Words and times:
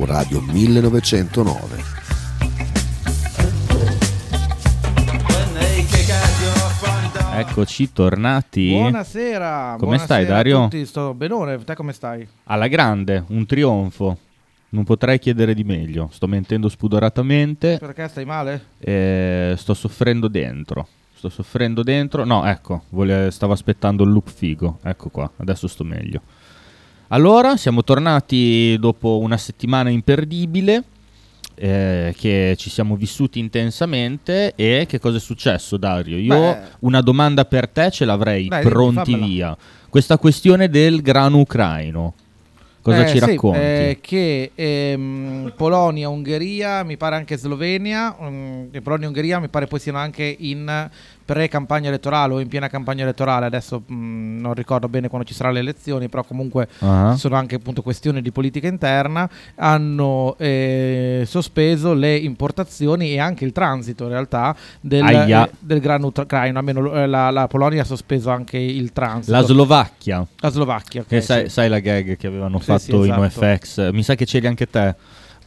su 0.00 0.04
Radio 0.06 0.40
1909. 0.40 1.82
Eccoci 7.34 7.92
tornati. 7.92 8.70
Buonasera. 8.70 9.76
Come 9.78 9.96
buonasera 9.96 10.04
stai, 10.04 10.24
a 10.24 10.26
Dario? 10.26 10.62
tutti, 10.64 10.86
Sto 10.86 11.14
benone, 11.14 11.62
te 11.64 11.74
come 11.74 11.92
stai? 11.92 12.26
Alla 12.44 12.68
grande, 12.68 13.24
un 13.28 13.44
trionfo. 13.46 14.18
Non 14.70 14.84
potrei 14.84 15.18
chiedere 15.18 15.52
di 15.54 15.64
meglio. 15.64 16.08
Sto 16.12 16.26
mentendo 16.26 16.68
spudoratamente. 16.68 17.78
Perché 17.78 18.08
stai 18.08 18.24
male? 18.24 18.66
e 18.78 19.54
sto 19.56 19.74
soffrendo 19.74 20.28
dentro. 20.28 20.86
Sto 21.12 21.28
soffrendo 21.28 21.82
dentro. 21.82 22.24
No, 22.24 22.46
ecco, 22.46 22.84
vole- 22.90 23.30
stavo 23.30 23.52
aspettando 23.52 24.04
il 24.04 24.10
look 24.10 24.30
figo. 24.30 24.78
Ecco 24.82 25.08
qua, 25.10 25.30
adesso 25.36 25.66
sto 25.66 25.84
meglio. 25.84 26.22
Allora, 27.12 27.56
siamo 27.56 27.82
tornati 27.82 28.76
dopo 28.78 29.18
una 29.18 29.36
settimana 29.36 29.90
imperdibile. 29.90 30.84
eh, 31.62 32.14
che 32.16 32.54
ci 32.56 32.70
siamo 32.70 32.96
vissuti 32.96 33.38
intensamente. 33.38 34.54
E 34.54 34.86
che 34.88 34.98
cosa 34.98 35.18
è 35.18 35.20
successo, 35.20 35.76
Dario? 35.76 36.16
Io 36.16 36.38
Beh. 36.38 36.58
una 36.80 37.02
domanda 37.02 37.44
per 37.44 37.68
te 37.68 37.90
ce 37.90 38.06
l'avrei 38.06 38.48
Dai, 38.48 38.62
pronti 38.62 39.10
fammela. 39.12 39.26
via. 39.26 39.56
Questa 39.90 40.16
questione 40.16 40.70
del 40.70 41.02
grano 41.02 41.38
ucraino. 41.40 42.14
Cosa 42.80 43.02
Eh, 43.04 43.08
ci 43.08 43.18
sì, 43.18 43.18
racconti? 43.18 43.58
eh, 43.58 43.98
che 44.00 44.52
ehm, 44.54 45.52
Polonia, 45.54 46.08
Ungheria, 46.08 46.82
mi 46.82 46.96
pare 46.96 47.16
anche 47.16 47.36
Slovenia, 47.36 48.16
um, 48.18 48.68
e 48.70 48.80
Polonia 48.80 49.04
e 49.04 49.08
Ungheria 49.08 49.38
mi 49.38 49.48
pare 49.50 49.66
poi 49.66 49.78
siano 49.80 49.98
anche 49.98 50.34
in 50.38 50.88
pre-campagna 51.32 51.86
elettorale 51.88 52.34
o 52.34 52.40
in 52.40 52.48
piena 52.48 52.66
campagna 52.68 53.02
elettorale, 53.04 53.46
adesso 53.46 53.82
mh, 53.86 54.38
non 54.40 54.52
ricordo 54.52 54.88
bene 54.88 55.06
quando 55.08 55.24
ci 55.26 55.32
saranno 55.32 55.54
le 55.54 55.60
elezioni, 55.60 56.08
però 56.08 56.24
comunque 56.24 56.66
Ah. 56.80 57.14
sono 57.16 57.36
anche 57.36 57.54
appunto 57.54 57.82
questioni 57.82 58.20
di 58.20 58.32
politica 58.32 58.66
interna, 58.66 59.30
hanno 59.54 60.34
eh, 60.38 61.22
sospeso 61.26 61.94
le 61.94 62.16
importazioni 62.16 63.12
e 63.12 63.20
anche 63.20 63.44
il 63.44 63.52
transito 63.52 64.04
in 64.04 64.10
realtà 64.10 64.56
del, 64.80 65.04
eh, 65.06 65.50
del 65.60 65.78
grano 65.78 66.08
ucraino, 66.08 66.58
almeno 66.58 66.92
eh, 66.94 67.06
la, 67.06 67.30
la 67.30 67.46
Polonia 67.46 67.82
ha 67.82 67.84
sospeso 67.84 68.30
anche 68.30 68.58
il 68.58 68.92
transito. 68.92 69.30
La 69.30 69.42
Slovacchia. 69.42 70.26
La 70.40 70.50
Slovacchia, 70.50 71.02
ok, 71.02 71.06
Che 71.06 71.20
sai, 71.20 71.44
sì. 71.44 71.50
sai 71.50 71.68
la 71.68 71.78
gag 71.78 72.16
che 72.16 72.26
avevano 72.26 72.58
Sì, 72.58 72.64
fatto 72.64 72.80
sì, 72.80 73.08
in 73.08 73.12
esatto. 73.22 73.40
OFX? 73.44 73.90
Mi 73.92 74.02
sa 74.02 74.16
che 74.16 74.24
c'eri 74.24 74.48
anche 74.48 74.66
te. 74.68 74.94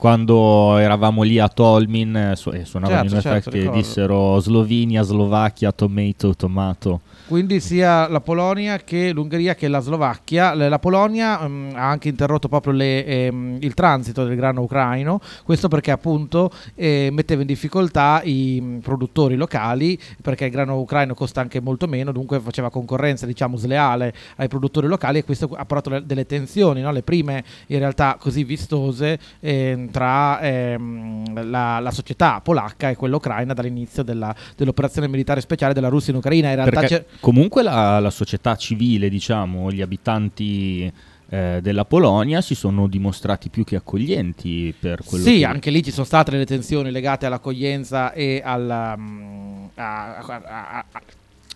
Quando 0.08 0.76
eravamo 0.80 1.22
lì 1.22 1.40
a 1.40 1.48
Tolmin 1.48 2.14
eh, 2.14 2.36
su- 2.36 2.50
e 2.50 2.66
suonavano 2.66 3.04
Certo, 3.08 3.16
in 3.16 3.22
certo, 3.22 3.38
OFX 3.38 3.50
che 3.54 3.60
ricordo. 3.60 3.80
dissero 3.80 4.40
Slovenia, 4.42 5.02
Slovacchia, 5.02 5.72
tomato, 5.72 6.36
tomato. 6.36 7.00
Quindi 7.26 7.62
sia 7.62 8.10
la 8.10 8.20
Polonia 8.20 8.78
che 8.80 9.14
l'Ungheria 9.14 9.56
che 9.56 9.70
la 9.70 9.80
Slovacchia. 9.80 10.54
La 10.56 10.78
Polonia 10.78 11.48
mm, 11.48 11.70
ha 11.76 11.90
anche 11.90 12.10
interrotto 12.10 12.50
proprio 12.50 12.74
le, 12.74 13.06
ehm, 13.06 13.58
il 13.62 13.74
transito 13.74 14.26
del 14.26 14.36
grano 14.36 14.64
ucraino, 14.64 15.22
questo 15.46 15.70
perché 15.70 15.92
appunto 15.92 16.52
eh, 16.76 17.08
metteva 17.14 17.40
in 17.40 17.48
difficoltà 17.48 18.20
i 18.26 18.60
mm, 18.62 18.78
produttori 18.80 19.38
locali, 19.38 19.98
perché 20.22 20.44
il 20.46 20.52
grano 20.52 20.78
ucraino 20.80 21.14
costa 21.14 21.40
anche 21.40 21.62
molto 21.62 21.88
meno, 21.88 22.12
dunque 22.12 22.42
faceva 22.42 22.70
concorrenza 22.70 23.26
diciamo 23.26 23.56
sleale 23.56 24.14
ai 24.36 24.50
produttori 24.50 24.88
locali 24.88 25.20
e 25.20 25.24
questo 25.24 25.50
ha 25.56 25.64
portato 25.64 25.92
le- 25.92 26.06
delle 26.06 26.26
tensioni, 26.26 26.82
no? 26.82 26.92
le 26.92 27.04
prime 27.04 27.42
in 27.68 27.80
realtà 27.80 28.18
così 28.20 28.44
vistose 28.44 29.18
ehm, 29.40 29.92
tra 29.94 30.42
ehm, 30.42 31.50
la, 31.50 31.80
la 31.80 31.92
società 31.92 32.42
polacca 32.42 32.90
e 32.90 32.96
quella 32.96 33.16
ucraina 33.16 33.54
dall'inizio 33.54 34.04
della- 34.04 34.36
dell'operazione 34.58 35.08
militare 35.08 35.40
speciale 35.40 35.74
della 35.74 35.88
Russia 35.90 36.12
in 36.12 36.18
Ucraina. 36.18 36.50
In 36.50 36.56
realtà 36.56 36.82
c'è- 36.82 37.06
comunque 37.20 37.62
la, 37.64 38.00
la 38.00 38.10
società 38.10 38.56
civile, 38.56 39.08
diciamo, 39.10 39.72
gli 39.72 39.82
abitanti 39.82 40.92
eh, 41.30 41.60
della 41.62 41.86
Polonia 41.86 42.42
si 42.42 42.56
sono 42.56 42.88
dimostrati 42.88 43.50
più 43.50 43.64
che 43.64 43.76
accoglienti 43.76 44.74
per 44.78 45.02
quello 45.06 45.24
Sì, 45.24 45.38
che... 45.38 45.46
anche 45.46 45.70
lì 45.72 45.82
ci 45.84 45.92
sono 45.92 46.06
state 46.06 46.32
delle 46.32 46.46
tensioni 46.46 46.92
legate 46.92 47.26
all'accoglienza 47.26 48.12
e 48.14 48.42
alla, 48.44 48.96
mm, 48.98 49.66
a- 49.76 50.18
a- 50.18 50.42
a- 50.80 50.86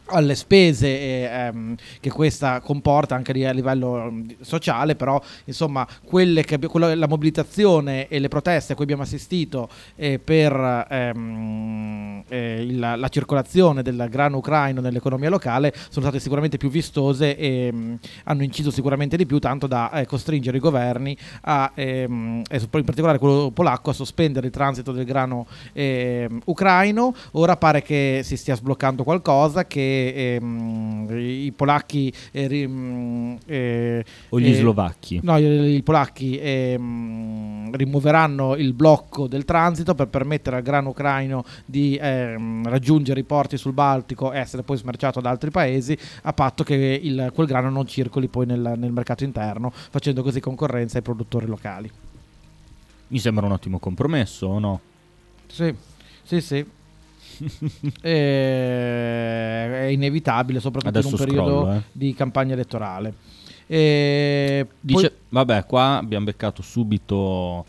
alle 0.10 0.36
spese 0.36 0.88
eh, 0.88 1.22
ehm, 1.24 1.76
che 2.00 2.10
questa 2.10 2.60
comporta 2.62 3.16
anche 3.16 3.32
a 3.46 3.52
livello 3.52 4.10
mm, 4.12 4.30
sociale, 4.42 4.96
però 4.96 5.22
insomma 5.46 5.88
quelle 6.04 6.44
che 6.44 6.58
quello- 6.60 6.94
la 6.94 7.08
mobilitazione 7.08 8.08
e 8.08 8.20
le 8.20 8.28
proteste 8.28 8.74
a 8.74 8.76
cui 8.76 8.84
abbiamo 8.86 9.04
assistito 9.04 9.70
eh, 9.96 10.20
per 10.20 10.86
ehm, 10.90 12.24
eh, 12.28 12.62
il- 12.62 12.80
la 12.80 13.10
circolazione 13.10 13.82
del 13.82 14.08
grano 14.10 14.38
ucraino 14.38 14.82
nell'economia 14.82 15.30
locale 15.30 15.74
sono 15.90 16.06
state 16.06 16.20
sicuramente 16.20 16.58
più 16.58 16.70
vistose 16.70 17.36
e 17.38 17.70
mm, 17.74 17.96
hanno 18.26 18.44
inciso 18.44 18.72
sicuramente 18.72 19.18
di 19.18 19.26
più, 19.26 19.40
tanto 19.40 19.68
da 19.68 19.92
eh, 19.92 20.06
costringere 20.06 20.58
i 20.58 20.60
governi 20.60 21.18
a, 21.42 21.72
ehm, 21.74 22.44
e 22.50 22.58
in 22.60 22.84
particolare 22.84 23.18
quello 23.18 23.52
polacco 23.52 23.90
a 23.90 23.94
sospendere 23.94 24.48
il 24.48 24.54
transito 24.54 24.92
del 24.92 25.06
grano 25.06 25.48
ehm, 25.74 26.42
ucraino. 26.46 27.14
Ora 27.32 27.58
pare 27.58 27.82
che 27.82 28.22
si 28.24 28.38
stia 28.38 28.56
sbloccando 28.56 29.04
qualcosa, 29.04 29.66
che 29.66 29.97
ehm, 29.98 31.08
i 31.12 31.52
polacchi 31.56 32.14
mm, 32.38 33.36
O 34.30 34.40
gli 34.40 34.54
slovacchi. 34.54 35.20
No, 35.24 35.38
i, 35.38 35.76
i 35.76 35.84
polacchi 35.84 36.38
ehm, 36.40 37.76
rimuoveranno 37.76 38.56
il 38.56 38.74
blocco 38.74 39.28
del 39.28 39.46
transito 39.46 39.96
per 39.96 40.08
permettere 40.08 40.58
al 40.58 40.62
grano 40.64 40.90
ucraino 40.90 41.44
di 41.66 41.98
ehm, 42.02 42.68
raggiungere 42.68 43.20
i 43.20 43.24
porti 43.24 43.58
sul 43.58 43.74
Baltico 43.74 44.32
e 44.32 44.40
essere 44.40 44.64
poi 44.64 44.78
smerciato 44.78 45.20
da 45.22 45.30
altri 45.30 45.52
paesi, 45.52 45.98
a 46.24 46.34
patto 46.34 46.64
che 46.64 47.00
il- 47.02 47.32
quel 47.34 47.48
grano 47.48 47.70
non 47.70 47.86
circoli 47.88 48.28
poi 48.28 48.46
nel, 48.46 48.74
nel 48.78 48.92
mercato 48.92 49.24
interno, 49.24 49.72
facendo 49.74 50.24
così 50.24 50.40
concorrenza 50.40 50.98
ai 50.98 51.04
produttori 51.04 51.46
locali. 51.46 51.90
Mi 53.10 53.20
sembra 53.20 53.46
un 53.46 53.54
ottimo 53.54 53.80
compromesso, 53.80 54.48
o 54.48 54.60
no? 54.60 54.82
Sì, 55.48 55.74
sì, 56.24 56.42
sì. 56.42 56.66
Eh, 58.02 58.10
è 59.82 59.88
inevitabile, 59.92 60.60
soprattutto 60.60 60.98
Adesso 60.98 61.08
in 61.08 61.14
un 61.14 61.20
periodo 61.26 61.50
scrollo, 61.62 61.74
eh. 61.78 61.82
di 61.92 62.14
campagna 62.14 62.54
elettorale. 62.54 63.14
E 63.68 64.66
poi- 64.68 64.76
Dice, 64.80 65.14
vabbè, 65.30 65.66
qua 65.66 65.98
abbiamo 65.98 66.26
beccato 66.26 66.62
subito, 66.62 67.66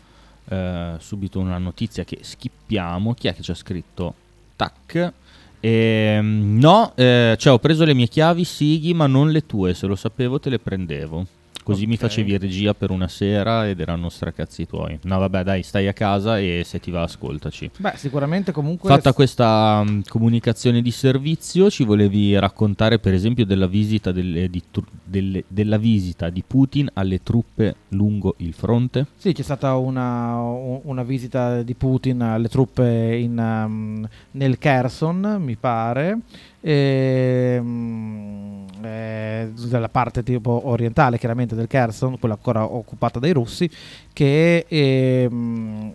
eh, 0.47 0.93
subito 0.99 1.39
una 1.39 1.57
notizia 1.57 2.03
che 2.03 2.19
schippiamo. 2.21 3.13
Chi 3.13 3.27
è 3.27 3.35
che 3.35 3.41
ci 3.41 3.51
ha 3.51 3.55
scritto? 3.55 4.13
Tac. 4.55 5.13
Ehm, 5.61 6.57
no, 6.57 6.93
eh, 6.95 7.35
cioè 7.37 7.53
ho 7.53 7.59
preso 7.59 7.83
le 7.83 7.93
mie 7.93 8.07
chiavi 8.07 8.43
Sighi, 8.45 8.93
ma 8.93 9.07
non 9.07 9.29
le 9.29 9.45
tue. 9.45 9.73
Se 9.73 9.87
lo 9.87 9.95
sapevo, 9.95 10.39
te 10.39 10.49
le 10.49 10.59
prendevo. 10.59 11.25
Così 11.69 11.85
mi 11.85 11.93
Ok. 11.93 11.99
facevi 11.99 12.37
regia 12.37 12.73
per 12.73 12.89
una 12.89 13.07
sera 13.07 13.67
ed 13.67 13.79
erano 13.79 14.09
stracazzi 14.09 14.65
tuoi. 14.65 14.99
No, 15.03 15.19
vabbè, 15.19 15.43
dai, 15.43 15.63
stai 15.63 15.87
a 15.87 15.93
casa 15.93 16.39
e 16.39 16.63
se 16.65 16.79
ti 16.79 16.89
va, 16.91 17.03
ascoltaci. 17.03 17.71
Beh, 17.77 17.93
sicuramente 17.95 18.51
comunque... 18.51 18.89
Fatta 18.89 19.13
questa 19.13 19.83
mh, 19.83 20.03
comunicazione 20.07 20.81
di 20.81 20.91
servizio, 20.91 21.69
ci 21.69 21.83
volevi 21.83 22.37
raccontare 22.39 22.97
per 22.99 23.13
esempio 23.13 23.45
della 23.45 23.67
visita, 23.67 24.11
delle- 24.11 24.49
di 24.49 24.61
tru- 24.71 24.87
delle- 25.03 25.43
della 25.47 25.77
visita 25.77 26.29
di 26.29 26.43
Putin 26.45 26.89
alle 26.93 27.21
truppe 27.23 27.75
lungo 27.89 28.35
il 28.37 28.53
fronte? 28.53 29.05
Sì, 29.17 29.33
c'è 29.33 29.43
stata 29.43 29.75
una, 29.75 30.37
una 30.39 31.03
visita 31.03 31.61
di 31.61 31.73
Putin 31.75 32.21
alle 32.21 32.47
truppe 32.49 33.15
in, 33.15 33.37
um, 33.37 34.07
nel 34.31 34.57
Kherson, 34.57 35.37
mi 35.39 35.55
pare, 35.55 36.17
ehm, 36.61 38.65
eh, 38.83 39.51
dalla 39.67 39.89
parte 39.89 40.23
tipo 40.23 40.67
orientale 40.67 41.17
chiaramente 41.17 41.55
del 41.55 41.67
Kherson, 41.67 42.19
quella 42.19 42.35
ancora 42.35 42.63
occupata 42.63 43.19
dai 43.19 43.31
russi, 43.33 43.69
che 44.13 44.65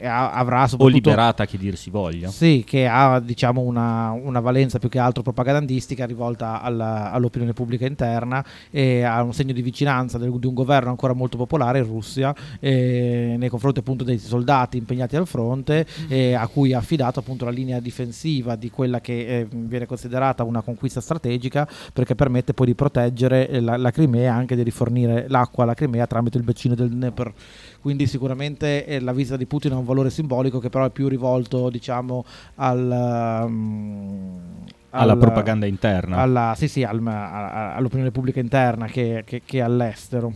ha- 0.03 0.33
avrà 0.33 0.63
O 0.63 0.67
soprattutto... 0.67 0.95
liberata, 0.95 1.47
che 1.47 1.59
dir 1.59 1.77
si 1.77 1.91
voglia. 1.91 2.29
Sì, 2.29 2.65
che 2.67 2.87
ha 2.87 3.21
diciamo 3.21 3.61
una, 3.61 4.11
una 4.11 4.41
valenza 4.41 4.79
più 4.79 4.89
che 4.89 4.99
altro 4.99 5.23
propagandistica 5.23 6.07
rivolta 6.07 6.61
alla- 6.63 7.11
all'opinione 7.13 7.53
pubblica 7.53 7.87
interna 7.87 8.45
e 8.71 9.03
ha 9.03 9.23
un 9.23 9.33
segno 9.33 9.53
di 9.53 9.63
vicinanza 9.63 10.19
del- 10.19 10.33
di 10.39 10.47
un 10.47 10.55
governo 10.55 10.91
ancora 10.91 11.13
molto 11.13 11.37
popolare 11.37 11.79
in 11.79 11.87
Russia 11.87 12.35
eh, 12.61 13.37
nei 13.39 13.49
confronti 13.49 13.81
appunto 13.81 14.05
dei 14.05 14.19
soldati 14.19 14.77
impegnati 14.77 15.17
al 15.17 15.27
fronte 15.27 15.87
eh, 16.09 16.35
a 16.35 16.47
cui 16.49 16.73
ha 16.73 16.79
affidato 16.79 17.21
appunto 17.21 17.45
la 17.45 17.51
linea 17.51 17.81
difensiva 17.81 18.57
di 18.57 18.71
quella 18.71 19.01
che 19.01 19.41
eh, 19.41 19.47
viene 19.51 19.87
considerata 19.87 20.43
una 20.45 20.63
conquista 20.63 21.01
strategica 21.01 21.69
perché 21.93 22.15
permette 22.15 22.55
poi 22.55 22.67
di 22.67 22.74
proteggere 22.75 23.49
eh, 23.49 23.61
la, 23.61 23.77
la 23.77 23.91
Crimea 23.91 24.23
e 24.23 24.27
anche 24.27 24.57
di 24.57 24.63
rifornire 24.63 25.27
l'acqua 25.29 25.65
alla 25.65 25.75
Crimea 25.75 26.07
tramite 26.07 26.39
il 26.39 26.45
bacino 26.45 26.75
del 26.75 26.91
Dnepr 26.91 27.33
quindi 27.81 28.07
sicuramente 28.07 28.87
eh, 28.87 29.01
la 29.01 29.13
visita 29.13 29.37
di 29.37 29.47
Putin 29.47 29.73
ha 29.73 29.77
un 29.77 29.85
valore 29.85 30.11
simbolico 30.11 30.59
che 30.59 30.71
però 30.71 30.87
è 30.87 30.91
più 30.91 31.07
rivolto 31.09 31.69
diciamo 31.71 32.25
al, 32.57 33.43
um, 33.47 34.39
Alla 34.91 35.13
al- 35.13 35.19
propaganda 35.19 35.67
interna. 35.67 36.17
alla- 36.19 36.55
sì, 36.57 36.69
sì, 36.69 36.83
al- 36.83 37.05
all'opinione 37.07 38.11
pubblica 38.11 38.41
interna 38.41 38.87
che, 38.87 39.23
che- 39.27 39.43
che 39.45 39.61
all'estero 39.61 40.33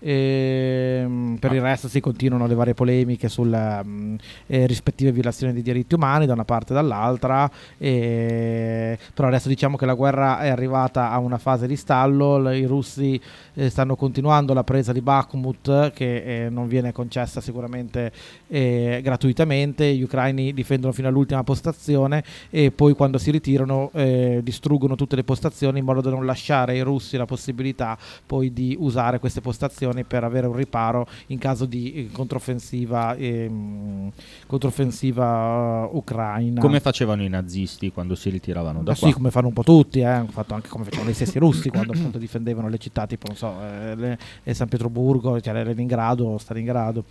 E, 0.00 1.02
mm, 1.04 1.34
per 1.36 1.52
il 1.52 1.60
resto 1.60 1.88
si 1.88 2.00
continuano 2.00 2.46
le 2.46 2.54
varie 2.54 2.74
polemiche 2.74 3.28
sulle 3.28 3.82
mm, 3.84 4.14
eh, 4.46 4.66
rispettive 4.66 5.10
violazioni 5.10 5.52
dei 5.52 5.62
diritti 5.62 5.94
umani 5.94 6.26
da 6.26 6.34
una 6.34 6.44
parte 6.44 6.72
e 6.72 6.76
dall'altra, 6.76 7.50
e, 7.76 8.98
però 9.12 9.28
adesso 9.28 9.48
diciamo 9.48 9.76
che 9.76 9.86
la 9.86 9.94
guerra 9.94 10.40
è 10.40 10.48
arrivata 10.48 11.10
a 11.10 11.18
una 11.18 11.38
fase 11.38 11.66
di 11.66 11.76
stallo, 11.76 12.38
l- 12.38 12.54
i 12.54 12.64
russi 12.64 13.20
eh, 13.54 13.70
stanno 13.70 13.96
continuando 13.96 14.54
la 14.54 14.64
presa 14.64 14.92
di 14.92 15.00
Bakhmut 15.00 15.92
che 15.92 16.44
eh, 16.44 16.48
non 16.48 16.68
viene 16.68 16.92
concessa 16.92 17.40
sicuramente 17.40 18.12
eh, 18.46 19.00
gratuitamente, 19.02 19.92
gli 19.94 20.02
ucraini 20.02 20.52
difendono 20.54 20.92
fino 20.92 21.08
all'ultima 21.08 21.42
postazione 21.42 22.22
e 22.50 22.70
poi 22.70 22.94
quando 22.94 23.18
si 23.18 23.30
ritirano 23.30 23.90
eh, 23.94 24.40
distruggono 24.42 24.94
tutte 24.94 25.16
le 25.16 25.24
postazioni 25.24 25.80
in 25.80 25.84
modo 25.84 26.00
da 26.00 26.10
non 26.10 26.24
lasciare 26.24 26.72
ai 26.72 26.80
russi 26.82 27.16
la 27.16 27.26
possibilità 27.26 27.98
poi 28.24 28.52
di 28.52 28.76
usare 28.78 29.18
queste 29.18 29.40
postazioni 29.40 29.87
per 30.04 30.24
avere 30.24 30.46
un 30.46 30.54
riparo 30.54 31.06
in 31.28 31.38
caso 31.38 31.64
di 31.64 31.92
eh, 31.94 32.08
controffensiva, 32.12 33.14
ehm, 33.14 34.10
controffensiva 34.46 35.88
uh, 35.90 35.96
ucraina. 35.96 36.60
Come 36.60 36.80
facevano 36.80 37.22
i 37.22 37.28
nazisti 37.28 37.90
quando 37.92 38.14
si 38.14 38.30
ritiravano 38.30 38.82
da 38.82 38.92
Ma 38.92 38.98
qua? 38.98 39.08
sì, 39.08 39.14
come 39.14 39.30
fanno 39.30 39.48
un 39.48 39.52
po' 39.52 39.62
tutti, 39.62 40.00
eh, 40.00 40.04
hanno 40.04 40.28
fatto 40.28 40.54
anche 40.54 40.68
come 40.68 40.84
facevano 40.84 41.10
gli 41.10 41.14
stessi 41.14 41.38
russi 41.38 41.70
quando 41.70 41.92
appunto 41.92 42.18
difendevano 42.18 42.68
le 42.68 42.78
città 42.78 43.06
tipo, 43.06 43.26
non 43.28 43.36
so, 43.36 43.54
eh, 43.62 43.94
le- 43.94 44.18
eh, 44.44 44.54
San 44.54 44.68
Pietroburgo, 44.68 45.40
cioè 45.40 45.64
Leningrado, 45.64 46.38
Stalingrado. 46.38 47.04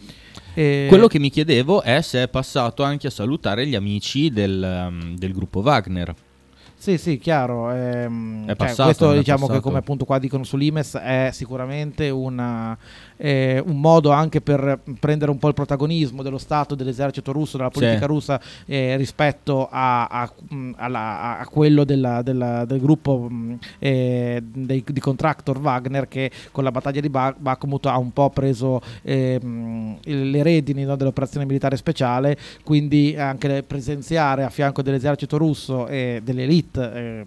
E- 0.53 0.85
Quello 0.89 1.07
che 1.07 1.19
mi 1.19 1.29
chiedevo 1.29 1.81
è 1.81 2.01
se 2.01 2.23
è 2.23 2.27
passato 2.27 2.83
anche 2.83 3.07
a 3.07 3.11
salutare 3.11 3.67
gli 3.67 3.75
amici 3.75 4.29
del, 4.31 4.87
um, 4.89 5.15
del 5.15 5.33
gruppo 5.33 5.59
Wagner. 5.59 6.15
Sì, 6.87 6.97
sì, 6.97 7.17
chiaro. 7.17 7.69
ehm, 7.73 8.43
È 8.47 8.55
cioè, 8.55 8.55
passato, 8.55 8.83
questo 8.85 9.05
non 9.07 9.15
è 9.15 9.17
diciamo 9.17 9.39
che 9.41 9.45
passato? 9.47 9.67
come 9.67 9.77
appunto 9.79 10.05
qua 10.05 10.19
dicono 10.19 10.45
sull'Imes 10.45 10.95
è 10.95 11.31
sicuramente 11.33 12.09
una, 12.09 12.77
eh, 13.17 13.61
un 13.65 13.79
modo 13.79 14.11
anche 14.11 14.41
per 14.41 14.79
prendere 14.99 15.31
un 15.31 15.37
po' 15.37 15.47
il 15.47 15.53
protagonismo 15.53 16.21
dello 16.23 16.37
Stato, 16.37 16.75
dell'esercito 16.75 17.31
russo, 17.31 17.57
della 17.57 17.69
politica 17.69 17.99
Sì. 17.99 18.05
russa 18.05 18.41
eh, 18.65 18.95
rispetto 18.97 19.67
a, 19.69 20.05
a- 20.07 20.31
alla- 20.75 21.39
a 21.39 21.47
quello 21.47 21.83
della- 21.83 22.21
della- 22.21 22.65
del 22.65 22.79
gruppo 22.79 23.29
eh, 23.79 24.41
dei- 24.43 24.83
di 24.85 24.99
contractor 24.99 25.59
Wagner 25.59 26.07
che 26.07 26.31
con 26.51 26.63
la 26.63 26.71
battaglia 26.71 27.01
di 27.01 27.09
Ba- 27.09 27.35
Bakhmut 27.37 27.85
ha 27.87 27.97
un 27.97 28.11
po' 28.11 28.29
preso 28.29 28.81
eh, 29.03 29.39
le 30.03 30.43
redini 30.43 30.83
no, 30.83 30.95
dell'operazione 30.95 31.45
militare 31.45 31.75
speciale, 31.77 32.37
quindi 32.63 33.15
anche 33.17 33.63
presenziare 33.63 34.43
a 34.43 34.49
fianco 34.49 34.81
dell'esercito 34.81 35.37
russo 35.37 35.87
e 35.87 36.21
dell'elite 36.23 36.93
eh, 36.93 37.25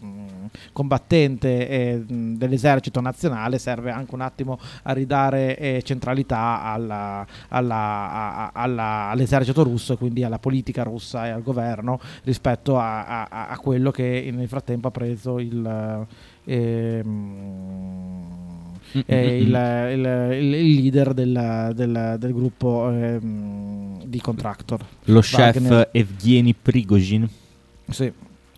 combattente 0.72 1.68
eh, 1.68 2.02
dell'esercito 2.06 3.00
nazionale 3.00 3.58
serve 3.58 3.90
anche 3.90 4.14
un 4.14 4.20
attimo 4.20 4.58
a 4.84 4.92
ridare 4.92 5.56
centralità 5.82 6.62
alla- 6.62 7.26
alla- 7.48 8.50
alla- 8.52 9.08
all'esercito 9.10 9.62
russo 9.62 9.92
e 9.94 9.96
quindi 9.96 10.24
alla 10.24 10.38
politica 10.38 10.82
russa 10.82 11.26
e 11.26 11.30
al 11.30 11.42
governo 11.42 11.98
rispetto 12.24 12.78
a, 12.78 13.24
a- 13.28 13.48
a 13.48 13.58
quello 13.58 13.90
che 13.90 14.30
nel 14.32 14.48
frattempo 14.48 14.88
ha 14.88 14.90
preso 14.90 15.38
il... 15.38 16.06
ehm, 16.44 18.28
eh, 19.06 19.36
il, 19.38 19.46
il- 19.46 20.32
il- 20.42 20.54
il 20.54 20.74
leader 20.80 21.14
del, 21.14 21.72
del- 21.74 22.16
del 22.18 22.32
gruppo 22.32 22.90
ehm, 22.90 24.04
di 24.04 24.20
contractor. 24.20 24.84
Lo 25.04 25.20
chef 25.20 25.54
Wagner. 25.60 25.88
Evgeny 25.92 26.54
Prigozhin, 26.60 27.28
Sì. 27.88 28.12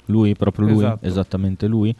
lui, 0.06 0.34
proprio 0.34 0.66
lui, 0.68 0.84
Esatto. 0.84 1.06
esattamente 1.06 1.66
lui. 1.66 1.94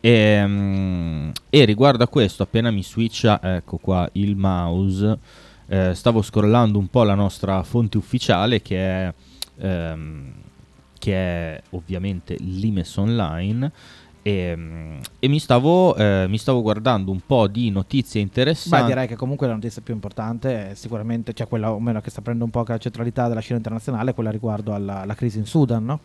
E, 0.00 0.44
mm, 0.46 1.30
e 1.50 1.64
riguardo 1.64 2.02
a 2.02 2.08
questo, 2.08 2.42
appena 2.42 2.70
mi 2.70 2.82
switcha, 2.82 3.40
ecco 3.56 3.76
qua 3.76 4.08
il 4.12 4.34
mouse, 4.34 5.18
eh, 5.66 5.94
stavo 5.94 6.22
scrollando 6.22 6.78
un 6.78 6.88
po' 6.88 7.02
la 7.02 7.14
nostra 7.14 7.62
fonte 7.62 7.98
ufficiale 7.98 8.62
che 8.62 8.76
è, 8.78 9.14
ehm, 9.58 10.32
che 10.98 11.14
è 11.14 11.62
ovviamente 11.70 12.36
l'Imes 12.38 12.96
Online. 12.96 13.70
E, 14.22 14.54
mm, 14.54 14.98
e 15.18 15.28
mi, 15.28 15.38
stavo, 15.38 15.96
eh, 15.96 16.26
mi 16.28 16.36
stavo 16.36 16.60
guardando 16.60 17.10
un 17.10 17.20
po' 17.24 17.46
di 17.46 17.70
notizie 17.70 18.20
interessanti. 18.20 18.86
direi 18.86 19.06
che 19.06 19.16
comunque 19.16 19.46
la 19.46 19.54
notizia 19.54 19.80
più 19.80 19.94
importante 19.94 20.70
è 20.70 20.74
sicuramente, 20.74 21.32
cioè 21.32 21.48
quella 21.48 21.72
o 21.72 21.80
meno 21.80 22.00
che 22.00 22.10
sta 22.10 22.20
prendendo 22.20 22.44
un 22.44 22.50
po' 22.50 22.70
la 22.70 22.78
centralità 22.78 23.28
della 23.28 23.40
scena 23.40 23.56
internazionale, 23.56 24.12
quella 24.12 24.30
riguardo 24.30 24.74
alla, 24.74 25.00
alla 25.02 25.14
crisi 25.14 25.38
in 25.38 25.46
Sudan, 25.46 25.84
no? 25.84 26.00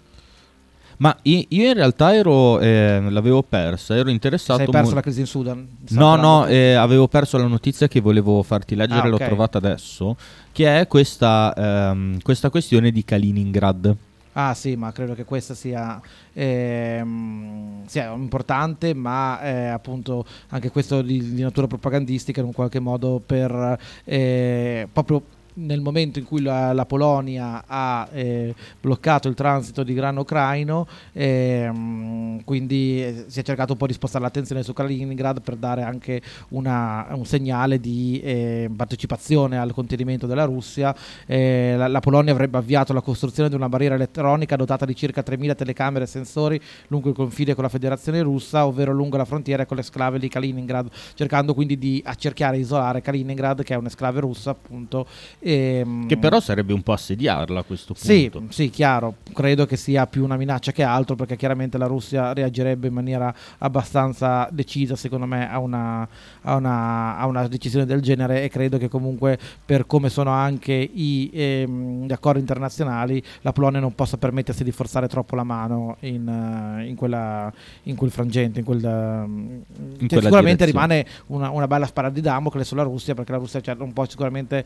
Ma 0.98 1.16
io 1.24 1.46
in 1.50 1.74
realtà 1.74 2.14
ero, 2.16 2.60
eh, 2.60 3.02
l'avevo 3.10 3.44
persa, 3.44 3.96
ero 3.96 4.10
interessato. 4.10 4.60
Sei 4.60 4.70
perso 4.70 4.90
mo- 4.90 4.96
la 4.96 5.02
crisi 5.02 5.20
in 5.20 5.26
Sudan? 5.26 5.68
No, 5.90 6.16
no, 6.16 6.46
eh, 6.48 6.74
avevo 6.74 7.08
perso 7.08 7.38
la 7.38 7.48
notizia 7.48 7.88
che 7.88 8.00
volevo 8.00 8.42
farti 8.44 8.76
leggere, 8.76 9.02
Ah, 9.02 9.08
l'ho 9.08 9.16
ok. 9.16 9.26
trovata 9.26 9.58
adesso, 9.58 10.16
che 10.52 10.80
è 10.80 10.88
questa, 10.88 11.54
ehm, 11.56 12.22
questa 12.22 12.50
questione 12.50 12.92
di 12.92 13.04
Kaliningrad. 13.04 13.96
Ah 14.38 14.54
sì, 14.54 14.76
ma 14.76 14.92
credo 14.92 15.14
che 15.16 15.24
questa 15.24 15.54
sia, 15.54 16.00
ehm, 16.34 17.86
sia 17.86 18.12
importante, 18.14 18.94
ma 18.94 19.42
eh, 19.42 19.68
appunto 19.68 20.26
anche 20.50 20.72
questo 20.72 21.02
di, 21.02 21.34
di 21.36 21.42
natura 21.42 21.68
propagandistica 21.68 22.40
in 22.42 22.48
un 22.48 22.54
qualche 22.54 22.80
modo 22.80 23.22
per 23.26 23.78
eh, 24.04 24.88
proprio 24.92 25.22
nel 25.56 25.82
momento 25.82 26.20
in 26.20 26.26
cui 26.26 26.42
la, 26.42 26.74
la 26.74 26.86
Polonia 26.86 27.64
ha 27.66 28.08
eh, 28.12 28.54
bloccato 28.82 29.28
il 29.28 29.36
transito 29.36 29.84
di 29.84 29.94
grano 29.94 30.22
ucraino, 30.22 30.88
ehm, 31.14 32.44
quindi 32.44 33.04
eh, 33.04 33.26
si 33.28 33.40
è 33.40 33.44
cercato 33.44 33.74
un 33.74 33.78
po' 33.78 33.88
di 33.88 33.94
spostare 33.94 34.24
l'attenzione 34.24 34.64
su 34.64 34.74
Kaliningrad 34.74 35.42
per 35.42 35.56
dare 35.56 35.84
anche 35.84 36.22
una- 36.50 37.08
un 37.12 37.26
segnale 37.26 37.80
di 37.80 38.20
eh, 38.24 38.70
partecipazione 38.76 39.58
al 39.58 39.74
contenimento 39.74 40.28
della 40.28 40.46
Russia. 40.46 40.96
Eh, 41.26 41.76
la, 41.78 41.88
la 41.88 42.00
Polonia 42.00 42.34
avrebbe 42.34 42.58
avviato 42.58 42.94
la 42.94 43.02
costruzione 43.02 43.50
di 43.50 43.56
una 43.56 43.70
barriera 43.70 43.96
elettronica 43.96 44.56
dotata 44.56 44.86
di 44.86 44.96
circa 44.96 45.22
3.000 45.22 45.56
telecamere 45.56 46.04
e 46.06 46.08
sensori 46.08 46.60
lungo 46.88 47.10
il 47.10 47.16
confine 47.16 47.54
con 47.54 47.64
la 47.64 47.70
Federazione 47.70 48.22
Russa, 48.22 48.66
ovvero 48.66 48.92
lungo 48.92 49.18
la 49.18 49.26
frontiera 49.26 49.66
con 49.66 49.78
l'esclave 49.78 50.20
di 50.20 50.28
Kaliningrad, 50.28 50.90
cercando 51.14 51.54
quindi 51.54 51.78
di 51.78 52.02
accerchiare 52.06 52.58
e 52.58 52.60
isolare 52.60 53.02
Kaliningrad, 53.02 53.64
che 53.64 53.74
è 53.74 53.78
un'esclave 53.78 54.20
russa, 54.20 54.52
appunto. 54.52 55.08
Ehm, 55.50 56.08
Che 56.08 56.18
però 56.18 56.40
sarebbe 56.40 56.74
un 56.74 56.82
po' 56.82 56.94
assediarla 56.94 57.60
a 57.60 57.64
questo 57.64 57.94
sì, 57.96 58.30
punto. 58.32 58.52
sì, 58.52 58.70
chiaro, 58.70 59.16
credo 59.34 59.66
che 59.66 59.78
sia 59.78 60.08
più 60.08 60.24
una 60.24 60.38
minaccia 60.38 60.72
che 60.72 60.84
altro 60.84 61.16
perché 61.16 61.36
chiaramente 61.36 61.78
la 61.78 61.86
Russia 61.86 62.34
reagirebbe 62.34 62.88
in 62.88 62.94
maniera 62.94 63.34
abbastanza 63.60 64.48
decisa 64.52 64.96
secondo 64.96 65.26
me 65.26 65.50
a 65.50 65.60
una, 65.60 66.08
a 66.42 66.56
una- 66.56 67.18
a 67.18 67.26
una 67.28 67.48
decisione 67.48 67.86
del 67.86 68.02
genere 68.02 68.44
e 68.44 68.50
credo 68.50 68.78
che 68.78 68.88
comunque 68.88 69.38
per 69.66 69.86
come 69.86 70.10
sono 70.10 70.32
anche 70.32 70.74
i, 70.74 71.30
ehm, 71.34 72.06
gli 72.08 72.12
accordi 72.12 72.40
internazionali 72.40 73.22
la 73.42 73.52
Polonia 73.52 73.80
non 73.80 73.94
possa 73.94 74.18
permettersi 74.18 74.64
di 74.64 74.72
forzare 74.72 75.08
troppo 75.08 75.36
la 75.36 75.44
mano 75.44 75.98
in, 76.02 76.28
eh, 76.28 76.88
in 76.88 76.96
quella- 76.96 77.52
in 77.84 77.96
quel 77.96 78.10
frangente, 78.12 78.60
in 78.60 78.66
quel, 78.66 78.84
ehm, 78.84 79.62
cioè, 80.00 80.08
quella 80.08 80.22
sicuramente 80.24 80.66
direzione. 80.66 80.72
rimane 80.96 81.06
una, 81.28 81.50
una 81.50 81.68
bella 81.68 81.86
spada 81.86 82.10
di 82.10 82.22
Damocle 82.22 82.64
sulla 82.64 82.84
Russia 82.84 83.14
perché 83.14 83.32
la 83.32 83.38
Russia 83.38 83.62
cioè, 83.62 83.76
non 83.76 83.94
può 83.94 84.06
sicuramente 84.08 84.64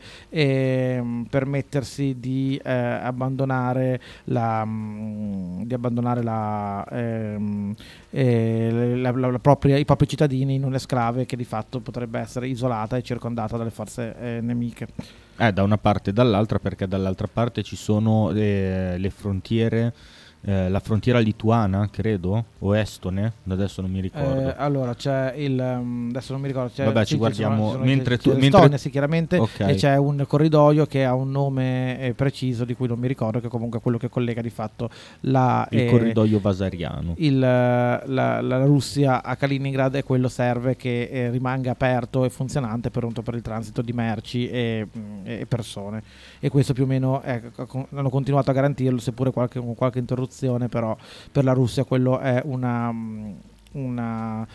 ehm, 0.70 1.26
permettersi 1.28 2.16
di 2.18 2.60
eh, 2.62 2.72
abbandonare 2.72 4.00
la 4.24 4.64
mm, 4.64 5.62
di 5.62 5.74
abbandonare 5.74 6.22
la, 6.22 6.84
ehm, 6.90 7.74
eh, 8.10 8.96
la- 8.96 9.38
propria- 9.40 9.76
i 9.76 9.84
propri 9.84 10.08
cittadini 10.08 10.54
in 10.54 10.64
un'esclave 10.64 11.26
che 11.26 11.36
di 11.36 11.44
fatto 11.44 11.80
potrebbe 11.80 12.18
essere 12.18 12.48
isolata 12.48 12.96
e 12.96 13.02
circondata 13.02 13.56
dalle 13.56 13.70
forze 13.70 14.14
eh, 14.18 14.40
nemiche. 14.40 14.88
Eh, 15.36 15.52
da 15.52 15.62
una 15.62 15.78
parte 15.78 16.10
e 16.10 16.12
dall'altra, 16.12 16.58
perché 16.58 16.86
dall'altra 16.86 17.26
parte 17.32 17.62
ci 17.62 17.76
sono 17.76 18.30
eh, 18.32 18.96
le 18.98 19.10
frontiere, 19.10 19.94
eh, 20.42 20.68
la 20.70 20.80
frontiera 20.80 21.18
lituana, 21.18 21.88
credo, 21.90 22.44
o 22.60 22.74
estone, 22.76 23.32
adesso 23.48 23.82
non 23.82 23.90
mi 23.90 24.00
ricordo. 24.00 24.48
Eh, 24.48 24.54
allora 24.56 24.94
c'è 24.94 25.34
il 25.36 25.58
um, 25.58 26.06
adesso 26.10 26.32
non 26.32 26.40
mi 26.40 26.48
ricordo 26.48 26.70
c'è, 26.74 26.84
Vabbè, 26.84 27.04
ci 27.04 27.16
guardiamo 27.16 27.72
sono- 27.72 27.84
mentre 27.84 28.16
tu- 28.16 28.34
mentre- 28.36 28.78
sì, 28.78 28.88
chiaramente 28.90 29.36
Ok. 29.36 29.60
e 29.60 29.74
c'è 29.74 29.96
un 29.96 30.24
corridoio 30.26 30.86
che 30.86 31.04
ha 31.04 31.14
un 31.14 31.30
nome 31.30 32.00
eh, 32.00 32.14
preciso 32.14 32.64
di 32.64 32.74
cui 32.74 32.88
non 32.88 32.98
mi 32.98 33.06
ricordo 33.06 33.38
che 33.40 33.48
comunque 33.48 33.80
è 33.80 33.82
quello 33.82 33.98
che 33.98 34.08
collega 34.08 34.40
di 34.40 34.48
fatto 34.50 34.88
la, 35.20 35.66
il 35.72 35.80
eh, 35.80 35.86
corridoio 35.90 36.40
vasariano. 36.40 37.14
il, 37.18 37.38
la, 37.38 38.00
la 38.40 38.64
Russia 38.64 39.22
a 39.22 39.36
Kaliningrad 39.36 39.94
e 39.96 40.02
quello 40.02 40.28
serve 40.28 40.74
che 40.76 41.02
eh, 41.10 41.30
rimanga 41.30 41.70
aperto 41.72 42.24
e 42.24 42.30
funzionante 42.30 42.90
per, 42.90 43.06
per 43.22 43.34
il 43.34 43.42
transito 43.42 43.82
di 43.82 43.92
merci 43.92 44.48
e, 44.48 44.86
mh, 44.90 45.00
e 45.24 45.46
persone 45.46 46.02
e 46.40 46.48
questo 46.48 46.72
più 46.72 46.84
o 46.84 46.86
meno 46.86 47.22
con- 47.66 47.86
hanno 47.92 48.08
continuato 48.08 48.50
a 48.50 48.54
garantirlo 48.54 48.98
seppure 48.98 49.30
qualche, 49.32 49.58
con 49.60 49.74
qualche 49.74 49.98
interruzione 49.98 50.28
però 50.68 50.96
per 51.32 51.44
la 51.44 51.52
Russia 51.52 51.84
quello 51.84 52.18
è 52.18 52.40
una, 52.44 52.90
mh, 52.92 53.34
una- 53.72 54.46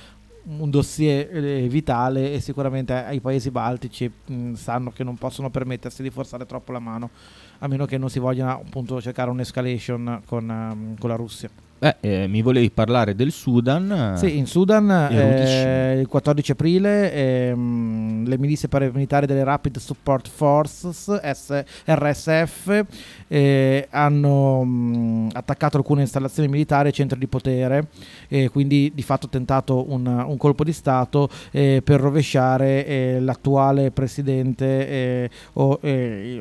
un 0.47 0.69
dossier 0.69 1.35
eh, 1.43 1.67
vitale 1.67 2.33
e 2.33 2.39
sicuramente 2.39 2.93
ai 2.93 3.19
paesi 3.19 3.49
baltici 3.49 4.11
mh, 4.27 4.53
sanno 4.53 4.91
che 4.91 5.03
non 5.03 5.15
possono 5.17 5.49
permettersi 5.49 6.03
di 6.03 6.11
forzare 6.11 6.45
troppo 6.45 6.71
la 6.71 6.79
mano 6.79 7.09
a 7.59 7.67
meno 7.67 7.85
che 7.85 7.97
non 7.97 8.09
si 8.09 8.19
voglia 8.19 8.51
appunto 8.51 9.01
cercare 9.01 9.31
un'escalation 9.31 10.21
con, 10.25 10.49
ehm, 10.49 10.97
con 10.99 11.09
la 11.09 11.15
Russia 11.15 11.49
Beh, 11.77 11.97
eh, 11.99 12.27
mi 12.27 12.41
volevi 12.41 12.71
parlare 12.71 13.15
del 13.15 13.31
Sudan? 13.31 14.13
Sì, 14.15 14.37
in 14.37 14.47
Sudan 14.47 14.89
Eh, 15.11 15.99
il 15.99 16.07
14 16.07 16.51
aprile 16.53 17.11
ehm, 17.11 18.25
le 18.25 18.37
milizie 18.37 18.69
paramilitari 18.69 19.25
delle 19.25 19.43
Rapid 19.43 19.77
Support 19.77 20.29
Forces 20.29 21.19
S- 21.21 21.63
RSF 21.85 22.85
eh, 23.27 23.87
hanno 23.91 24.63
mh, 24.63 25.29
attaccato 25.33 25.75
alcune 25.75 26.01
installazioni 26.01 26.47
militari 26.47 26.89
e 26.89 26.91
centri 26.93 27.19
di 27.19 27.27
potere 27.27 27.87
e 28.29 28.49
quindi 28.49 28.91
di 28.95 29.03
fatto 29.03 29.27
tentato 29.27 29.91
un, 29.91 30.05
un 30.07 30.37
colpo 30.37 30.63
di 30.63 30.73
Stato 30.73 31.29
eh, 31.51 31.81
per 31.83 31.99
rovesciare 31.99 32.85
eh, 32.85 33.19
l'attuale 33.19 33.91
presidente 33.91 34.87
eh, 34.87 35.29
o, 35.53 35.79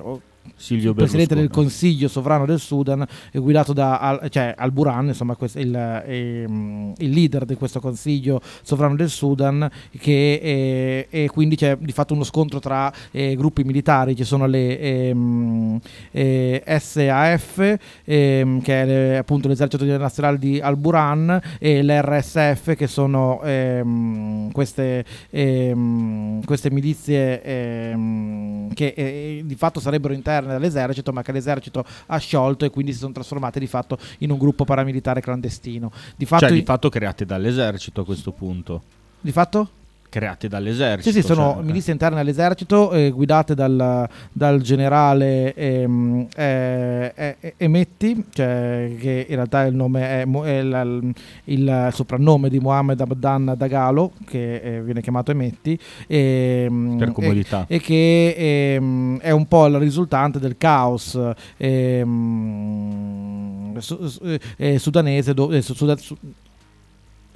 o 0.00 0.20
Silvio 0.64 0.90
il 0.90 0.94
presidente 0.96 1.34
del. 1.34 1.50
Consiglio 1.50 2.08
sovrano 2.08 2.46
del 2.46 2.58
Sudan, 2.58 3.06
è 3.30 3.38
guidato 3.38 3.72
da 3.74 3.98
Al, 3.98 4.28
cioè, 4.30 4.54
Al-Buran, 4.56 5.08
insomma, 5.08 5.36
questo- 5.36 5.58
il, 5.60 5.74
ehm, 5.74 6.94
il 6.96 7.10
leader 7.10 7.44
di 7.44 7.54
questo 7.54 7.80
Consiglio 7.80 8.40
sovrano 8.62 8.96
del 8.96 9.10
Sudan, 9.10 9.68
che, 9.98 10.40
eh, 10.42 11.06
e 11.10 11.28
quindi 11.28 11.56
c'è 11.56 11.76
di 11.78 11.92
fatto 11.92 12.14
uno 12.14 12.24
scontro 12.24 12.60
tra 12.60 12.90
eh, 13.10 13.34
gruppi 13.36 13.62
militari, 13.64 14.16
ci 14.16 14.24
sono 14.24 14.46
le 14.46 14.78
ehm, 14.80 15.78
eh, 16.12 16.62
SAF, 16.78 17.76
ehm, 18.04 18.62
che 18.62 18.82
è 18.82 18.86
le- 18.86 19.16
appunto 19.18 19.48
l'esercito 19.48 19.84
nazionale 19.84 20.38
di 20.38 20.60
Al-Buran, 20.60 21.40
e 21.58 21.82
l'RSF, 21.82 22.74
che 22.74 22.86
sono 22.86 23.42
ehm, 23.42 24.50
queste, 24.52 25.04
ehm, 25.30 26.42
queste 26.44 26.70
milizie 26.70 27.42
ehm, 27.42 28.53
che 28.74 28.94
eh, 28.96 29.42
di 29.44 29.54
fatto 29.54 29.80
sarebbero 29.80 30.12
interne 30.14 30.54
all'esercito, 30.54 31.12
ma 31.12 31.22
che 31.22 31.32
l'esercito 31.32 31.84
ha 32.06 32.18
sciolto 32.18 32.64
e 32.64 32.70
quindi 32.70 32.92
si 32.92 32.98
sono 32.98 33.12
trasformate 33.12 33.58
di 33.58 33.66
fatto 33.66 33.98
in 34.18 34.30
un 34.30 34.38
gruppo 34.38 34.64
paramilitare 34.64 35.20
clandestino. 35.20 35.90
Di 36.16 36.26
fatto, 36.26 36.46
Cioè, 36.46 36.54
di 36.54 36.62
fatto 36.64 36.88
create 36.88 37.24
dall'esercito 37.24 38.02
a 38.02 38.04
questo 38.04 38.32
punto. 38.32 38.82
di 39.20 39.32
fatto? 39.32 39.68
Create 40.14 40.46
dall'esercito. 40.46 41.10
Sì, 41.10 41.20
sì, 41.20 41.26
sono 41.26 41.54
cioè, 41.54 41.64
milizie 41.64 41.92
interne 41.92 42.20
all'esercito 42.20 42.92
eh, 42.92 43.10
guidate 43.10 43.56
dal, 43.56 44.08
dal 44.30 44.60
generale 44.60 45.52
ehm, 45.54 46.28
eh, 46.36 47.12
eh, 47.16 47.54
Emetti, 47.56 48.24
cioè, 48.32 48.94
che 48.96 49.26
in 49.28 49.34
realtà 49.34 49.62
il, 49.62 49.74
nome 49.74 50.02
è, 50.22 50.24
è 50.24 50.58
il, 50.60 51.12
il 51.46 51.88
soprannome 51.92 52.48
di 52.48 52.60
Mohammed 52.60 53.00
Abdan 53.00 53.54
Dagalo, 53.56 54.12
che 54.24 54.76
eh, 54.76 54.82
viene 54.82 55.00
chiamato 55.00 55.32
Emetti. 55.32 55.76
ehm, 56.06 56.96
Per 56.96 57.10
comodità. 57.10 57.64
e 57.66 57.80
che 57.80 58.74
ehm, 58.76 59.18
è 59.18 59.32
un 59.32 59.48
po' 59.48 59.66
la 59.66 59.78
risultante 59.78 60.38
del 60.38 60.56
caos 60.56 61.18
ehm, 61.56 63.78
su- 63.80 64.06
su- 64.06 64.36
eh, 64.58 64.78
sudanese, 64.78 65.34
do- 65.34 65.50
eh, 65.50 65.60
su- 65.60 65.74
suda- 65.74 65.96
su- 65.96 66.16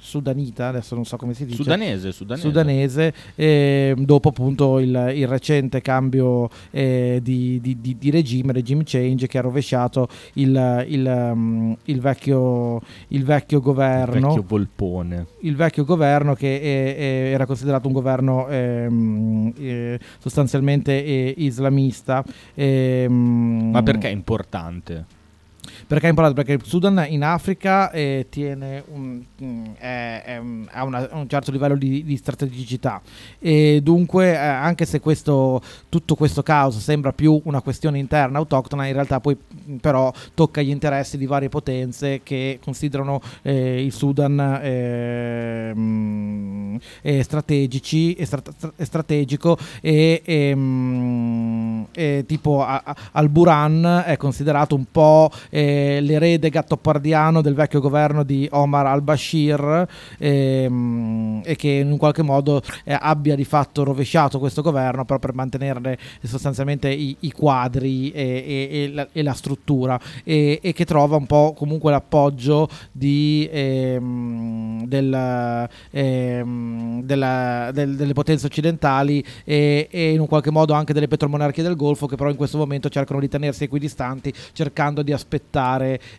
sudanita, 0.01 0.67
adesso 0.69 0.95
non 0.95 1.03
so 1.05 1.17
come 1.17 1.33
si 1.33 1.45
dice. 1.45 1.61
Sudanese, 1.61 2.11
sudanese. 2.13 2.47
sudanese, 2.47 3.13
ehm, 3.35 4.05
dopo 4.05 4.29
appunto 4.29 4.79
il, 4.79 5.11
il 5.15 5.27
recente 5.27 5.81
cambio 5.81 6.49
eh, 6.71 7.19
di, 7.21 7.59
di- 7.61 7.77
di- 7.81 7.97
di 7.99 8.09
regime, 8.09 8.53
regime 8.53 8.83
change, 8.85 9.27
che 9.27 9.37
ha 9.37 9.41
rovesciato 9.41 10.07
il, 10.35 10.85
il, 10.87 11.31
um, 11.33 11.75
il 11.85 11.99
vecchio, 11.99 12.79
il 13.09 13.23
vecchio 13.25 13.59
governo 13.59 14.27
Vecchio 14.29 14.45
volpone. 14.47 15.25
il 15.41 15.55
vecchio 15.55 15.83
governo 15.83 16.33
che 16.33 16.59
è- 16.61 16.95
è- 16.95 17.33
era 17.33 17.45
considerato 17.45 17.87
un 17.87 17.93
governo 17.93 18.47
ehm, 18.47 19.53
eh, 19.59 19.99
sostanzialmente 20.19 21.03
eh, 21.03 21.33
islamista. 21.37 22.23
ehm, 22.55 23.69
Ma 23.71 23.83
perché 23.83 24.07
è 24.07 24.11
importante? 24.11 25.05
Perché 25.89 26.05
è 26.05 26.09
importante? 26.09 26.43
Perché 26.43 26.61
il 26.61 26.69
Sudan 26.69 27.03
in 27.09 27.23
Africa 27.23 27.89
eh, 27.89 28.27
un, 28.93 29.23
mm, 29.43 29.65
è- 29.79 30.21
è 30.23 30.41
ha 30.71 30.83
una- 30.83 31.09
un 31.13 31.27
certo 31.27 31.49
livello 31.49 31.75
di, 31.75 32.03
di 32.03 32.15
strategicità 32.15 33.01
e 33.39 33.79
dunque 33.81 34.33
eh, 34.33 34.35
anche 34.37 34.85
se 34.85 34.99
questo, 34.99 35.59
tutto 35.89 36.13
questo 36.13 36.43
caos 36.43 36.77
sembra 36.77 37.11
più 37.11 37.41
una 37.45 37.61
questione 37.61 37.97
interna 37.97 38.37
autoctona, 38.37 38.85
in 38.85 38.93
realtà 38.93 39.19
poi 39.19 39.35
mm, 39.35 39.77
però 39.77 40.13
tocca 40.35 40.61
gli 40.61 40.69
interessi 40.69 41.17
di 41.17 41.25
varie 41.25 41.49
potenze 41.49 42.21
che 42.21 42.59
considerano 42.63 43.19
eh, 43.41 43.83
il 43.83 43.91
Sudan 43.91 44.59
eh, 44.61 45.71
mm, 45.75 46.75
eh, 47.01 47.23
strategici, 47.23 48.15
stra- 48.25 48.43
stra- 48.55 48.73
e 48.75 48.85
strategico 48.85 49.57
e, 49.81 50.21
e, 50.23 50.55
e 51.93 52.23
tipo 52.27 52.63
a- 52.63 52.81
a- 52.85 52.95
Al-Buran 53.13 54.03
è 54.05 54.17
considerato 54.17 54.75
un 54.75 54.85
po' 54.91 55.31
eh, 55.49 55.77
l'erede 56.01 56.49
gattopardiano 56.49 57.41
del 57.41 57.53
vecchio 57.53 57.79
governo 57.79 58.23
di 58.23 58.47
Omar 58.51 58.85
al-Bashir 58.87 59.87
ehm, 60.17 61.41
e 61.43 61.55
che 61.55 61.69
in 61.69 61.91
un 61.91 61.97
qualche 61.97 62.21
modo 62.21 62.61
eh, 62.83 62.97
abbia 62.99 63.35
di 63.35 63.45
fatto 63.45 63.83
rovesciato 63.83 64.39
questo 64.39 64.61
governo 64.61 65.05
però 65.05 65.19
per 65.19 65.33
mantenerne 65.33 65.97
sostanzialmente 66.23 66.89
i, 66.89 67.15
i 67.21 67.31
quadri 67.31 68.11
e, 68.11 68.21
e- 68.21 68.83
e 68.83 68.91
la, 68.93 69.07
e 69.11 69.23
la 69.23 69.33
struttura 69.33 69.99
e, 70.23 70.59
che 70.73 70.85
trova 70.85 71.15
un 71.15 71.25
po' 71.25 71.53
comunque 71.55 71.91
l'appoggio 71.91 72.67
di, 72.91 73.47
ehm, 73.51 74.85
del, 74.85 75.67
ehm, 75.91 77.01
della- 77.03 77.71
del- 77.73 77.95
delle 77.95 78.13
potenze 78.13 78.45
occidentali 78.45 79.23
e 79.43 79.87
in 79.91 80.19
un 80.19 80.27
qualche 80.27 80.51
modo 80.51 80.73
anche 80.73 80.93
delle 80.93 81.07
petromonarchie 81.07 81.63
del 81.63 81.75
Golfo 81.75 82.05
che 82.07 82.15
però 82.15 82.29
in 82.29 82.35
questo 82.35 82.57
momento 82.57 82.89
cercano 82.89 83.19
di 83.19 83.27
tenersi 83.27 83.63
equidistanti 83.63 84.33
cercando 84.53 85.01
di 85.01 85.11
aspettare 85.11 85.68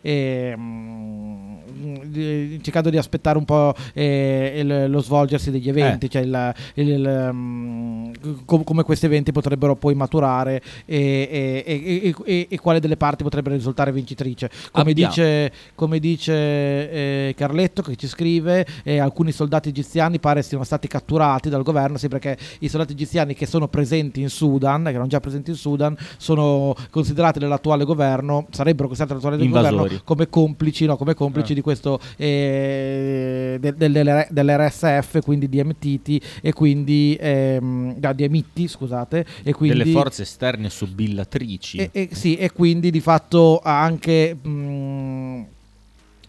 ehm, 0.00 1.58
di- 2.04 2.58
cercando 2.62 2.90
di 2.90 2.96
aspettare 2.96 3.38
un 3.38 3.44
po' 3.44 3.74
eh, 3.94 4.60
il- 4.62 4.90
lo 4.90 5.00
svolgersi 5.00 5.50
degli 5.50 5.68
eventi 5.68 6.10
cioè 6.10 6.22
il- 6.22 6.54
il- 6.74 6.88
il, 6.88 7.28
um, 7.32 8.12
com- 8.44 8.64
come 8.64 8.82
questi 8.82 9.06
eventi 9.06 9.32
potrebbero 9.32 9.76
poi 9.76 9.94
maturare 9.94 10.60
e, 10.84 11.28
e- 11.30 11.64
e- 11.66 12.00
e- 12.08 12.14
e- 12.24 12.46
e 12.50 12.58
quale 12.58 12.80
delle 12.80 12.96
parti 12.96 13.22
potrebbe 13.22 13.50
risultare 13.50 13.92
vincitrice. 13.92 14.50
Come 14.72 14.90
Abbiamo- 14.90 15.12
dice, 15.12 15.52
come 15.74 15.98
dice 15.98 16.32
eh, 16.32 17.34
Carletto 17.36 17.82
che 17.82 17.96
ci 17.96 18.06
scrive 18.06 18.66
eh, 18.82 18.98
alcuni 18.98 19.32
soldati 19.32 19.68
egiziani 19.70 20.18
pare 20.18 20.42
siano 20.42 20.64
stati 20.64 20.88
catturati 20.88 21.48
dal 21.48 21.62
governo 21.62 21.96
sì 21.96 22.08
perché 22.08 22.36
i 22.60 22.68
soldati 22.68 22.92
egiziani 22.92 23.34
che 23.34 23.46
sono 23.46 23.68
presenti 23.68 24.20
in 24.20 24.28
Sudan 24.28 24.82
che 24.84 24.90
erano 24.90 25.06
già 25.06 25.20
presenti 25.20 25.50
in 25.50 25.56
Sudan 25.56 25.96
sono 26.18 26.74
considerati 26.90 27.38
dall'attuale 27.38 27.84
governo 27.84 28.46
sarebbero 28.50 28.86
considerati 28.88 29.18
dall'attuale 29.20 29.39
Invasori. 29.44 29.74
governo 29.76 30.00
come 30.04 30.28
complici 30.28 30.86
no, 30.86 30.96
come 30.96 31.14
complici 31.14 31.52
Ah. 31.52 31.54
di 31.54 31.60
questo 31.60 31.98
eh, 32.16 33.58
de- 33.60 33.74
dell'RSF 33.76 35.20
quindi 35.22 35.48
di 35.48 35.62
MTT 35.62 36.40
e 36.42 36.52
quindi 36.52 37.16
ehm, 37.20 37.96
no, 38.00 38.12
di 38.12 38.24
Emitti 38.24 38.68
scusate 38.68 39.24
e 39.42 39.52
quindi 39.52 39.78
Delle 39.78 39.90
forze 39.92 40.22
esterne 40.22 40.68
subillatrici. 40.70 41.78
e, 41.78 41.88
e- 41.92 42.08
sì, 42.12 42.36
e 42.36 42.50
quindi 42.52 42.90
di 42.90 43.00
fatto 43.00 43.58
ha 43.58 43.82
anche 43.82 44.34
mh, 44.34 45.44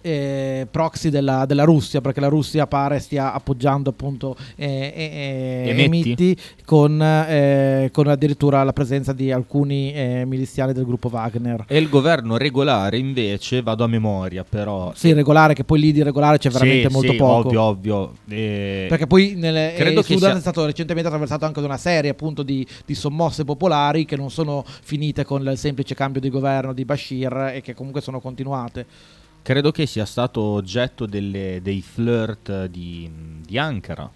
eh, 0.02 0.68
proxy 0.70 1.10
della, 1.10 1.46
della 1.46 1.64
Russia, 1.64 2.02
perché 2.02 2.20
la 2.20 2.28
Russia 2.28 2.68
pare 2.68 3.00
stia 3.00 3.34
appoggiando 3.34 3.90
appunto 3.90 4.36
eh, 4.56 4.66
eh, 4.96 5.64
eh, 5.66 5.70
Emetti? 5.70 5.84
Emitti 5.84 6.38
con, 6.66 7.02
eh, 7.02 7.90
con 7.92 8.08
addirittura 8.08 8.64
la 8.64 8.74
presenza 8.74 9.14
di 9.14 9.32
alcuni 9.32 9.94
eh, 9.94 10.24
miliziani 10.26 10.74
del 10.74 10.86
gruppo 10.86 11.10
Wagner. 11.12 11.66
E 11.68 11.78
il 11.78 11.90
governo 11.90 12.38
regolare 12.38 12.98
invece, 12.98 13.62
vado 13.62 13.84
a 13.84 13.88
memoria 13.88 14.44
però... 14.44 14.92
Sì, 14.96 15.14
regolare, 15.14 15.54
che 15.54 15.64
poi 15.64 15.80
lì 15.80 15.92
di 15.92 16.04
regolare 16.04 16.38
c'è 16.38 16.50
veramente 16.50 16.88
Sì, 16.88 16.94
molto 16.94 17.12
sì, 17.12 17.18
poco. 17.18 17.48
Ovvio, 17.48 17.62
ovvio. 17.62 18.14
Eh, 18.30 18.86
Perché 18.90 19.08
poi 19.08 19.34
nel 19.36 19.74
Credo 19.76 20.00
eh, 20.00 20.04
che 20.04 20.14
Sudan 20.14 20.30
sia- 20.32 20.38
è 20.38 20.42
stato 20.42 20.66
recentemente 20.66 21.08
attraversato 21.08 21.46
anche 21.46 21.60
da 21.60 21.68
una 21.68 21.78
serie 21.78 22.10
appunto 22.12 22.44
di, 22.44 22.66
di 22.86 22.96
sommosse 22.96 23.44
popolari 23.44 24.06
che 24.06 24.16
non 24.16 24.30
sono 24.30 24.64
finite 24.66 25.24
con 25.24 25.48
il 25.48 25.58
semplice 25.58 25.96
cambio 25.96 26.22
di 26.22 26.30
governo 26.30 26.74
di 26.74 26.86
Bashir 26.86 27.52
e 27.56 27.62
che 27.62 27.74
comunque 27.74 28.02
sono 28.02 28.20
continuate. 28.20 28.86
Credo 29.44 29.72
che 29.72 29.86
sia 29.88 30.06
stato 30.06 30.40
oggetto 30.42 31.06
delle- 31.06 31.60
dei 31.64 31.82
flirt 31.82 32.66
di, 32.66 33.10
di 33.44 33.58
Ankara. 33.58 34.10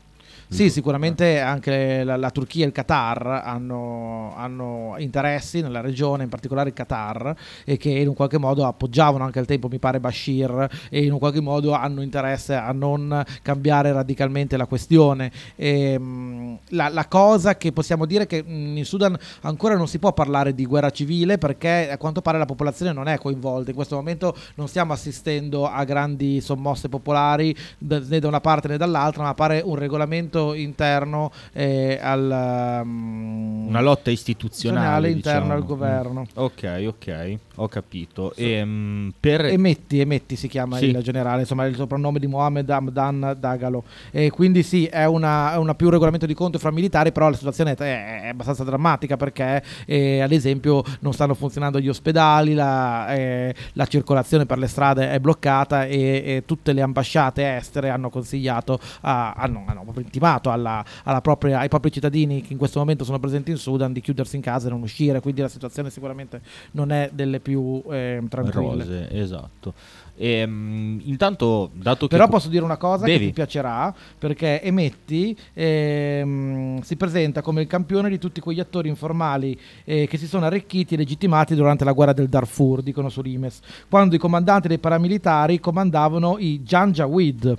Sì, 0.47 0.69
sicuramente 0.69 1.39
anche 1.39 2.03
la, 2.03 2.15
la 2.17 2.29
Turchia 2.29 2.63
e 2.63 2.67
il 2.67 2.73
Qatar 2.73 3.41
hanno, 3.43 4.33
hanno 4.37 4.95
interessi 4.99 5.61
nella 5.61 5.81
regione, 5.81 6.23
in 6.23 6.29
particolare 6.29 6.69
il 6.69 6.75
Qatar, 6.75 7.35
e 7.65 7.77
che 7.77 7.89
in 7.89 8.07
un 8.07 8.13
qualche 8.13 8.37
modo 8.37 8.65
appoggiavano 8.65 9.23
anche 9.23 9.39
al 9.39 9.47
tempo, 9.47 9.67
mi 9.67 9.79
pare, 9.79 9.99
Bashir, 9.99 10.69
e 10.89 11.03
in 11.03 11.11
un 11.11 11.19
qualche 11.19 11.41
modo 11.41 11.73
hanno 11.73 12.01
interesse 12.01 12.53
a 12.53 12.71
non 12.71 13.23
cambiare 13.41 13.91
radicalmente 13.91 14.55
la 14.55 14.67
questione. 14.67 15.31
Ehm, 15.55 16.59
la, 16.69 16.89
la 16.89 17.07
cosa 17.07 17.57
che 17.57 17.71
possiamo 17.71 18.05
dire 18.05 18.23
è 18.23 18.27
che 18.27 18.43
mh, 18.43 18.77
in 18.77 18.85
Sudan 18.85 19.17
ancora 19.41 19.75
non 19.75 19.87
si 19.87 19.99
può 19.99 20.13
parlare 20.13 20.53
di 20.53 20.65
guerra 20.65 20.91
civile 20.91 21.37
perché 21.37 21.89
a 21.89 21.97
quanto 21.97 22.21
pare 22.21 22.37
la 22.37 22.45
popolazione 22.45 22.93
non 22.93 23.07
è 23.07 23.17
coinvolta. 23.17 23.71
In 23.71 23.75
questo 23.75 23.95
momento 23.95 24.35
non 24.55 24.67
stiamo 24.67 24.93
assistendo 24.93 25.67
a 25.67 25.83
grandi 25.83 26.39
sommosse 26.39 26.87
popolari 26.87 27.55
né 27.79 28.19
da 28.19 28.27
una 28.27 28.41
parte 28.41 28.67
né 28.67 28.77
dall'altra, 28.77 29.23
ma 29.23 29.33
pare 29.33 29.61
un 29.65 29.75
regolamento 29.75 30.34
movimento 30.35 30.53
interno 30.53 31.31
eh, 31.53 31.99
al 32.01 32.81
um, 32.83 33.67
una 33.67 33.81
lotta 33.81 34.11
istituzionale 34.11 35.09
interna 35.09 35.39
diciamo. 35.39 35.53
al 35.53 35.65
governo. 35.65 36.21
Mm. 36.21 36.23
Ok, 36.35 36.83
ok, 36.87 37.37
ho 37.55 37.67
capito. 37.67 38.33
E, 38.35 38.61
um, 38.61 39.11
per... 39.19 39.45
Emetti, 39.45 39.99
Emetti 39.99 40.35
si 40.35 40.47
chiama 40.47 40.77
Sì. 40.77 40.85
il 40.89 41.01
generale, 41.01 41.41
insomma 41.41 41.65
il 41.65 41.75
soprannome 41.75 42.19
di 42.19 42.27
Mohammed 42.27 42.69
Hamdan 42.69 43.37
Dagalo. 43.39 43.83
E 44.11 44.29
quindi 44.29 44.63
sì, 44.63 44.85
è 44.85 45.05
una, 45.05 45.53
è 45.53 45.57
una 45.57 45.75
più 45.75 45.89
regolamento 45.89 46.25
di 46.25 46.33
conto 46.33 46.59
fra 46.59 46.71
militari, 46.71 47.11
però 47.11 47.29
la 47.29 47.35
situazione 47.35 47.73
è, 47.73 48.21
è 48.21 48.27
abbastanza 48.27 48.63
drammatica 48.63 49.17
perché 49.17 49.63
eh, 49.85 50.21
ad 50.21 50.31
esempio 50.31 50.83
non 50.99 51.13
stanno 51.13 51.33
funzionando 51.33 51.79
gli 51.79 51.89
ospedali, 51.89 52.53
la, 52.53 53.13
eh, 53.13 53.55
la 53.73 53.85
circolazione 53.85 54.45
per 54.45 54.57
le 54.57 54.67
strade 54.67 55.11
è 55.11 55.19
bloccata 55.19 55.85
e, 55.85 55.97
e 56.25 56.43
tutte 56.45 56.73
le 56.73 56.81
ambasciate 56.81 57.55
estere 57.55 57.89
hanno 57.89 58.09
consigliato, 58.09 58.79
a- 59.01 59.33
hanno, 59.33 59.63
hanno 59.65 59.83
proprio 59.83 60.05
intimato 60.25 60.50
alla- 60.51 60.84
alla 61.03 61.22
propria- 61.22 61.60
ai 61.60 61.70
propri 61.70 61.91
cittadini 61.91 62.41
che 62.41 62.51
in 62.53 62.58
questo 62.58 62.79
momento 62.79 63.03
sono 63.03 63.20
presenti 63.20 63.51
in 63.51 63.58
Sudan 63.58 63.94
di 63.94 64.01
chiudersi 64.01 64.36
in 64.36 64.41
casa 64.41 64.67
e 64.67 64.72
non 64.72 64.82
uscire, 64.82 65.20
quindi 65.22 65.41
la 65.41 65.48
situazione 65.48 65.89
sicuramente 65.89 66.41
non 66.72 66.91
è 66.91 67.10
delle 67.13 67.39
più 67.39 67.82
eh, 67.91 68.22
tranquille. 68.27 68.84
Rose, 68.84 69.10
esatto. 69.12 69.74
E, 70.17 70.46
mm, 70.48 71.00
intanto, 71.03 71.70
dato 71.74 72.08
che... 72.08 72.15
Però 72.15 72.29
posso 72.29 72.48
dire 72.48 72.63
una 72.63 72.77
cosa 72.77 73.03
che 73.05 73.12
Devi. 73.12 73.25
ti 73.27 73.34
piacerà, 73.34 73.94
perché 74.17 74.62
Emetti 74.62 75.38
ehm, 75.53 76.82
si 76.82 76.96
presenta 76.96 77.41
come 77.41 77.62
il 77.62 77.67
campione 77.67 78.10
di 78.10 78.17
tutti 78.17 78.39
quegli 78.39 78.62
attori 78.62 78.88
informali 78.88 79.60
eh, 79.84 80.08
che 80.08 80.17
si 80.17 80.27
sono 80.27 80.46
arricchiti 80.46 80.94
e 80.94 80.98
legittimati 80.98 81.53
durante 81.53 81.84
la 81.84 81.91
guerra 81.91 82.13
del 82.13 82.29
Darfur, 82.29 82.82
dicono 82.82 83.10
su 83.10 83.22
Rimes, 83.22 83.60
quando 83.89 84.15
i 84.15 84.17
comandanti 84.17 84.70
dei 84.70 84.79
paramilitari 84.79 85.60
comandavano 85.60 86.38
i 86.39 86.62
Janjaweed. 86.62 87.58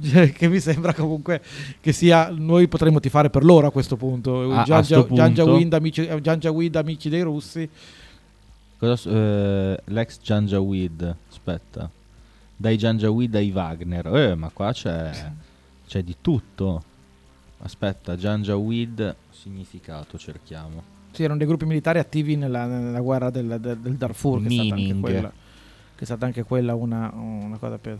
Che, 0.00 0.32
che 0.32 0.48
mi 0.48 0.60
sembra 0.60 0.92
comunque 0.94 1.42
che 1.80 1.92
sia 1.92 2.30
noi 2.30 2.68
potremmo 2.68 3.00
tifare 3.00 3.30
per 3.30 3.44
loro 3.44 3.66
a 3.66 3.70
questo 3.70 3.96
punto 3.96 4.50
A- 4.52 4.60
a 4.60 4.64
Janja- 4.64 4.82
sto 4.82 5.06
punto. 5.06 5.22
Janjaweed 5.22 6.76
amici, 6.76 7.08
dei 7.08 7.22
russi 7.22 7.68
Cosa 8.78 9.10
eh, 9.10 9.80
l'ex 9.84 10.18
Janjaweed, 10.20 11.14
aspetta. 11.30 11.88
Dai 12.56 12.76
Janjaweed 12.76 13.34
ai 13.36 13.50
Wagner. 13.50 14.06
Eh, 14.16 14.34
ma 14.34 14.50
qua 14.52 14.72
c'è, 14.72 15.10
c'è 15.86 16.02
di 16.02 16.16
tutto. 16.20 16.82
Aspetta, 17.62 18.16
Janjaweed, 18.16 19.14
significato 19.30 20.18
cerchiamo. 20.18 20.82
Sì, 21.12 21.22
erano 21.22 21.38
dei 21.38 21.46
gruppi 21.46 21.64
militari 21.64 21.98
attivi 22.00 22.36
nella, 22.36 22.66
nella 22.66 23.00
guerra 23.00 23.30
del, 23.30 23.58
del- 23.60 23.78
del 23.78 23.94
Darfur, 23.94 24.42
che 24.42 24.48
è, 24.48 24.50
stata 24.50 24.74
anche 24.74 24.94
quella, 25.00 25.28
che 25.94 26.02
è 26.02 26.04
stata 26.04 26.26
anche 26.26 26.42
quella 26.42 26.74
una, 26.74 27.10
una 27.14 27.56
cosa 27.58 27.78
più... 27.78 27.96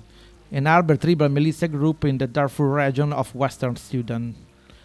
An 0.53 0.67
Arbor 0.67 0.97
Tribal 0.99 1.31
Militia 1.31 1.67
Group 1.67 2.05
in 2.05 2.17
the 2.17 2.31
Darfur 2.31 2.69
region 2.75 3.13
of 3.13 3.35
Western 3.35 3.75
Sudan. 3.77 4.35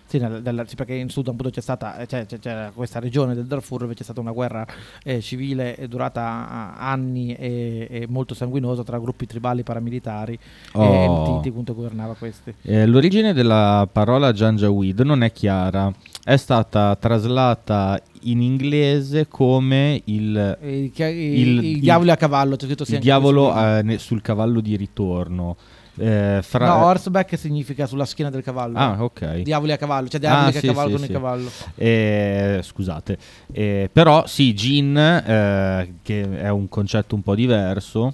Sì, 0.05 0.17
nel- 0.17 0.41
nel- 0.43 0.63
sì, 0.67 0.73
perché 0.73 0.95
in 0.95 1.07
Sudan 1.09 1.35
appunto 1.35 1.51
c'è 1.51 1.61
stata 1.61 1.97
eh, 1.99 2.07
c'è, 2.07 2.25
c'è- 2.25 2.71
questa 2.73 2.99
regione 2.99 3.35
del 3.35 3.45
Darfur 3.45 3.81
dove 3.81 3.93
c'è 3.93 4.01
stata 4.01 4.19
una 4.19 4.31
guerra 4.31 4.65
eh, 5.03 5.21
civile 5.21 5.75
eh, 5.75 5.87
durata 5.87 6.23
ah, 6.49 6.75
anni 6.89 7.35
e, 7.35 7.87
e 7.87 8.05
molto 8.09 8.33
sanguinosa 8.33 8.83
tra 8.83 8.97
gruppi 8.97 9.27
tribali 9.27 9.61
paramilitari 9.61 10.33
e 10.33 10.39
Oh. 10.71 11.33
Mtiti 11.33 11.49
appunto 11.49 11.75
governava 11.75 12.15
questi. 12.15 12.51
Eh, 12.63 12.87
l'origine 12.87 13.33
della 13.33 13.87
parola 13.91 14.33
Janjaweed 14.33 15.01
non 15.01 15.21
è 15.21 15.31
chiara. 15.31 15.93
È 16.23 16.35
stata 16.37 16.95
traslata 16.95 18.01
in 18.21 18.41
inglese 18.41 19.27
come 19.27 20.01
il, 20.05 20.57
E 20.61 20.77
i, 20.83 20.91
chia- 20.91 21.07
i- 21.09 21.39
Il- 21.39 21.63
i 21.63 21.71
il- 21.71 21.79
diavoli 21.79 22.09
a 22.11 22.15
cavallo, 22.17 22.55
c'è 22.55 22.65
scritto 22.65 22.83
il 22.87 22.99
diavolo 22.99 23.53
eh, 23.55 23.97
sul 23.97 24.21
cavallo 24.21 24.59
di 24.61 24.75
ritorno. 24.75 25.55
Eh, 26.01 26.39
fra- 26.43 26.65
No, 26.77 26.85
horseback 26.85 27.37
significa 27.37 27.85
sulla 27.85 28.05
schiena 28.05 28.29
del 28.31 28.41
cavallo. 28.41 28.77
Ah, 28.77 29.03
ok. 29.03 29.41
Diavoli 29.41 29.73
a 29.73 29.77
cavallo, 29.77 30.07
cioè 30.07 30.19
diavoli 30.21 30.47
Ah, 30.47 30.51
che 30.51 30.59
sì, 30.59 30.67
cavalcano 30.67 30.97
sì, 30.97 31.03
il 31.03 31.07
sì. 31.09 31.13
cavallo. 31.13 31.49
Eh, 31.75 32.59
scusate, 32.63 33.17
Eh, 33.51 33.89
però 33.91 34.25
sì, 34.25 34.53
gin, 34.53 34.95
eh, 34.97 35.93
che 36.01 36.39
è 36.39 36.49
un 36.49 36.69
concetto 36.69 37.15
un 37.15 37.21
po' 37.21 37.35
diverso. 37.35 38.13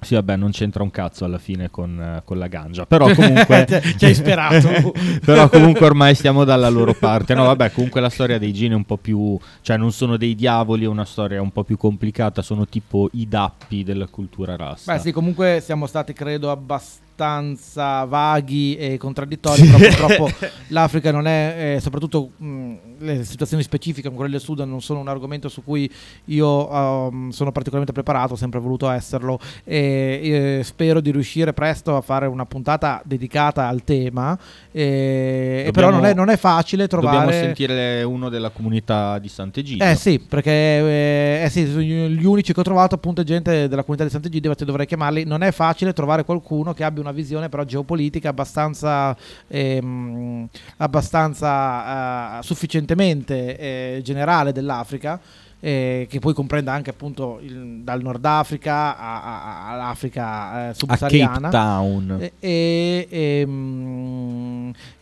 Sì, 0.00 0.14
vabbè, 0.14 0.36
non 0.36 0.50
c'entra 0.50 0.82
un 0.82 0.90
cazzo 0.90 1.24
alla 1.24 1.38
fine 1.38 1.70
con, 1.70 2.00
eh, 2.00 2.22
con 2.24 2.38
la 2.38 2.46
ganja. 2.46 2.86
Però 2.86 3.12
comunque. 3.14 3.66
Ci 3.96 4.04
hai 4.04 4.14
sperato. 4.14 4.92
però 5.24 5.48
comunque 5.48 5.86
ormai 5.86 6.14
stiamo 6.14 6.44
dalla 6.44 6.68
loro 6.68 6.94
parte. 6.94 7.34
No, 7.34 7.44
vabbè, 7.44 7.72
comunque 7.72 8.00
la 8.00 8.08
storia 8.08 8.38
dei 8.38 8.52
gin 8.52 8.72
è 8.72 8.74
un 8.74 8.84
po' 8.84 8.96
più. 8.96 9.38
cioè, 9.60 9.76
non 9.76 9.92
sono 9.92 10.16
dei 10.16 10.34
diavoli, 10.34 10.84
è 10.84 10.88
una 10.88 11.04
storia 11.04 11.42
un 11.42 11.50
po' 11.50 11.64
più 11.64 11.76
complicata. 11.76 12.42
Sono 12.42 12.66
tipo 12.66 13.08
i 13.12 13.28
dappi 13.28 13.84
della 13.84 14.06
cultura 14.06 14.56
rasta. 14.56 14.94
Beh, 14.94 15.00
sì, 15.00 15.12
comunque 15.12 15.60
siamo 15.62 15.86
stati, 15.86 16.12
credo, 16.12 16.50
abbastanza 16.50 17.08
vaghi 17.16 18.76
e 18.76 18.96
contraddittori. 18.96 19.62
Però 19.62 19.78
purtroppo 19.78 20.30
l'Africa 20.68 21.10
non 21.10 21.26
è, 21.26 21.74
eh, 21.76 21.80
soprattutto 21.80 22.30
mh, 22.36 22.74
le 22.98 23.24
situazioni 23.24 23.62
specifiche 23.62 24.06
come 24.08 24.16
quelle 24.16 24.32
del 24.32 24.40
Sudan, 24.40 24.68
non 24.68 24.80
sono 24.80 25.00
un 25.00 25.08
argomento 25.08 25.48
su 25.48 25.62
cui 25.62 25.90
io 26.26 26.72
um, 26.72 27.30
sono 27.30 27.52
particolarmente 27.52 27.92
preparato, 27.92 28.34
ho 28.34 28.36
sempre 28.36 28.60
voluto 28.60 28.88
esserlo. 28.90 29.38
E 29.64 30.58
eh, 30.58 30.64
spero 30.64 31.00
di 31.00 31.10
riuscire 31.10 31.52
presto 31.52 31.96
a 31.96 32.00
fare 32.00 32.26
una 32.26 32.46
puntata 32.46 33.02
dedicata 33.04 33.66
al 33.66 33.84
tema. 33.84 34.38
E, 34.70 34.82
e 34.82 35.62
Dobbiamo- 35.66 35.72
però 35.72 35.90
non 35.90 36.06
è, 36.06 36.14
non 36.14 36.28
è 36.28 36.36
facile 36.36 36.88
trovare. 36.88 37.18
Dobbiamo 37.18 37.44
sentire 37.44 38.02
uno 38.02 38.28
della 38.28 38.50
comunità 38.50 39.18
di 39.18 39.28
Sant'Egidio. 39.28 39.84
Eh 39.84 39.94
sì, 39.94 40.18
perché 40.18 40.50
eh, 40.50 41.42
eh 41.44 41.48
sì, 41.50 41.64
gli 41.64 42.24
unici 42.24 42.52
che 42.52 42.60
ho 42.60 42.64
trovato 42.64 42.94
appunto 42.94 43.20
è 43.20 43.24
gente 43.24 43.68
della 43.68 43.82
comunità 43.82 44.04
di 44.04 44.10
Sant'Egidio, 44.10 44.54
dovrei 44.64 44.86
chiamarli. 44.86 45.24
Non 45.24 45.42
è 45.42 45.50
facile 45.52 45.92
trovare 45.92 46.24
qualcuno 46.24 46.72
che 46.72 46.84
abbia 46.84 47.00
una 47.00 47.09
visione 47.12 47.48
però 47.48 47.64
geopolitica 47.64 48.28
abbastanza, 48.30 49.16
ehm, 49.48 50.48
abbastanza 50.78 52.38
eh, 52.38 52.42
sufficientemente 52.42 53.56
eh, 53.58 54.00
generale 54.02 54.52
dell'Africa. 54.52 55.20
eh, 55.62 56.06
che 56.08 56.20
poi 56.20 56.32
comprenda 56.32 56.72
anche 56.72 56.88
appunto 56.88 57.38
il- 57.42 57.80
dal 57.82 58.00
Nord 58.00 58.24
Africa 58.24 58.96
a- 58.96 59.22
a- 59.22 59.42
a- 59.44 59.70
all'Africa 59.72 60.68
eh, 60.68 60.68
a 60.68 60.72
subsahariana 60.72 61.50
Cape 61.50 61.50
Town. 61.50 62.16
e, 62.18 62.32
e- 62.40 63.06
ehm, 63.10 63.44
e- 63.44 63.44
sì, 63.50 64.39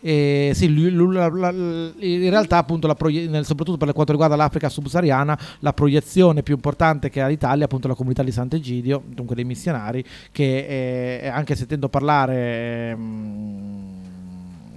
lui- 0.00 0.90
lui- 0.90 1.14
la- 1.14 1.28
la- 1.28 1.50
la- 1.50 1.92
in 1.98 2.31
realtà 2.31 2.59
appunto 2.59 2.92
proie- 2.94 3.28
nel- 3.28 3.44
soprattutto 3.44 3.76
per 3.76 3.92
quanto 3.92 4.12
riguarda 4.12 4.37
l'Africa 4.37 4.68
subsahariana 4.68 5.38
la 5.61 5.72
proiezione 5.72 6.42
più 6.42 6.54
importante 6.54 7.11
che 7.11 7.20
ha 7.20 7.26
l'Italia 7.26 7.64
appunto 7.64 7.88
la 7.88 7.94
comunità 7.94 8.22
di 8.22 8.33
Sant'Egidio 8.33 9.02
dunque 9.07 9.35
dei 9.35 9.44
missionari 9.44 10.04
che 10.33 11.20
eh, 11.22 11.28
anche 11.28 11.54
sentendo 11.54 11.88
parlare 11.88 12.90
ehm, 12.90 13.87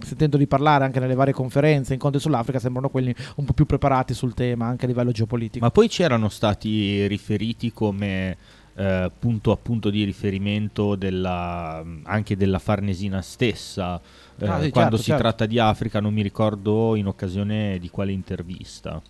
sentendo 0.03 0.37
di 0.37 0.47
parlare 0.47 0.83
anche 0.83 0.99
nelle 0.99 1.15
varie 1.15 1.33
conferenze 1.33 1.93
incontri 1.93 2.19
sull'Africa 2.19 2.59
sembrano 2.59 2.89
quelli 2.89 3.13
un 3.35 3.45
po' 3.45 3.53
più 3.53 3.65
preparati 3.65 4.13
sul 4.13 4.33
tema 4.33 4.65
anche 4.65 4.85
a 4.85 4.87
livello 4.87 5.11
geopolitico 5.11 5.63
Ma 5.63 5.71
poi 5.71 5.87
c'erano 5.87 6.27
stati 6.29 7.05
riferiti 7.07 7.71
come 7.71 8.35
eh, 8.75 9.11
punto 9.19 9.51
a 9.51 9.57
punto 9.57 9.89
di 9.89 10.03
riferimento 10.03 10.95
della, 10.95 11.83
anche 12.03 12.37
della 12.37 12.57
Farnesina 12.59 13.21
stessa. 13.21 13.99
Eh, 14.39 14.47
Ah, 14.47 14.61
sì, 14.61 14.69
quando 14.69 14.71
certo, 14.71 14.97
si 14.97 15.03
certo. 15.03 15.21
tratta 15.21 15.45
di 15.45 15.59
Africa, 15.59 15.99
non 15.99 16.13
mi 16.13 16.21
ricordo 16.21 16.95
in 16.95 17.07
occasione 17.07 17.77
di 17.79 17.89
quale 17.89 18.11
intervista. 18.11 19.01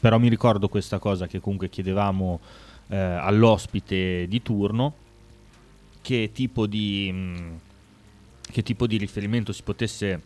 Però 0.00 0.18
mi 0.18 0.28
ricordo 0.28 0.68
questa 0.68 0.98
cosa 0.98 1.26
che 1.26 1.40
comunque 1.40 1.68
chiedevamo 1.68 2.40
eh, 2.88 2.96
all'ospite 2.96 4.26
di 4.28 4.42
turno, 4.42 4.94
che 6.00 6.30
tipo 6.32 6.66
di, 6.66 7.10
mh, 7.12 7.60
che 8.50 8.62
tipo 8.62 8.86
di 8.88 8.96
riferimento 8.96 9.52
si 9.52 9.62
potesse 9.62 10.20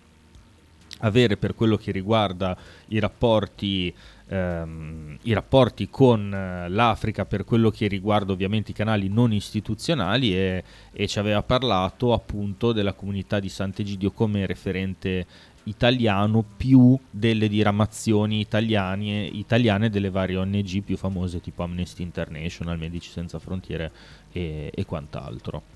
avere 1.00 1.36
per 1.36 1.54
quello 1.54 1.76
che 1.76 1.92
riguarda 1.92 2.56
i 2.88 2.98
rapporti, 2.98 3.92
ehm, 4.28 5.18
i 5.22 5.32
rapporti 5.32 5.88
con 5.88 6.32
eh, 6.32 6.68
l'Africa 6.68 7.24
per 7.24 7.44
quello 7.44 7.70
che 7.70 7.86
riguarda 7.86 8.32
ovviamente 8.32 8.70
i 8.70 8.74
canali 8.74 9.08
non 9.08 9.32
istituzionali 9.32 10.34
e, 10.34 10.64
e 10.92 11.06
ci 11.06 11.18
aveva 11.18 11.42
parlato 11.42 12.12
appunto 12.12 12.72
della 12.72 12.92
comunità 12.92 13.40
di 13.40 13.48
Sant'Egidio 13.48 14.10
come 14.12 14.46
referente 14.46 15.26
italiano 15.64 16.44
più 16.56 16.98
delle 17.10 17.48
diramazioni 17.48 18.40
italiane, 18.40 19.24
italiane 19.24 19.90
delle 19.90 20.10
varie 20.10 20.36
ONG 20.36 20.82
più 20.82 20.96
famose 20.96 21.40
tipo 21.40 21.62
Amnesty 21.62 22.02
International, 22.02 22.78
Medici 22.78 23.10
Senza 23.10 23.38
Frontiere 23.38 23.90
e, 24.32 24.70
e 24.72 24.84
quant'altro. 24.84 25.75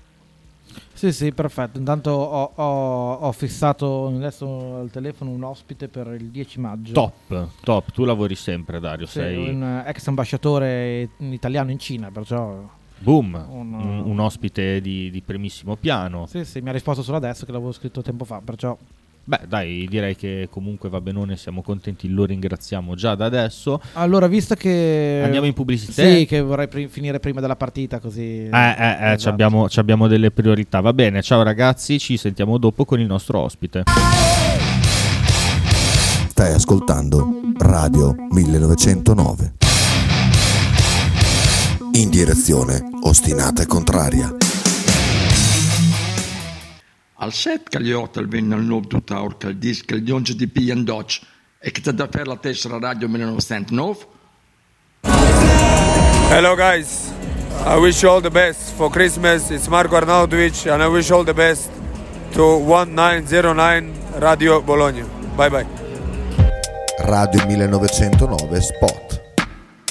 Sì, 0.93 1.11
sì, 1.11 1.31
perfetto. 1.31 1.77
Intanto 1.79 2.11
ho, 2.11 2.51
ho- 2.55 3.13
ho 3.13 3.31
fissato 3.31 4.07
adesso 4.07 4.75
al 4.77 4.89
telefono 4.91 5.31
un 5.31 5.43
ospite 5.43 5.87
per 5.87 6.07
il 6.19 6.27
10 6.29 6.59
maggio. 6.59 6.93
Top, 6.93 7.47
top, 7.61 7.91
tu 7.91 8.03
lavori 8.03 8.35
sempre 8.35 8.79
Dario, 8.79 9.05
Sì, 9.07 9.13
sei 9.13 9.49
un 9.49 9.83
ex 9.85 10.07
ambasciatore 10.07 11.09
italiano 11.19 11.71
in 11.71 11.79
Cina, 11.79 12.11
perciò 12.11 12.69
boom, 12.99 13.33
un- 13.49 13.73
un, 13.73 13.99
un 14.05 14.19
ospite 14.19 14.79
di, 14.79 15.09
di 15.09 15.21
primissimo 15.21 15.75
piano. 15.75 16.27
sì, 16.27 16.45
sì, 16.45 16.61
mi 16.61 16.69
ha 16.69 16.73
risposto 16.73 17.01
solo 17.01 17.17
adesso 17.17 17.45
che 17.45 17.51
l'avevo 17.51 17.71
scritto 17.71 18.01
tempo 18.03 18.23
fa, 18.25 18.39
perciò 18.43 18.77
Beh, 19.31 19.47
dai, 19.47 19.87
direi 19.89 20.17
che 20.17 20.49
comunque 20.51 20.89
va 20.89 20.99
benone, 20.99 21.37
siamo 21.37 21.61
contenti, 21.61 22.09
lo 22.09 22.25
ringraziamo 22.25 22.95
già 22.95 23.15
da 23.15 23.23
adesso. 23.23 23.79
Allora, 23.93 24.27
visto 24.27 24.55
che. 24.55 25.21
Andiamo 25.23 25.45
in 25.45 25.53
pubblicità? 25.53 26.03
Sì, 26.03 26.25
che 26.25 26.41
vorrei 26.41 26.67
pri- 26.67 26.89
finire 26.89 27.21
prima 27.21 27.39
della 27.39 27.55
partita, 27.55 27.99
così. 27.99 28.19
Eh, 28.21 28.49
eh, 28.49 28.49
eh, 28.49 28.95
Esatto. 29.03 29.17
ci 29.19 29.27
abbiamo, 29.29 29.69
ci 29.69 29.79
abbiamo 29.79 30.07
delle 30.09 30.31
priorità. 30.31 30.81
Va 30.81 30.91
bene, 30.91 31.21
ciao 31.21 31.43
ragazzi, 31.43 31.97
ci 31.97 32.17
sentiamo 32.17 32.57
dopo 32.57 32.83
con 32.83 32.99
il 32.99 33.05
nostro 33.05 33.39
ospite. 33.39 33.83
Stai 36.27 36.51
ascoltando 36.53 37.25
Radio 37.57 38.13
1909. 38.31 39.53
In 41.93 42.09
direzione 42.09 42.83
ostinata 43.03 43.61
e 43.61 43.65
contraria. 43.65 44.35
Al 47.21 47.31
set 47.31 47.69
kan 47.69 47.83
je 47.85 47.93
hotel 47.93 48.25
winnen 48.25 48.67
loop 48.67 48.89
doet 48.89 49.07
daar 49.07 49.33
kan 49.37 49.59
dis 49.59 49.85
kan 49.85 50.05
jonge 50.05 50.35
di 50.35 50.47
pian 50.47 50.85
dodge. 50.85 51.21
Ik 51.61 51.75
het 51.85 51.97
daar 51.97 52.07
per 52.07 52.25
la 52.27 52.35
tessera 52.35 52.79
radio 52.79 53.07
1909. 53.07 54.05
Hello 56.29 56.55
guys, 56.55 57.11
I 57.65 57.79
wish 57.79 58.01
you 58.01 58.13
all 58.13 58.21
the 58.21 58.31
best 58.31 58.59
for 58.75 58.89
Christmas. 58.89 59.49
It's 59.49 59.67
Marco 59.67 59.95
Arnautovic 59.95 60.65
and 60.71 60.81
I 60.81 60.87
wish 60.87 61.11
all 61.11 61.23
the 61.23 61.33
best 61.33 61.69
to 62.31 62.43
1909 62.43 63.93
Radio 64.19 64.61
Bologna. 64.61 65.03
Bye 65.35 65.49
bye. 65.49 65.67
Radio 66.97 67.45
1909 67.45 68.61
Spot. 68.61 69.10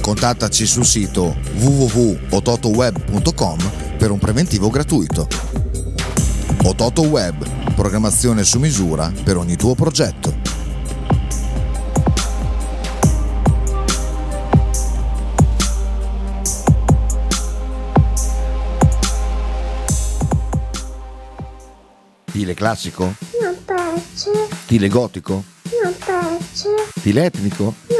Contattaci 0.00 0.66
sul 0.66 0.84
sito 0.84 1.36
www.ototoweb.com 1.56 3.58
per 3.98 4.10
un 4.10 4.18
preventivo 4.18 4.68
gratuito. 4.70 5.28
Ototo 6.64 7.02
Web, 7.02 7.46
programmazione 7.74 8.42
su 8.44 8.58
misura 8.58 9.12
per 9.22 9.36
ogni 9.36 9.56
tuo 9.56 9.74
progetto. 9.74 10.34
Stile 22.28 22.54
classico? 22.54 23.14
Non 23.42 23.56
piace, 23.64 24.30
Stile 24.64 24.88
gotico? 24.88 25.42
non 25.82 25.94
piace, 26.04 26.68
Stile 26.96 27.24
etnico? 27.24 27.74
non 27.88 27.99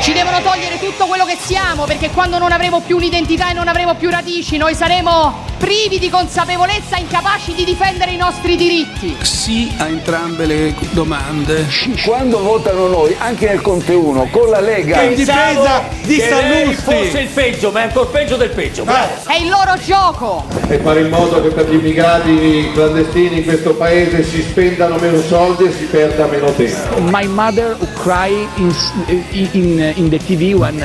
Ci 0.00 0.12
devono 0.12 0.40
togliere 0.42 0.78
tutto 0.78 1.06
quello 1.06 1.24
che 1.24 1.36
siamo 1.40 1.84
perché 1.84 2.10
quando 2.10 2.38
non 2.38 2.52
avremo 2.52 2.80
più 2.80 2.96
un'identità 2.96 3.50
e 3.50 3.52
non 3.52 3.66
avremo 3.66 3.94
più 3.96 4.10
radici 4.10 4.56
noi 4.56 4.74
saremo 4.74 5.46
privi 5.58 5.98
di 5.98 6.08
consapevolezza, 6.08 6.96
incapaci 6.96 7.52
di 7.52 7.64
difendere 7.64 8.12
i 8.12 8.16
nostri 8.16 8.56
diritti. 8.56 9.16
Sì 9.22 9.74
a 9.78 9.88
entrambe 9.88 10.46
le 10.46 10.74
domande. 10.90 11.66
Quando 12.04 12.40
votano 12.40 12.86
noi, 12.86 13.14
anche 13.18 13.48
nel 13.48 13.60
Conte 13.60 13.92
1, 13.92 14.28
con 14.30 14.48
la 14.50 14.60
Lega. 14.60 15.02
in 15.02 15.14
difesa 15.14 15.82
di 16.02 16.20
Sallusti. 16.20 16.82
fosse 16.82 17.20
il 17.20 17.28
peggio, 17.28 17.70
ma 17.70 17.80
è 17.80 17.82
ancora 17.84 18.06
peggio 18.06 18.36
del 18.36 18.50
peggio. 18.50 18.84
Bravo. 18.84 19.12
È 19.26 19.34
il 19.34 19.48
loro 19.48 19.76
gioco. 19.84 20.46
E 20.68 20.78
fare 20.78 21.00
in 21.00 21.08
modo 21.08 21.42
che 21.42 21.48
per 21.48 21.68
gli 21.68 21.74
immigrati 21.74 22.70
clandestini 22.72 23.38
in 23.38 23.44
questo 23.44 23.74
paese 23.74 24.22
si 24.24 24.42
spendano 24.42 24.96
meno 24.96 25.20
soldi 25.22 25.64
e 25.64 25.72
si 25.72 25.84
perda 25.84 26.26
meno 26.26 26.52
tempo. 26.52 27.00
My 27.00 27.26
mother 27.26 27.76
cry 28.00 28.46
in, 28.56 28.74
in, 29.06 29.48
in 29.52 29.87
the 30.08 30.18
TV 30.18 30.54
when 30.54 30.80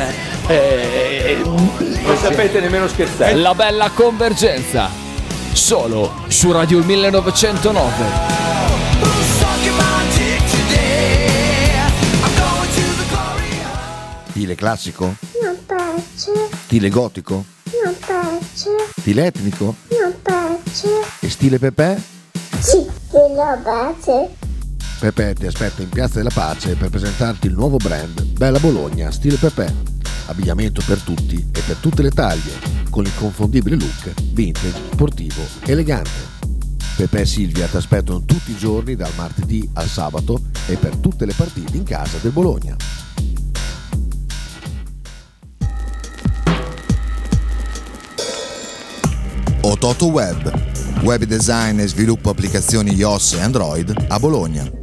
eh, 0.47 1.37
Non 1.43 2.17
sapete 2.17 2.59
nemmeno 2.59 2.87
scherzare. 2.87 3.35
La 3.35 3.53
bella 3.55 3.89
convergenza. 3.91 4.89
Solo 5.53 6.11
su 6.27 6.51
Radio 6.51 6.83
1909. 6.83 8.31
Stile 14.29 14.55
classico? 14.55 15.15
Non 15.41 15.57
piace, 15.65 16.31
Stile 16.65 16.89
gotico? 16.89 17.43
non 17.83 17.95
piace, 18.05 18.69
Stile 18.99 19.25
etnico? 19.27 19.75
non 20.01 20.13
piace. 20.21 20.87
E 21.19 21.29
stile 21.29 21.59
Pepe? 21.59 22.01
Sì, 22.59 22.77
e 23.11 23.35
la 23.35 23.57
base. 23.61 24.42
Pepe 25.03 25.33
ti 25.33 25.45
aspetta 25.45 25.81
in 25.81 25.89
Piazza 25.89 26.19
della 26.19 26.29
Pace 26.33 26.75
per 26.75 26.89
presentarti 26.89 27.47
il 27.47 27.53
nuovo 27.53 27.75
brand 27.75 28.23
Bella 28.23 28.57
Bologna 28.57 29.11
Stile 29.11 29.35
Pepe. 29.35 29.69
Abbigliamento 30.27 30.81
per 30.85 31.01
tutti 31.01 31.35
e 31.35 31.59
per 31.59 31.75
tutte 31.75 32.01
le 32.01 32.09
taglie, 32.09 32.53
con 32.89 33.03
l'inconfondibile 33.03 33.75
look 33.75 34.13
vintage, 34.31 34.79
sportivo, 34.93 35.41
elegante. 35.65 36.09
Pepe 36.95 37.19
e 37.19 37.25
Silvia 37.25 37.67
ti 37.67 37.75
aspettano 37.75 38.23
tutti 38.23 38.51
i 38.51 38.55
giorni 38.55 38.95
dal 38.95 39.11
martedì 39.17 39.69
al 39.73 39.89
sabato 39.89 40.39
e 40.67 40.77
per 40.77 40.95
tutte 40.95 41.25
le 41.25 41.33
partite 41.33 41.75
in 41.75 41.83
casa 41.83 42.17
del 42.21 42.31
Bologna. 42.31 42.73
Ototo 49.63 50.05
Web. 50.07 50.71
Web 51.01 51.25
design 51.25 51.79
e 51.79 51.87
sviluppo 51.89 52.29
applicazioni 52.29 52.93
iOS 52.93 53.33
e 53.33 53.41
Android 53.41 54.05
a 54.07 54.17
Bologna. 54.17 54.82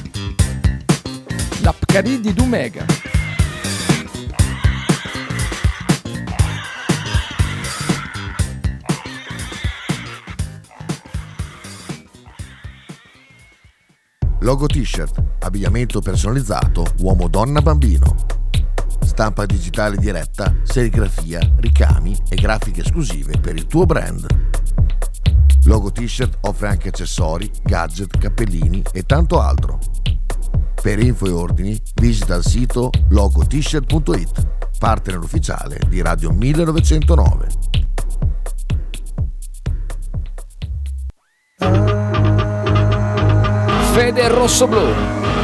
La 1.63 1.73
Pcaridi 1.73 2.33
Dumega. 2.33 2.83
Logo 14.39 14.65
t-shirt, 14.65 15.23
abbigliamento 15.41 16.01
personalizzato 16.01 16.83
uomo 17.01 17.27
donna 17.27 17.61
bambino. 17.61 18.15
Stampa 19.05 19.45
digitale 19.45 19.97
diretta, 19.97 20.55
serigrafia, 20.63 21.39
ricami 21.57 22.17
e 22.27 22.37
grafiche 22.37 22.81
esclusive 22.81 23.37
per 23.39 23.55
il 23.55 23.67
tuo 23.67 23.85
brand. 23.85 24.25
Logo 25.65 25.91
t-shirt 25.91 26.39
offre 26.41 26.69
anche 26.69 26.87
accessori, 26.89 27.51
gadget, 27.61 28.17
cappellini 28.17 28.81
e 28.93 29.03
tanto 29.03 29.39
altro. 29.39 29.79
Per 30.81 30.97
info 30.97 31.27
e 31.27 31.31
ordini 31.31 31.79
visita 32.01 32.33
il 32.33 32.43
sito 32.43 32.89
logotshirt.it, 33.09 34.47
partner 34.79 35.19
ufficiale 35.19 35.79
di 35.87 36.01
Radio 36.01 36.31
1909. 36.31 37.47
Fede 43.93 44.27
Rossoblu, 44.29 44.91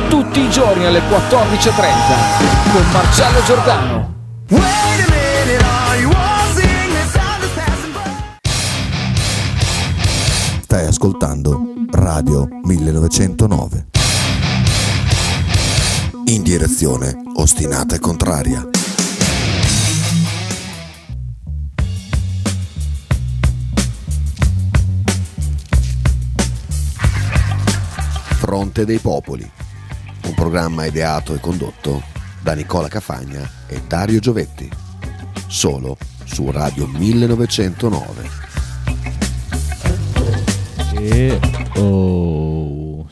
tutti 0.10 0.40
i 0.40 0.50
giorni 0.50 0.86
alle 0.86 1.02
14.30 1.02 2.72
con 2.72 2.92
Marcello 2.92 3.44
Giordano. 3.46 4.16
Stai 10.62 10.88
ascoltando 10.88 11.62
Radio 11.92 12.48
1909. 12.64 13.97
In 16.30 16.44
direzione 16.44 17.16
ostinata 17.36 17.96
e 17.96 18.00
contraria. 18.00 18.68
Fronte 28.40 28.84
dei 28.84 29.00
Popoli, 29.00 29.50
un 30.26 30.34
programma 30.34 30.84
ideato 30.84 31.34
e 31.34 31.40
condotto 31.40 32.04
da 32.42 32.54
Nicola 32.56 32.90
Cafagna 32.90 33.50
e 33.68 33.84
Dario 33.88 34.20
Giovetti, 34.20 34.70
solo 35.48 35.98
su 36.26 36.52
Radio 36.52 36.88
1909. 36.88 38.30
E 41.00 41.40
oh, 41.76 42.57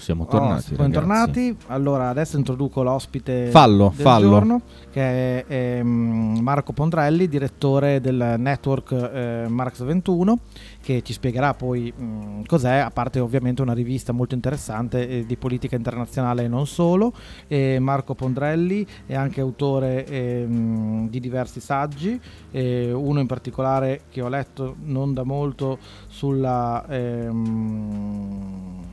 siamo 0.06 0.24
Oh, 0.24 0.28
tornati. 0.28 0.62
siamo 0.62 0.84
ragazzi. 0.84 1.00
tornati. 1.00 1.58
Allora, 1.68 2.10
adesso 2.10 2.38
introduco 2.38 2.84
l'ospite 2.84 3.48
Fallo, 3.50 3.92
del 3.96 4.06
fallo. 4.06 4.30
giorno, 4.30 4.62
che 4.92 5.02
è 5.02 5.46
ehm, 5.48 6.40
Marco 6.42 6.74
Pondrelli, 6.74 7.28
direttore 7.28 8.00
del 8.00 8.36
network 8.38 8.92
eh, 8.92 9.46
Marx 9.48 9.84
21, 9.84 10.38
che 10.82 11.02
ci 11.02 11.12
spiegherà 11.14 11.54
poi 11.56 11.92
mh, 11.96 12.44
cos'è, 12.46 12.78
a 12.78 12.92
parte 12.92 13.20
ovviamente 13.20 13.62
una 13.64 13.74
rivista 13.74 14.14
molto 14.14 14.36
interessante 14.36 15.08
eh, 15.08 15.26
di 15.26 15.36
politica 15.38 15.76
internazionale 15.76 16.44
e 16.44 16.48
non 16.48 16.68
solo. 16.68 17.12
E 17.48 17.80
Marco 17.80 18.14
Pondrelli 18.14 18.86
è 19.08 19.16
anche 19.16 19.42
autore 19.42 20.06
ehm, 20.06 21.10
di 21.10 21.20
diversi 21.20 21.60
saggi, 21.60 22.20
eh, 22.52 22.92
uno 22.94 23.20
in 23.20 23.28
particolare 23.28 24.02
che 24.12 24.22
ho 24.22 24.30
letto 24.30 24.76
non 24.84 25.14
da 25.14 25.24
molto 25.24 25.80
sulla... 26.08 26.86
ehm, 26.88 28.85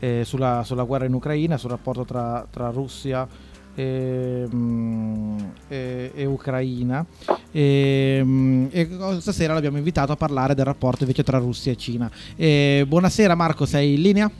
eh, 0.00 0.22
sulla, 0.24 0.62
sulla 0.64 0.82
guerra 0.82 1.04
in 1.04 1.14
Ucraina, 1.14 1.56
sul 1.56 1.70
rapporto 1.70 2.04
tra, 2.04 2.44
tra 2.50 2.70
Russia 2.70 3.28
e, 3.74 4.46
mm, 4.52 5.38
e- 5.68 6.10
e 6.14 6.24
Ucraina. 6.24 7.06
E, 7.52 8.20
mm, 8.22 8.66
e 8.70 8.88
stasera 9.20 9.54
l'abbiamo 9.54 9.76
invitato 9.78 10.12
a 10.12 10.16
parlare 10.16 10.54
del 10.54 10.64
rapporto 10.64 11.02
invece 11.02 11.22
tra 11.22 11.38
Russia 11.38 11.70
e 11.70 11.76
Cina. 11.76 12.10
E 12.36 12.84
buonasera 12.88 13.34
Marco, 13.34 13.66
sei 13.66 13.94
in 13.94 14.00
linea? 14.00 14.30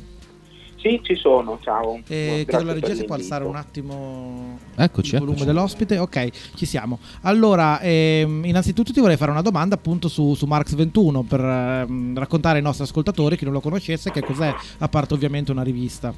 Sì, 0.80 0.98
ci 1.02 1.14
sono, 1.14 1.58
ciao. 1.62 2.00
Eh, 2.08 2.46
chiedo 2.48 2.62
alla 2.62 2.72
regia 2.72 2.94
se 2.94 3.04
può 3.04 3.14
alzare 3.14 3.44
un 3.44 3.54
attimo 3.54 4.58
Eccoci, 4.76 5.12
il 5.14 5.18
volume 5.18 5.36
eccoci. 5.36 5.46
dell'ospite. 5.46 5.98
Ok, 5.98 6.28
ci 6.54 6.64
siamo. 6.64 6.98
Allora, 7.22 7.80
ehm, 7.80 8.44
innanzitutto 8.46 8.90
ti 8.90 9.00
vorrei 9.00 9.18
fare 9.18 9.30
una 9.30 9.42
domanda 9.42 9.74
appunto 9.74 10.08
su, 10.08 10.32
su 10.34 10.46
Marx 10.46 10.74
21 10.74 11.22
per 11.22 11.40
ehm, 11.40 12.18
raccontare 12.18 12.56
ai 12.56 12.62
nostri 12.62 12.84
ascoltatori, 12.84 13.36
chi 13.36 13.44
non 13.44 13.52
lo 13.52 13.60
conoscesse, 13.60 14.10
che 14.10 14.22
cos'è, 14.22 14.54
a 14.78 14.88
parte 14.88 15.12
ovviamente 15.12 15.50
una 15.52 15.62
rivista. 15.62 16.14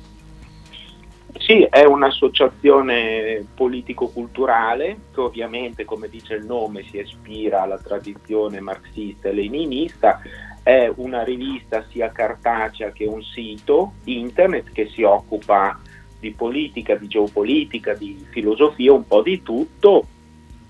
Sì, 1.38 1.66
è 1.68 1.85
un'associazione 1.85 3.44
politico-culturale 3.55 4.96
che 5.12 5.20
ovviamente, 5.20 5.85
come 5.85 6.09
dice 6.09 6.35
il 6.35 6.44
nome, 6.44 6.85
si 6.88 6.98
ispira 6.98 7.62
alla 7.62 7.79
tradizione 7.79 8.61
marxista 8.61 9.29
e 9.29 9.33
leninista. 9.33 10.20
È 10.62 10.90
una 10.96 11.25
rivista 11.25 11.85
sia 11.90 12.12
cartacea 12.12 12.92
che 12.92 13.05
un 13.05 13.22
sito 13.22 13.94
internet 14.05 14.70
che 14.72 14.88
si 14.88 15.03
occupa 15.03 15.79
di 16.20 16.31
politica, 16.31 16.94
di 16.94 17.09
geopolitica, 17.09 17.94
di 17.94 18.25
filosofia, 18.31 18.92
un 18.92 19.07
po' 19.07 19.22
di 19.22 19.42
tutto 19.42 20.07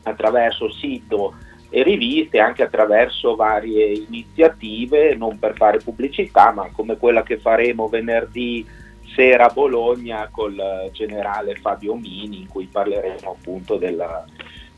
attraverso 0.04 0.70
sito 0.70 1.34
e 1.68 1.82
riviste, 1.82 2.38
anche 2.38 2.62
attraverso 2.62 3.34
varie 3.34 3.92
iniziative, 3.92 5.14
non 5.14 5.38
per 5.38 5.54
fare 5.56 5.78
pubblicità, 5.78 6.52
ma 6.52 6.70
come 6.72 6.96
quella 6.96 7.22
che 7.22 7.38
faremo 7.38 7.88
venerdì 7.88 8.66
sera 9.14 9.48
a 9.48 9.52
Bologna 9.52 10.28
col 10.30 10.90
generale 10.92 11.54
Fabio 11.56 11.94
Mini, 11.94 12.40
in 12.40 12.48
cui 12.48 12.66
parleremo 12.66 13.30
appunto 13.30 13.76
della, 13.76 14.24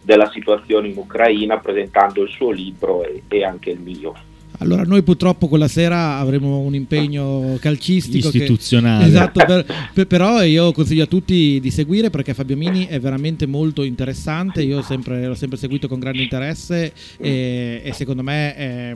della 0.00 0.28
situazione 0.30 0.88
in 0.88 0.96
Ucraina, 0.96 1.58
presentando 1.58 2.22
il 2.22 2.28
suo 2.30 2.50
libro 2.50 3.04
e, 3.04 3.22
e 3.28 3.44
anche 3.44 3.70
il 3.70 3.80
mio. 3.80 4.14
Allora, 4.58 4.84
noi 4.84 5.02
purtroppo 5.02 5.48
quella 5.48 5.66
sera 5.68 6.18
avremo 6.18 6.58
un 6.60 6.74
impegno 6.74 7.58
calcistico. 7.60 8.30
che- 8.30 8.38
Istituzionale. 8.38 9.06
esatto, 9.06 9.44
per- 9.44 9.66
per- 9.92 10.06
però 10.06 10.42
io 10.42 10.70
consiglio 10.72 11.02
a 11.02 11.06
tutti 11.06 11.58
di 11.60 11.70
seguire 11.70 12.08
perché 12.10 12.34
Fabio 12.34 12.56
Mini 12.56 12.86
è 12.86 13.00
veramente 13.00 13.46
molto 13.46 13.82
interessante. 13.82 14.62
Io 14.62 14.80
sempre, 14.82 15.26
l'ho 15.26 15.34
sempre 15.34 15.58
seguito 15.58 15.88
con 15.88 15.98
grande 15.98 16.22
interesse 16.22 16.92
e, 17.18 17.80
e 17.84 17.92
secondo 17.92 18.22
me 18.22 18.54
è, 18.54 18.94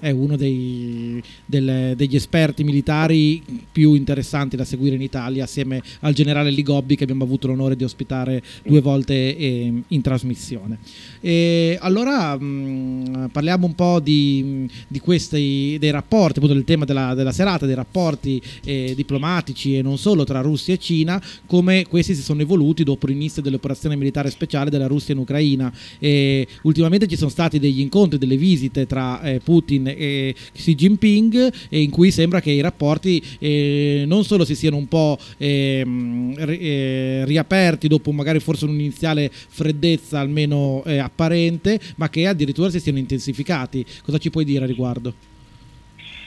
è 0.00 0.10
uno 0.10 0.36
dei- 0.36 1.22
del- 1.50 1.94
degli 1.96 2.14
esperti 2.14 2.64
militari 2.64 3.42
più 3.70 3.94
interessanti 3.94 4.56
da 4.56 4.64
seguire 4.64 4.94
in 4.94 5.02
Italia, 5.02 5.44
assieme 5.44 5.82
al 6.00 6.14
generale 6.14 6.50
Ligobbi 6.50 6.96
che 6.96 7.02
abbiamo 7.02 7.24
avuto 7.24 7.48
l'onore 7.48 7.76
di 7.76 7.84
ospitare 7.84 8.42
due 8.64 8.80
volte 8.80 9.36
eh, 9.36 9.72
in 9.86 10.00
trasmissione. 10.00 10.78
E 11.20 11.76
allora 11.80 12.38
mh, 12.38 13.28
parliamo 13.32 13.66
un 13.66 13.74
po' 13.74 14.00
di, 14.00 14.68
di 14.88 15.00
questi 15.00 15.76
dei 15.78 15.90
rapporti, 15.90 16.38
appunto 16.38 16.54
del 16.54 16.64
tema 16.64 16.84
della, 16.84 17.14
della 17.14 17.32
serata, 17.32 17.66
dei 17.66 17.74
rapporti 17.74 18.40
eh, 18.64 18.92
diplomatici 18.94 19.76
e 19.76 19.82
non 19.82 19.98
solo 19.98 20.24
tra 20.24 20.40
Russia 20.40 20.72
e 20.74 20.78
Cina, 20.78 21.20
come 21.46 21.84
questi 21.88 22.14
si 22.14 22.22
sono 22.22 22.40
evoluti 22.40 22.84
dopo 22.84 23.08
l'inizio 23.08 23.42
dell'operazione 23.42 23.96
militare 23.96 24.30
speciale 24.30 24.70
della 24.70 24.86
Russia 24.86 25.12
in 25.12 25.20
Ucraina. 25.20 25.72
E 25.98 26.46
ultimamente 26.62 27.08
ci 27.08 27.16
sono 27.16 27.30
stati 27.30 27.58
degli 27.58 27.80
incontri, 27.80 28.18
delle 28.18 28.36
visite 28.36 28.86
tra 28.86 29.20
eh, 29.22 29.40
Putin 29.40 29.88
e 29.88 30.34
Xi 30.54 30.74
Jinping, 30.74 31.39
e 31.46 31.80
in 31.80 31.90
cui 31.90 32.10
sembra 32.10 32.40
che 32.40 32.50
i 32.50 32.60
rapporti 32.60 33.22
eh, 33.38 34.04
non 34.06 34.24
solo 34.24 34.44
si 34.44 34.54
siano 34.54 34.76
un 34.76 34.88
po' 34.88 35.18
ehm, 35.38 36.34
ri- 36.44 36.58
eh, 36.58 37.24
riaperti 37.24 37.88
dopo 37.88 38.12
magari 38.12 38.40
forse 38.40 38.64
un'iniziale 38.64 39.30
freddezza 39.30 40.18
almeno 40.20 40.82
eh, 40.84 40.98
apparente, 40.98 41.80
ma 41.96 42.08
che 42.08 42.26
addirittura 42.26 42.70
si 42.70 42.80
siano 42.80 42.98
intensificati. 42.98 43.84
Cosa 44.04 44.18
ci 44.18 44.30
puoi 44.30 44.44
dire 44.44 44.64
a 44.64 44.66
riguardo? 44.66 45.14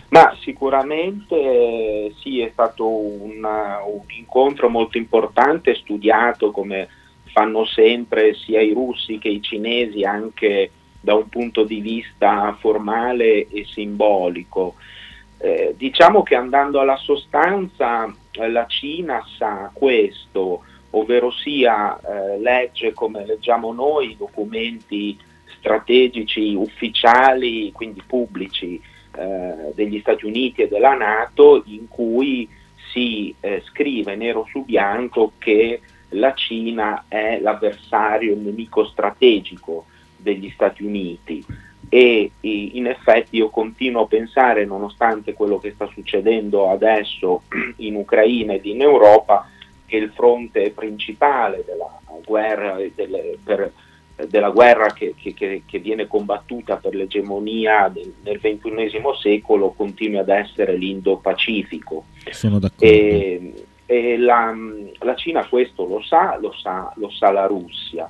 Ma 0.09 0.37
sicuramente 0.41 1.35
eh, 1.35 2.13
sì, 2.21 2.39
è 2.39 2.49
stato 2.51 2.87
una- 2.87 3.79
un 3.83 4.03
incontro 4.15 4.69
molto 4.69 4.99
importante, 4.99 5.73
studiato 5.73 6.51
come 6.51 6.87
fanno 7.31 7.65
sempre 7.65 8.35
sia 8.35 8.61
i 8.61 8.73
russi 8.73 9.17
che 9.17 9.29
i 9.29 9.41
cinesi, 9.41 10.03
anche 10.03 10.69
da 10.99 11.15
un 11.15 11.27
punto 11.29 11.63
di 11.63 11.81
vista 11.81 12.55
formale 12.59 13.47
e 13.49 13.65
simbolico. 13.67 14.75
Eh, 15.43 15.73
diciamo 15.75 16.23
che 16.23 16.35
andando 16.35 16.79
alla 16.79 16.95
sostanza, 16.95 18.05
eh, 18.31 18.49
la 18.49 18.65
Cina 18.65 19.21
sa 19.37 19.69
questo, 19.73 20.63
ovvero 20.91 21.31
sia 21.31 21.99
eh, 21.99 22.39
legge 22.39 22.93
come 22.93 23.25
leggiamo 23.25 23.73
noi 23.73 24.11
i 24.11 24.15
documenti 24.15 25.19
strategici 25.57 26.53
ufficiali, 26.53 27.73
quindi 27.73 28.01
pubblici 28.07 28.81
eh, 29.17 29.73
degli 29.75 29.99
Stati 29.99 30.25
Uniti 30.25 30.61
e 30.61 30.69
della 30.69 30.93
Nato 30.93 31.63
in 31.65 31.89
cui 31.89 32.47
si 32.93 33.35
eh, 33.41 33.61
scrive 33.65 34.15
nero 34.15 34.47
su 34.49 34.63
bianco 34.63 35.33
che 35.39 35.81
la 36.11 36.33
Cina 36.35 37.03
è 37.09 37.37
l'avversario, 37.41 38.31
il 38.31 38.39
nemico 38.39 38.85
strategico 38.85 39.87
degli 40.15 40.49
Stati 40.51 40.85
Uniti 40.85 41.45
e 41.93 42.31
in 42.41 42.87
effetti 42.87 43.35
io 43.37 43.51
continuo 43.51 44.05
a 44.05 44.07
pensare, 44.07 44.65
nonostante 44.65 45.33
quello 45.33 45.59
che 45.59 45.73
sta 45.73 45.87
succedendo 45.93 46.71
adesso 46.71 47.43
in 47.77 47.93
Ucraina 47.93 48.53
ed 48.53 48.65
in 48.65 48.81
Europa, 48.81 49.47
che 49.85 49.97
il 49.97 50.09
fronte 50.09 50.71
principale 50.71 51.63
della 51.63 51.99
guerra, 52.25 52.79
delle, 52.95 53.37
per, 53.43 53.71
della 54.27 54.49
guerra 54.49 54.91
che, 54.91 55.13
che, 55.15 55.61
che, 55.63 55.77
viene 55.77 56.07
combattuta 56.07 56.77
per 56.77 56.95
l'egemonia 56.95 57.89
del, 57.89 58.11
nel 58.23 58.39
XXI 58.39 58.99
secolo 59.21 59.73
continui 59.73 60.17
ad 60.17 60.29
essere 60.29 60.75
l'Indo-Pacifico. 60.75 62.05
Sono 62.31 62.57
d'accordo. 62.57 62.85
E, 62.91 63.53
e 63.85 64.17
la, 64.17 64.51
la, 64.97 65.15
Cina 65.15 65.47
questo 65.47 65.85
lo 65.85 66.01
sa, 66.01 66.39
lo 66.39 66.53
sa, 66.53 66.91
lo 66.95 67.11
sa 67.11 67.29
la 67.29 67.45
Russia. 67.45 68.09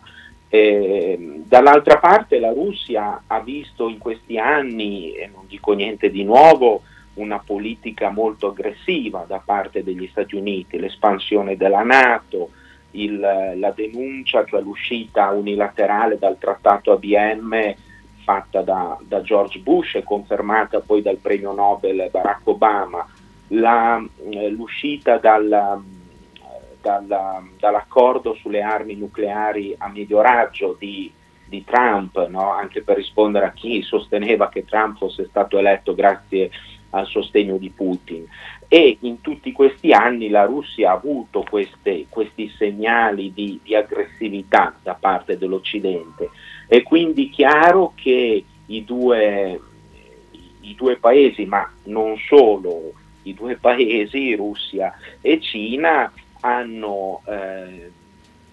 Eh, 0.56 1.42
dall'altra 1.48 1.98
parte 1.98 2.38
la 2.38 2.54
Russia 2.54 3.24
ha 3.26 3.40
visto 3.40 3.90
in 3.90 3.98
questi 3.98 4.38
anni, 4.38 5.14
e 5.14 5.26
non 5.26 5.48
dico 5.48 5.74
niente 5.74 6.12
di 6.12 6.24
nuovo, 6.24 6.84
una 7.16 7.40
politica 7.40 8.12
molto 8.12 8.50
aggressiva 8.50 9.26
da 9.28 9.42
parte 9.44 9.84
degli 9.84 10.08
Stati 10.12 10.36
Uniti, 10.36 10.78
l'espansione 10.78 11.58
della 11.58 11.82
Nato, 11.82 12.52
il, 12.92 13.20
la 13.20 13.72
denuncia, 13.72 14.46
cioè 14.46 14.62
l'uscita 14.62 15.32
unilaterale 15.32 16.20
dal 16.20 16.38
trattato 16.38 16.92
ABM 16.92 17.74
fatta 18.24 18.62
da, 18.62 18.96
da, 19.02 19.24
George 19.24 19.58
Bush 19.58 19.96
e 19.96 20.04
confermata 20.04 20.82
poi 20.82 21.02
dal 21.02 21.18
premio 21.18 21.52
Nobel 21.54 22.10
Barack 22.12 22.46
Obama, 22.46 23.04
la, 23.48 24.00
eh, 24.30 24.50
l'uscita 24.50 25.18
dal 25.18 25.82
dalla, 26.84 27.42
dall'accordo 27.58 28.36
sulle 28.36 28.62
armi 28.62 28.96
nucleari 28.96 29.74
a 29.78 29.88
medio 29.88 30.20
raggio 30.20 30.76
di, 30.78 31.10
di 31.46 31.64
Trump, 31.64 32.28
no? 32.28 32.52
anche 32.52 32.84
per 32.84 32.98
rispondere 32.98 33.46
a 33.46 33.54
chi 33.54 33.82
sosteneva 33.82 34.50
che 34.50 34.66
Trump 34.66 34.98
fosse 34.98 35.26
stato 35.30 35.58
eletto 35.58 35.96
grazie 35.96 36.52
al 36.90 37.08
sostegno 37.08 37.58
di 37.58 37.70
Putin. 37.70 38.28
E 38.68 38.98
in 39.02 39.22
tutti 39.22 39.54
questi 39.54 39.94
anni 39.94 40.30
la 40.30 40.44
Russia 40.44 40.92
ha 40.92 40.96
avuto 40.96 41.46
queste, 41.50 42.08
questi 42.10 42.50
segnali 42.58 43.32
di, 43.34 43.60
di 43.64 43.76
aggressività 43.76 44.76
da 44.82 44.96
parte 44.96 45.38
dell'Occidente. 45.38 46.32
È 46.68 46.84
quindi 46.84 47.30
chiaro 47.30 47.94
che 47.96 48.44
i 48.66 48.84
due, 48.84 49.60
i 50.62 50.76
due 50.76 50.98
paesi, 50.98 51.46
ma 51.46 51.72
non 51.84 52.18
solo 52.18 52.94
i 53.24 53.34
due 53.34 53.56
paesi, 53.56 54.36
Russia 54.36 54.94
e 55.22 55.40
Cina, 55.40 56.12
hanno 56.46 57.22
eh, 57.26 57.92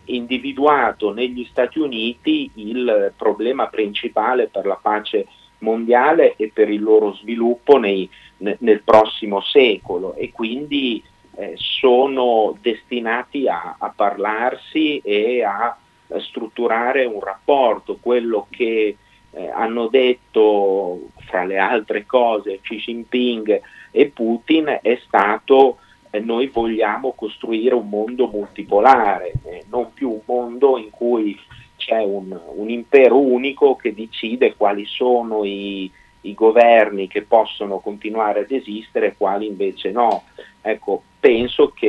individuato 0.05 1.13
negli 1.13 1.45
Stati 1.51 1.79
Uniti 1.79 2.51
il 2.55 3.13
problema 3.17 3.67
principale 3.67 4.49
per 4.49 4.67
la 4.67 4.79
pace 4.81 5.27
mondiale 5.59 6.35
e 6.37 6.51
per 6.53 6.71
il 6.71 6.83
loro 6.83 7.15
sviluppo 7.15 7.79
nei, 7.79 8.09
nel 8.39 8.83
prossimo 8.83 9.41
secolo. 9.41 10.15
E 10.15 10.31
quindi 10.31 11.03
eh, 11.37 11.55
sono 11.57 12.57
destinati 12.61 13.49
a, 13.49 13.77
a, 13.79 13.93
parlarsi 13.95 14.99
e 14.99 15.43
a 15.43 15.77
strutturare 16.19 17.05
un 17.05 17.21
rapporto, 17.21 17.99
quello 18.01 18.47
che 18.51 18.97
eh, 19.33 19.49
hanno 19.49 19.87
detto 19.89 21.09
fra 21.27 21.45
le 21.45 21.59
altre 21.59 22.05
cose 22.07 22.61
Xi 22.61 22.77
Jinping 22.77 23.61
e 23.91 24.07
Putin 24.07 24.79
è 24.83 25.01
stato 25.05 25.79
noi 26.19 26.49
vogliamo 26.49 27.13
costruire 27.13 27.75
un 27.75 27.89
mondo 27.89 28.27
multipolare, 28.27 29.33
eh, 29.45 29.65
non 29.71 29.93
più 29.93 30.11
un 30.11 30.21
mondo 30.25 30.77
in 30.77 30.91
cui 30.91 31.39
c'è 31.77 32.03
un, 32.03 32.39
un 32.57 32.69
impero 32.69 33.19
unico 33.19 33.77
che 33.77 33.95
decide 33.95 34.55
quali 34.57 34.85
sono 34.87 35.45
i, 35.45 35.91
i, 36.23 36.35
governi 36.35 37.07
che 37.07 37.23
possono 37.23 37.79
continuare 37.79 38.41
ad 38.41 38.51
esistere 38.51 39.07
e 39.07 39.15
quali 39.17 39.47
invece 39.47 39.91
no. 39.93 40.25
Ecco, 40.61 41.03
penso 41.19 41.71
che, 41.71 41.87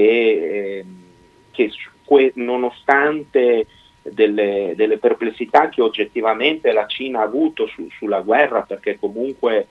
eh, 0.79 0.85
che 1.51 1.71
que- 2.05 2.31
nonostante 2.35 3.65
delle, 4.01 4.73
delle, 4.75 4.97
perplessità 4.97 5.69
che 5.69 5.81
oggettivamente 5.81 6.71
la 6.71 6.87
Cina 6.87 7.19
ha 7.19 7.23
avuto 7.23 7.67
su, 7.67 7.87
sulla 7.97 8.21
guerra, 8.21 8.61
perché 8.61 8.97
comunque 8.99 9.67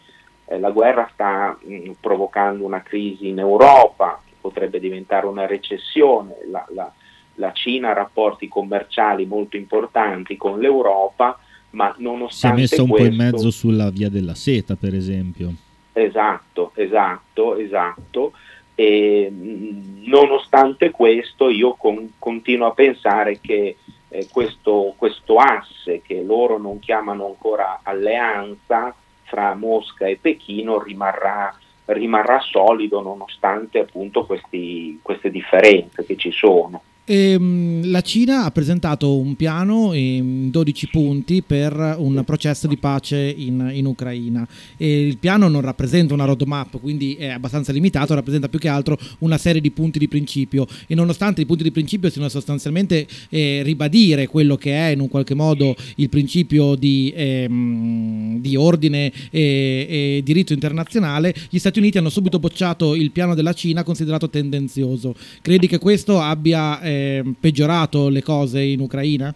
eh, 0.46 0.58
la 0.58 0.70
guerra 0.70 1.08
sta 1.12 1.56
mh, 1.60 1.92
provocando 2.00 2.64
una 2.64 2.82
crisi 2.82 3.28
in 3.28 3.38
Europa, 3.38 4.20
potrebbe 4.40 4.80
diventare 4.80 5.26
una 5.26 5.46
recessione, 5.46 6.36
la, 6.50 6.64
la, 6.74 6.92
la 7.34 7.52
Cina 7.52 7.90
ha 7.90 7.94
rapporti 7.94 8.48
commerciali 8.48 9.26
molto 9.26 9.56
importanti 9.56 10.36
con 10.36 10.58
l'Europa, 10.58 11.38
ma 11.70 11.94
nonostante 11.98 12.66
Si 12.66 12.74
è 12.74 12.78
messa 12.78 12.82
un 12.82 12.88
questo, 12.88 13.08
po' 13.08 13.12
in 13.14 13.18
mezzo 13.18 13.50
sulla 13.50 13.90
via 13.90 14.08
della 14.08 14.34
seta, 14.34 14.76
per 14.76 14.94
esempio. 14.94 15.52
Esatto, 15.92 16.72
esatto, 16.74 17.56
esatto. 17.56 18.32
E, 18.74 19.30
nonostante 19.30 20.90
questo 20.90 21.48
io 21.48 21.74
con, 21.74 22.12
continuo 22.18 22.66
a 22.68 22.72
pensare 22.72 23.40
che 23.40 23.76
eh, 24.08 24.28
questo, 24.30 24.94
questo 24.96 25.36
asse 25.36 26.02
che 26.02 26.22
loro 26.22 26.58
non 26.58 26.78
chiamano 26.78 27.26
ancora 27.26 27.80
alleanza 27.82 28.94
fra 29.22 29.54
Mosca 29.54 30.06
e 30.06 30.18
Pechino 30.20 30.82
rimarrà 30.82 31.56
rimarrà 31.92 32.40
solido 32.40 33.00
nonostante 33.00 33.80
appunto 33.80 34.24
questi, 34.24 34.98
queste 35.02 35.30
differenze 35.30 36.04
che 36.04 36.16
ci 36.16 36.30
sono. 36.30 36.82
Ehm, 37.12 37.90
la 37.90 38.02
Cina 38.02 38.44
ha 38.44 38.52
presentato 38.52 39.18
un 39.18 39.34
piano 39.34 39.94
in 39.94 40.48
12 40.48 40.88
punti 40.90 41.42
per 41.42 41.96
un 41.98 42.22
processo 42.24 42.68
di 42.68 42.76
pace 42.76 43.34
in, 43.36 43.68
in 43.74 43.84
Ucraina. 43.86 44.46
E 44.76 45.08
il 45.08 45.18
piano 45.18 45.48
non 45.48 45.60
rappresenta 45.60 46.14
una 46.14 46.24
roadmap, 46.24 46.78
quindi 46.78 47.16
è 47.16 47.26
abbastanza 47.26 47.72
limitato, 47.72 48.14
rappresenta 48.14 48.48
più 48.48 48.60
che 48.60 48.68
altro 48.68 48.96
una 49.18 49.38
serie 49.38 49.60
di 49.60 49.72
punti 49.72 49.98
di 49.98 50.06
principio. 50.06 50.68
E 50.86 50.94
nonostante 50.94 51.40
i 51.40 51.46
punti 51.46 51.64
di 51.64 51.72
principio 51.72 52.10
siano 52.10 52.28
sostanzialmente 52.28 53.08
eh, 53.28 53.62
ribadire 53.64 54.28
quello 54.28 54.54
che 54.54 54.72
è 54.72 54.92
in 54.92 55.00
un 55.00 55.08
qualche 55.08 55.34
modo 55.34 55.74
il 55.96 56.08
principio 56.08 56.76
di, 56.76 57.12
ehm, 57.12 58.40
di 58.40 58.54
ordine 58.54 59.10
e, 59.30 59.86
e 59.88 60.20
diritto 60.22 60.52
internazionale, 60.52 61.34
gli 61.48 61.58
Stati 61.58 61.80
Uniti 61.80 61.98
hanno 61.98 62.08
subito 62.08 62.38
bocciato 62.38 62.94
il 62.94 63.10
piano 63.10 63.34
della 63.34 63.52
Cina 63.52 63.82
considerato 63.82 64.30
tendenzioso. 64.30 65.16
Credi 65.42 65.66
che 65.66 65.78
questo 65.78 66.20
abbia 66.20 66.80
eh, 66.80 66.98
peggiorato 67.38 68.08
le 68.08 68.22
cose 68.22 68.62
in 68.62 68.80
Ucraina? 68.80 69.34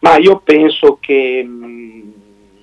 Ma 0.00 0.16
io 0.18 0.40
penso 0.40 0.98
che 1.00 1.48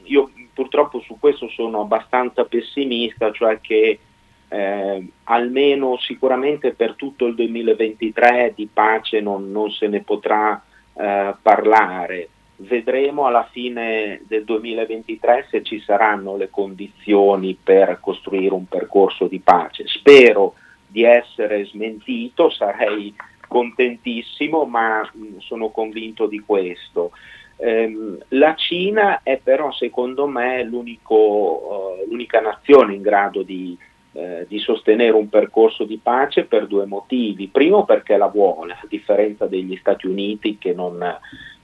io 0.03 0.31
purtroppo 0.53 0.99
su 0.99 1.17
questo 1.19 1.49
sono 1.49 1.81
abbastanza 1.81 2.45
pessimista, 2.45 3.31
cioè 3.31 3.59
che 3.59 3.99
eh, 4.47 5.07
almeno 5.23 5.97
sicuramente 5.97 6.73
per 6.73 6.95
tutto 6.95 7.25
il 7.25 7.35
2023 7.35 8.53
di 8.55 8.67
pace 8.71 9.21
non, 9.21 9.49
non 9.49 9.71
se 9.71 9.87
ne 9.87 10.01
potrà 10.01 10.61
eh, 10.93 11.33
parlare. 11.41 12.29
Vedremo 12.57 13.25
alla 13.25 13.47
fine 13.49 14.21
del 14.27 14.43
2023 14.43 15.47
se 15.49 15.63
ci 15.63 15.79
saranno 15.79 16.35
le 16.35 16.49
condizioni 16.51 17.57
per 17.61 17.99
costruire 17.99 18.53
un 18.53 18.67
percorso 18.67 19.25
di 19.25 19.39
pace. 19.39 19.87
Spero 19.87 20.53
di 20.85 21.03
essere 21.03 21.65
smentito, 21.65 22.51
sarei 22.51 23.15
contentissimo, 23.51 24.63
ma 24.63 25.05
sono 25.39 25.71
convinto 25.71 26.25
di 26.25 26.39
questo. 26.39 27.11
Ehm, 27.57 28.17
la 28.29 28.55
Cina 28.55 29.19
è 29.23 29.41
però 29.43 29.73
secondo 29.73 30.25
me 30.25 30.61
uh, 30.61 32.05
l'unica 32.07 32.39
nazione 32.39 32.95
in 32.95 33.01
grado 33.01 33.41
di, 33.41 33.77
uh, 34.13 34.45
di, 34.47 34.57
sostenere 34.59 35.11
un 35.11 35.27
percorso 35.27 35.83
di 35.83 35.99
pace 36.01 36.45
per 36.45 36.65
due 36.65 36.85
motivi. 36.85 37.49
Primo 37.49 37.83
perché 37.83 38.15
la 38.15 38.27
vuole, 38.27 38.71
a 38.71 38.85
differenza 38.87 39.47
degli 39.47 39.75
Stati 39.75 40.07
Uniti 40.07 40.57
che 40.57 40.73
non, 40.73 41.05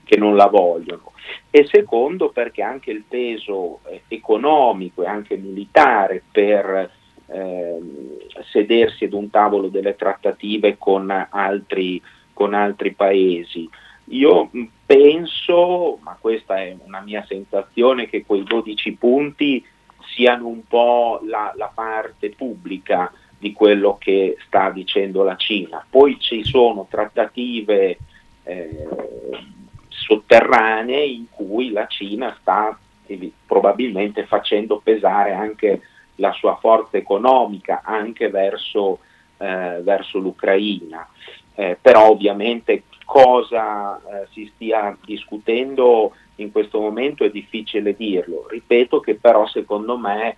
che 0.04 0.18
non 0.18 0.36
la 0.36 0.46
vogliono. 0.48 1.12
E 1.50 1.66
secondo 1.70 2.28
perché 2.28 2.60
anche 2.60 2.90
il 2.90 3.04
peso 3.08 3.80
eh, 3.86 4.02
economico 4.08 5.02
e 5.02 5.06
anche 5.06 5.38
militare 5.38 6.22
per 6.30 6.66
eh, 6.66 6.90
sedersi 8.50 9.04
ad 9.04 9.12
un 9.12 9.30
tavolo 9.30 9.68
delle 9.68 9.96
trattative 9.96 10.76
con 10.78 11.10
altri, 11.30 12.00
con 12.32 12.54
altri 12.54 12.92
paesi. 12.92 13.68
Io 14.10 14.50
penso, 14.86 15.98
ma 16.00 16.16
questa 16.18 16.62
è 16.62 16.74
una 16.84 17.00
mia 17.00 17.24
sensazione, 17.26 18.08
che 18.08 18.24
quei 18.24 18.42
12 18.42 18.92
punti 18.92 19.64
siano 20.14 20.46
un 20.46 20.66
po' 20.66 21.20
la, 21.24 21.52
la 21.56 21.70
parte 21.72 22.30
pubblica 22.30 23.12
di 23.38 23.52
quello 23.52 23.96
che 23.98 24.36
sta 24.46 24.70
dicendo 24.70 25.22
la 25.22 25.36
Cina. 25.36 25.84
Poi 25.88 26.18
ci 26.18 26.42
sono 26.42 26.86
trattative 26.88 27.98
eh, 28.44 28.88
sotterranee 29.88 31.04
in 31.04 31.26
cui 31.30 31.70
la 31.70 31.86
Cina 31.86 32.34
sta 32.40 32.76
probabilmente 33.46 34.26
facendo 34.26 34.80
pesare 34.82 35.32
anche 35.32 35.80
la 36.18 36.32
sua 36.32 36.56
forza 36.56 36.96
economica 36.96 37.82
anche 37.84 38.28
verso, 38.28 38.98
eh, 39.38 39.80
verso 39.82 40.18
l'Ucraina. 40.18 41.06
Eh, 41.54 41.76
però 41.80 42.10
ovviamente 42.10 42.84
cosa 43.04 43.96
eh, 43.96 44.28
si 44.32 44.50
stia 44.54 44.96
discutendo 45.04 46.12
in 46.36 46.52
questo 46.52 46.80
momento 46.80 47.24
è 47.24 47.30
difficile 47.30 47.96
dirlo. 47.96 48.46
Ripeto 48.48 49.00
che 49.00 49.16
però 49.16 49.46
secondo 49.46 49.96
me 49.96 50.36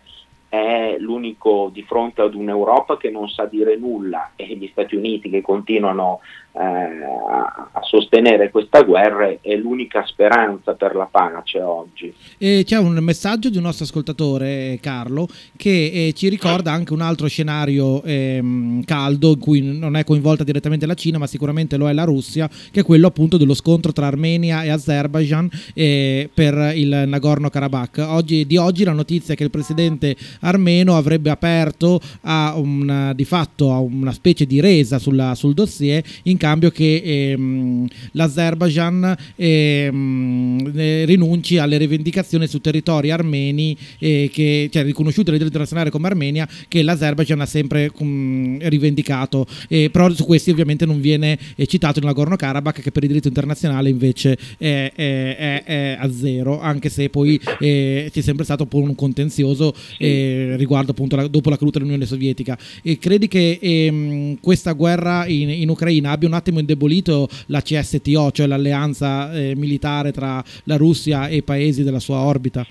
è 0.49 0.97
l'unico 0.99 1.71
di 1.73 1.83
fronte 1.83 2.23
ad 2.23 2.35
un'Europa 2.35 2.97
che 2.97 3.11
non 3.11 3.29
sa 3.29 3.45
dire 3.45 3.77
nulla 3.77 4.33
e 4.35 4.47
gli 4.57 4.69
Stati 4.73 4.97
Uniti 4.97 5.31
che 5.31 5.43
continuano 5.43 6.21
a, 6.53 7.71
a 7.73 7.81
sostenere 7.83 8.51
questa 8.51 8.83
guerra 8.83 9.29
è 9.41 9.55
l'unica 9.55 10.05
speranza 10.05 10.75
per 10.75 10.95
la 10.95 11.09
pace 11.11 11.61
oggi. 11.61 12.13
E 12.39 12.63
c'è 12.65 12.79
un 12.79 12.95
messaggio 13.01 13.51
di 13.51 13.57
un 13.57 13.65
nostro 13.65 13.85
ascoltatore, 13.85 14.79
Carlo, 14.81 15.29
che 15.57 15.91
eh, 16.09 16.13
ci 16.13 16.29
ricorda 16.29 16.73
anche 16.73 16.93
un 16.93 17.01
altro 17.01 17.29
scenario 17.29 18.03
ehm, 18.03 18.83
caldo 18.85 19.31
in 19.31 19.39
cui 19.39 19.61
non 19.61 19.97
è 19.97 20.05
coinvolta 20.05 20.45
direttamente 20.45 20.87
la 20.87 20.95
Cina, 20.95 21.19
ma 21.19 21.27
sicuramente 21.27 21.77
lo 21.77 21.89
è 21.89 21.93
la 21.93 22.05
Russia, 22.05 22.49
che 22.71 22.81
è 22.81 22.85
quello 22.85 23.07
appunto 23.07 23.37
dello 23.37 23.55
scontro 23.55 23.93
tra 23.93 24.07
Armenia 24.07 24.63
e 24.63 24.71
Azerbaijan 24.71 25.49
eh, 25.75 26.29
per 26.33 26.73
il 26.75 27.05
Nagorno-Karabakh. 27.07 27.99
Oggi, 28.09 28.47
di 28.47 28.57
oggi 28.57 28.85
la 28.85 28.93
notizia 28.93 29.35
è 29.35 29.37
che 29.37 29.45
il 29.45 29.51
presidente 29.51 30.17
armeno 30.41 30.97
avrebbe 30.97 31.31
aperto 31.31 32.01
una, 32.23 33.13
di 33.13 33.25
fatto 33.25 33.73
a 33.73 33.79
una 33.79 34.13
specie 34.13 34.47
di 34.47 34.61
resa 34.61 34.99
sulla, 34.99 35.35
sul 35.35 35.55
dossier 35.55 36.03
in 36.25 36.37
cambio 36.41 36.71
che 36.71 37.03
ehm, 37.05 37.87
l'Azerbaijan 38.13 39.15
ehm, 39.37 40.73
eh, 40.75 41.05
rinunci 41.05 41.59
alle 41.59 41.77
rivendicazioni 41.77 42.47
su 42.47 42.61
territori 42.61 43.11
armeni 43.11 43.77
eh, 43.99 44.31
che, 44.33 44.71
cioè 44.73 44.83
riconosciuti 44.85 45.29
a 45.29 45.33
livello 45.33 45.49
internazionale 45.49 45.91
come 45.91 46.07
Armenia 46.07 46.49
che 46.67 46.83
l'Azerbaijan 46.83 47.41
ha 47.43 47.47
sempre 47.47 47.91
um, 47.99 48.59
rivendicato. 48.63 49.47
Eh, 49.69 49.91
però 49.91 50.11
su 50.15 50.25
questi 50.25 50.51
ovviamente 50.51 50.87
non 50.87 51.01
viene 51.01 51.39
eh, 51.57 51.67
citato 51.67 51.99
il 51.99 52.07
Nagorno-Karabakh 52.07 52.81
che 52.81 52.91
per 52.91 53.03
il 53.03 53.11
diritto 53.11 53.29
internazionale 53.29 53.91
invece 53.91 54.39
è, 54.57 54.93
è, 54.95 55.63
è, 55.65 55.97
a 56.01 56.11
zero 56.11 56.59
anche 56.61 56.89
se 56.89 57.11
poi 57.11 57.39
eh, 57.59 58.09
c'è 58.11 58.21
sempre 58.23 58.45
stato 58.45 58.67
un 58.71 58.95
contenzioso 58.95 59.75
eh, 59.99 60.55
riguardo 60.57 60.93
appunto 60.93 61.17
la, 61.17 61.27
dopo 61.29 61.51
la 61.51 61.57
caduta 61.59 61.79
dell'Unione 61.79 62.07
Sovietica. 62.07 62.57
E 62.83 62.99
credi 62.99 63.29
che 63.29 63.59
ehm, 63.61 64.39
questa 64.41 64.73
guerra 64.73 65.27
in, 65.27 65.51
in 65.51 65.69
Ucraina 65.69 66.13
abbia 66.13 66.29
un 66.31 66.37
attimo 66.37 66.61
indebolito 66.61 67.29
la 67.47 67.61
CSTO, 67.61 68.31
cioè 68.31 68.47
l'alleanza 68.47 69.33
eh, 69.33 69.55
militare 69.57 70.13
tra 70.13 70.43
la 70.65 70.77
Russia 70.77 71.29
e 71.29 71.37
i 71.37 71.43
paesi 71.43 71.83
della 71.83 72.01
sua 72.01 72.21
orbita? 72.21 72.65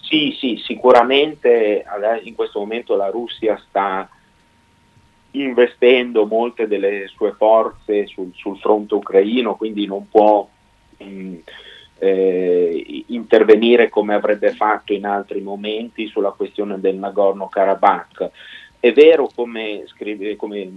Sì, 0.00 0.34
sì, 0.38 0.60
sicuramente 0.64 1.84
in 2.24 2.34
questo 2.34 2.58
momento 2.58 2.96
la 2.96 3.10
Russia 3.10 3.60
sta 3.68 4.08
investendo 5.32 6.26
molte 6.26 6.66
delle 6.66 7.06
sue 7.14 7.32
forze 7.36 8.06
sul, 8.06 8.32
sul 8.34 8.58
fronte 8.58 8.94
ucraino, 8.94 9.54
quindi 9.54 9.86
non 9.86 10.08
può 10.08 10.48
mh, 10.96 11.34
eh, 11.98 13.04
intervenire 13.08 13.88
come 13.88 14.14
avrebbe 14.14 14.50
fatto 14.50 14.92
in 14.92 15.06
altri 15.06 15.40
momenti 15.40 16.08
sulla 16.08 16.30
questione 16.30 16.80
del 16.80 16.96
Nagorno-Karabakh. 16.96 18.30
È 18.80 18.92
vero, 18.92 19.30
come, 19.34 19.84
scrive, 19.86 20.36
come 20.36 20.68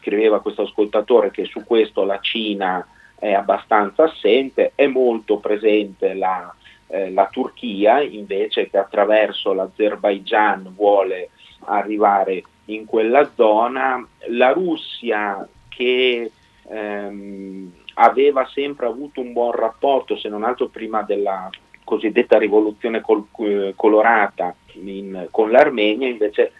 scriveva 0.00 0.40
questo 0.40 0.62
ascoltatore, 0.62 1.30
che 1.30 1.44
su 1.44 1.64
questo 1.64 2.04
la 2.04 2.18
Cina 2.20 2.86
è 3.18 3.32
abbastanza 3.32 4.04
assente, 4.04 4.72
è 4.74 4.86
molto 4.86 5.38
presente 5.38 6.14
la, 6.14 6.52
eh, 6.88 7.10
la 7.12 7.28
Turchia 7.30 8.00
invece 8.00 8.68
che 8.68 8.78
attraverso 8.78 9.52
l'Azerbaigian 9.52 10.72
vuole 10.74 11.30
arrivare 11.66 12.42
in 12.66 12.86
quella 12.86 13.30
zona, 13.34 14.04
la 14.28 14.52
Russia 14.52 15.46
che 15.68 16.30
ehm, 16.68 17.72
aveva 17.94 18.48
sempre 18.52 18.86
avuto 18.86 19.20
un 19.20 19.32
buon 19.32 19.52
rapporto, 19.52 20.16
se 20.16 20.28
non 20.28 20.44
altro 20.44 20.68
prima 20.68 21.02
della 21.02 21.50
cosiddetta 21.84 22.38
rivoluzione 22.38 23.00
col, 23.00 23.26
eh, 23.38 23.72
colorata 23.76 24.54
in, 24.74 25.26
con 25.30 25.50
l'Armenia, 25.50 26.08
invece 26.08 26.52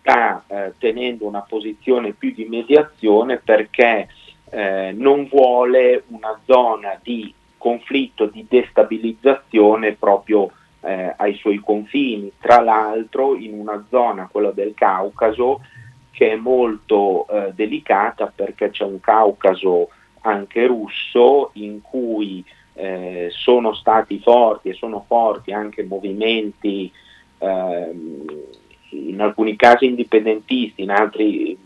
sta 0.00 0.42
eh, 0.46 0.72
tenendo 0.78 1.26
una 1.26 1.42
posizione 1.42 2.12
più 2.12 2.32
di 2.32 2.46
mediazione 2.46 3.36
perché 3.38 4.08
eh, 4.50 4.92
non 4.96 5.28
vuole 5.28 6.04
una 6.08 6.38
zona 6.44 6.98
di 7.00 7.32
conflitto, 7.56 8.26
di 8.26 8.46
destabilizzazione 8.48 9.92
proprio 9.92 10.50
eh, 10.80 11.14
ai 11.16 11.34
suoi 11.34 11.58
confini, 11.58 12.32
tra 12.40 12.60
l'altro 12.60 13.36
in 13.36 13.52
una 13.52 13.84
zona, 13.90 14.28
quella 14.30 14.50
del 14.50 14.72
Caucaso, 14.74 15.60
che 16.10 16.32
è 16.32 16.36
molto 16.36 17.26
eh, 17.28 17.52
delicata 17.54 18.32
perché 18.34 18.70
c'è 18.70 18.84
un 18.84 19.00
Caucaso 19.00 19.90
anche 20.22 20.66
russo 20.66 21.50
in 21.54 21.80
cui 21.82 22.44
eh, 22.74 23.28
sono 23.30 23.74
stati 23.74 24.18
forti 24.20 24.70
e 24.70 24.74
sono 24.74 25.04
forti 25.06 25.52
anche 25.52 25.84
movimenti 25.84 26.90
ehm, 27.38 28.24
in 28.90 29.20
alcuni 29.20 29.56
casi 29.56 29.86
indipendentisti, 29.86 30.82
in 30.82 30.90
altri 30.90 31.56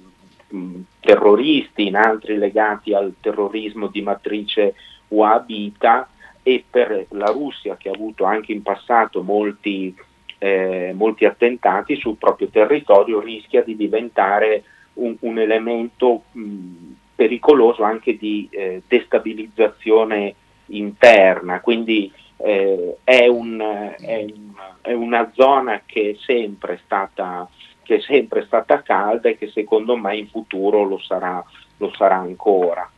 mh, 0.48 0.80
terroristi, 1.00 1.86
in 1.86 1.96
altri 1.96 2.36
legati 2.36 2.94
al 2.94 3.14
terrorismo 3.20 3.88
di 3.88 4.02
matrice 4.02 4.74
wahhabita 5.08 6.08
e 6.42 6.64
per 6.68 7.06
la 7.10 7.30
Russia 7.30 7.76
che 7.76 7.88
ha 7.88 7.92
avuto 7.92 8.24
anche 8.24 8.52
in 8.52 8.62
passato 8.62 9.22
molti, 9.22 9.94
eh, 10.38 10.92
molti 10.94 11.24
attentati 11.24 11.96
sul 11.96 12.16
proprio 12.16 12.48
territorio 12.48 13.20
rischia 13.20 13.62
di 13.62 13.76
diventare 13.76 14.64
un, 14.94 15.16
un 15.20 15.38
elemento 15.38 16.24
mh, 16.32 16.92
pericoloso 17.14 17.82
anche 17.82 18.16
di 18.16 18.48
eh, 18.50 18.82
destabilizzazione 18.86 20.34
interna, 20.66 21.60
quindi 21.60 22.10
eh, 22.36 22.98
è, 23.04 23.26
un, 23.26 23.60
è, 23.60 24.26
è, 24.80 24.92
una 24.92 25.30
zona 25.34 25.82
che 25.84 26.10
è, 26.10 26.14
sempre 26.24 26.80
stata, 26.84 27.48
che 27.82 27.96
è 27.96 28.00
sempre 28.00 28.44
stata 28.46 28.82
calda 28.82 29.28
e 29.28 29.38
che 29.38 29.48
secondo 29.48 29.96
me 29.96 30.16
in 30.16 30.28
futuro 30.28 30.84
lo 30.84 30.98
sarà, 30.98 31.42
lo 31.78 31.92
sarà 31.94 32.16
ancora. 32.16 32.88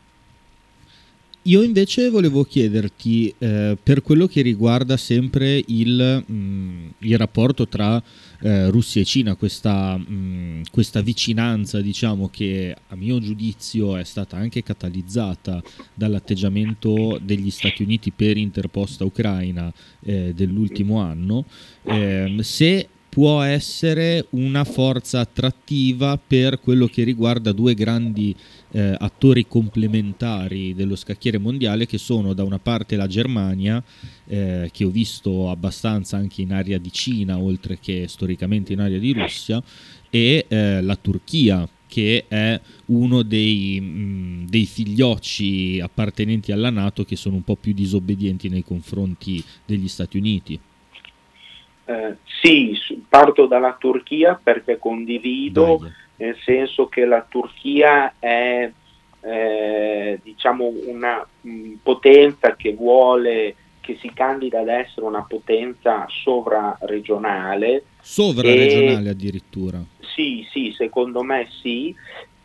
Io 1.47 1.63
invece 1.63 2.11
volevo 2.11 2.43
chiederti, 2.43 3.33
eh, 3.39 3.79
per 3.81 4.03
quello 4.03 4.27
che 4.27 4.43
riguarda 4.43 4.97
sempre 4.97 5.63
il, 5.69 6.25
mh, 6.27 6.95
il 6.99 7.17
rapporto 7.17 7.69
tra 7.69 8.03
eh, 8.41 8.69
Russia 8.69 9.01
e 9.01 9.05
Cina, 9.05 9.37
questa, 9.37 9.97
mh, 9.97 10.63
questa, 10.73 11.03
vicinanza, 11.03 11.81
diciamo, 11.81 12.29
che 12.31 12.75
a 12.89 12.97
mio 12.97 13.21
giudizio 13.21 13.97
è 13.97 14.03
stata 14.03 14.37
anche 14.37 14.65
catalizzata 14.65 15.63
dall'atteggiamento 15.95 17.21
degli 17.23 17.53
Stati 17.53 17.85
Uniti 17.85 18.11
per 18.11 18.37
interposta 18.37 19.05
Ucraina 19.05 19.73
eh, 20.01 20.33
dell'ultimo 20.35 20.99
anno, 20.99 21.45
ehm, 21.85 22.41
se 22.41 22.89
può 23.17 23.41
essere 23.41 24.27
una 24.33 24.63
forza 24.65 25.21
attrattiva 25.21 26.19
per 26.19 26.61
quello 26.61 26.87
che 26.87 27.03
riguarda 27.03 27.53
due 27.53 27.73
grandi 27.73 28.37
eh, 28.77 28.95
attori 28.99 29.47
complementari 29.49 30.75
dello 30.75 30.97
scacchiere 30.97 31.39
mondiale 31.39 31.87
che 31.87 31.97
sono 31.97 32.35
da 32.35 32.45
una 32.45 32.59
parte 32.59 32.97
la 32.97 33.07
Germania 33.07 33.83
eh, 34.27 34.69
che 34.71 34.85
ho 34.85 34.91
visto 34.91 35.49
abbastanza 35.49 36.19
anche 36.19 36.43
in 36.43 36.53
area 36.53 36.77
di 36.77 36.93
Cina 36.93 37.39
oltre 37.39 37.79
che 37.81 38.05
storicamente 38.07 38.75
in 38.75 38.81
area 38.81 38.99
di 38.99 39.15
Russia 39.15 39.63
e 40.11 40.45
eh, 40.47 40.83
la 40.83 40.97
Turchia 40.97 41.67
che 41.87 42.27
è 42.29 42.61
uno 42.87 43.23
dei, 43.23 43.81
mh, 43.81 44.47
dei, 44.51 44.67
figliocci 44.67 45.81
appartenenti 45.81 46.53
alla 46.53 46.69
Nato 46.69 47.05
che 47.05 47.17
sono 47.17 47.37
un 47.37 47.45
po' 47.45 47.57
più 47.57 47.73
disobbedienti 47.73 48.51
nei 48.51 48.63
confronti 48.63 49.43
degli 49.65 49.89
Stati 49.89 50.19
Uniti. 50.19 50.61
Eh, 51.87 52.17
sì, 52.43 52.77
parto 53.09 53.47
dalla 53.47 53.77
Turchia 53.79 54.39
perché 54.43 54.79
condivido, 54.79 55.79
Dai. 55.81 55.93
nel 56.17 56.37
senso 56.45 56.89
che 56.89 57.05
la 57.05 57.25
Turchia 57.29 58.15
è 58.19 58.71
eh, 59.21 60.21
diciamo 60.23 60.73
una 60.87 61.27
mh, 61.41 61.75
potenza 61.83 62.55
che 62.57 62.75
vuole, 62.75 63.55
che 63.81 63.97
si 64.01 64.11
candida 64.13 64.61
ad 64.61 64.69
essere 64.69 65.07
una 65.07 65.25
potenza 65.29 66.07
sovraregionale. 66.09 67.85
Sovraregionale 68.01 69.09
e, 69.09 69.11
addirittura. 69.11 69.81
Sì, 70.01 70.47
sì, 70.51 70.73
secondo 70.77 71.23
me 71.23 71.49
sì, 71.63 71.95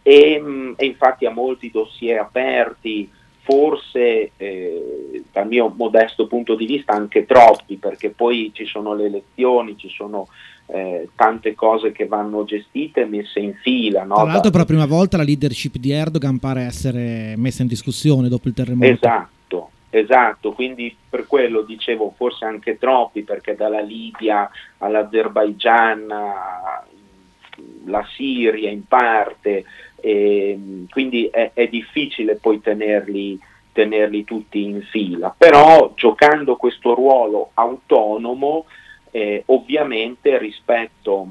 e, 0.03 0.39
mh, 0.39 0.73
e 0.77 0.85
infatti 0.85 1.25
ha 1.25 1.31
molti 1.31 1.71
dossier 1.71 2.19
aperti 2.19 3.09
forse 3.51 4.31
eh, 4.37 5.23
dal 5.29 5.45
mio 5.45 5.73
modesto 5.75 6.25
punto 6.25 6.55
di 6.55 6.65
vista 6.65 6.93
anche 6.93 7.25
troppi 7.25 7.75
perché 7.75 8.09
poi 8.11 8.51
ci 8.53 8.63
sono 8.63 8.93
le 8.93 9.07
elezioni, 9.07 9.77
ci 9.77 9.89
sono 9.89 10.29
eh, 10.67 11.09
tante 11.15 11.53
cose 11.53 11.91
che 11.91 12.07
vanno 12.07 12.45
gestite 12.45 13.01
e 13.01 13.05
messe 13.05 13.41
in 13.41 13.53
fila. 13.55 14.05
No? 14.05 14.15
Tra 14.15 14.23
l'altro 14.23 14.51
per 14.51 14.61
la 14.61 14.65
prima 14.65 14.85
volta 14.85 15.17
la 15.17 15.23
leadership 15.23 15.75
di 15.75 15.91
Erdogan 15.91 16.39
pare 16.39 16.61
essere 16.61 17.33
messa 17.35 17.61
in 17.61 17.67
discussione 17.67 18.29
dopo 18.29 18.47
il 18.47 18.53
terremoto. 18.53 18.89
Esatto, 18.89 19.71
esatto, 19.89 20.53
quindi 20.53 20.95
per 21.09 21.27
quello 21.27 21.63
dicevo 21.63 22.13
forse 22.15 22.45
anche 22.45 22.77
troppi, 22.77 23.23
perché 23.23 23.53
dalla 23.57 23.81
Libia 23.81 24.49
all'Azerbaigian, 24.77 26.07
la 27.85 28.05
Siria 28.15 28.69
in 28.69 28.85
parte, 28.85 29.65
quindi 30.01 31.27
è, 31.27 31.51
è, 31.53 31.67
difficile 31.67 32.35
poi 32.35 32.59
tenerli, 32.59 33.39
tenerli, 33.71 34.23
tutti 34.23 34.63
in 34.63 34.81
fila, 34.81 35.33
però 35.35 35.93
giocando 35.95 36.55
questo 36.55 36.95
ruolo 36.95 37.51
autonomo, 37.53 38.65
eh, 39.11 39.43
ovviamente 39.47 40.37
rispetto 40.37 41.27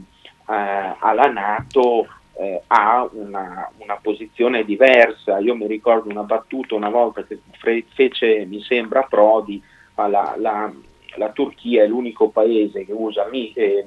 eh, 0.49 0.95
alla 0.99 1.31
Nato 1.31 2.07
eh, 2.41 2.63
ha 2.69 3.09
una, 3.13 3.71
una, 3.77 3.97
posizione 3.97 4.65
diversa. 4.65 5.39
Io 5.39 5.55
mi 5.55 5.67
ricordo 5.67 6.09
una 6.09 6.23
battuta 6.23 6.75
una 6.75 6.89
volta 6.89 7.23
che 7.25 7.39
fe- 7.59 7.85
fece, 7.93 8.47
mi 8.47 8.63
sembra, 8.63 9.03
Prodi, 9.03 9.63
la, 9.95 10.35
la, 10.39 10.73
la, 11.17 11.29
Turchia 11.31 11.83
è 11.83 11.87
l'unico 11.87 12.31
paese 12.31 12.87
che 12.87 12.93
usa 12.93 13.29
mi, 13.31 13.53
eh, 13.53 13.85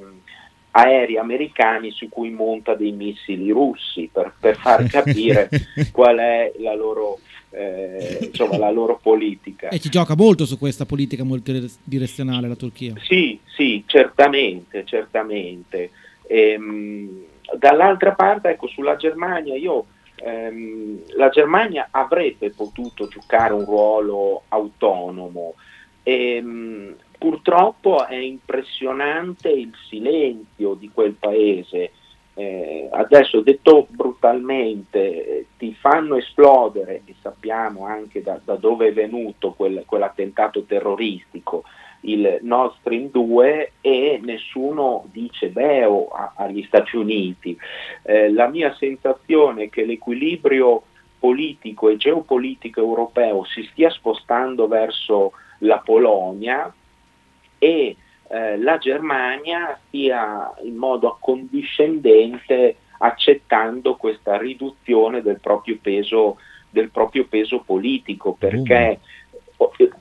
aerei 0.76 1.18
americani 1.18 1.92
su 1.92 2.10
cui 2.10 2.30
monta 2.32 2.74
dei 2.74 2.92
missili 2.92 3.52
russi 3.52 4.10
per, 4.12 4.34
per 4.40 4.58
far 4.58 4.86
capire 4.88 5.50
qual 5.92 6.18
è 6.18 6.52
la 6.58 6.74
loro, 6.74 7.20
eh, 7.52 8.18
insomma, 8.22 8.58
la 8.58 8.72
loro 8.72 9.00
politica. 9.02 9.70
E 9.70 9.80
ci 9.80 9.90
gioca 9.90 10.16
molto 10.16 10.46
su 10.46 10.58
questa 10.58 10.86
politica 10.86 11.24
multidirezionale 11.24 12.48
la 12.48 12.56
Turchia. 12.56 12.94
Sì, 13.04 13.40
sì, 13.46 13.84
certamente, 13.86 14.84
certamente. 14.86 15.92
Ehm, 16.26 17.24
dall'altra 17.56 18.14
parte, 18.14 18.50
ecco, 18.50 18.68
sulla 18.68 18.96
Germania, 18.96 19.56
io, 19.56 19.86
ehm, 20.16 21.02
la 21.18 21.30
Germania 21.30 21.90
avrebbe 21.92 22.50
potuto 22.50 23.08
giocare 23.08 23.54
un 23.54 23.66
ruolo 23.66 24.44
autonomo. 24.48 25.54
Ehm, 26.02 26.96
purtroppo 27.24 28.06
è 28.06 28.18
impressionante 28.18 29.48
il 29.48 29.74
silenzio 29.88 30.74
di 30.74 30.92
quel 30.94 31.14
paese. 31.14 31.92
Eh, 32.34 32.90
adesso 32.92 33.40
detto 33.40 33.88
brutalmente, 33.90 35.46
ti 35.58 35.74
fanno 35.74 36.18
esplodere, 36.18 37.04
e 37.06 37.16
sappiamo 37.22 37.86
anche 37.86 38.22
da, 38.22 38.42
da 38.44 38.56
dove 38.56 38.90
è 38.90 38.94
venuto 38.94 39.54
quel, 39.54 39.84
quell'attentato 39.86 40.64
terroristico, 40.64 41.64
il 42.02 42.40
Nord 42.42 42.74
Stream 42.80 43.10
2 43.10 43.72
e 43.80 44.20
nessuno 44.22 45.06
dice 45.10 45.48
beo 45.48 46.10
agli 46.36 46.64
Stati 46.64 46.98
Uniti. 46.98 47.58
Eh, 48.02 48.34
la 48.34 48.50
mia 48.50 48.76
sensazione 48.76 49.64
è 49.64 49.70
che 49.70 49.86
l'equilibrio 49.86 50.84
politico 51.18 51.88
e 51.88 51.96
geopolitico 51.96 52.82
europeo 52.82 53.46
si 53.46 53.64
stia 53.72 53.90
spostando 53.90 54.68
verso 54.68 55.32
la 55.60 55.78
Polonia 55.78 56.74
e 57.64 57.96
eh, 58.28 58.58
la 58.58 58.78
Germania 58.78 59.80
stia 59.88 60.54
in 60.64 60.76
modo 60.76 61.08
accondiscendente 61.08 62.76
accettando 62.98 63.96
questa 63.96 64.38
riduzione 64.38 65.22
del 65.22 65.40
proprio 65.40 65.78
peso, 65.82 66.38
del 66.70 66.90
proprio 66.90 67.26
peso 67.26 67.64
politico 67.66 68.34
perché 68.34 69.00
mm 69.00 69.22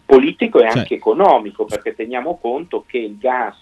politico 0.05 0.61
e 0.61 0.67
anche 0.67 0.89
cioè. 0.89 0.97
economico, 0.99 1.65
perché 1.65 1.95
teniamo 1.95 2.37
conto 2.39 2.85
che 2.87 2.99
il 2.99 3.17
gas 3.17 3.57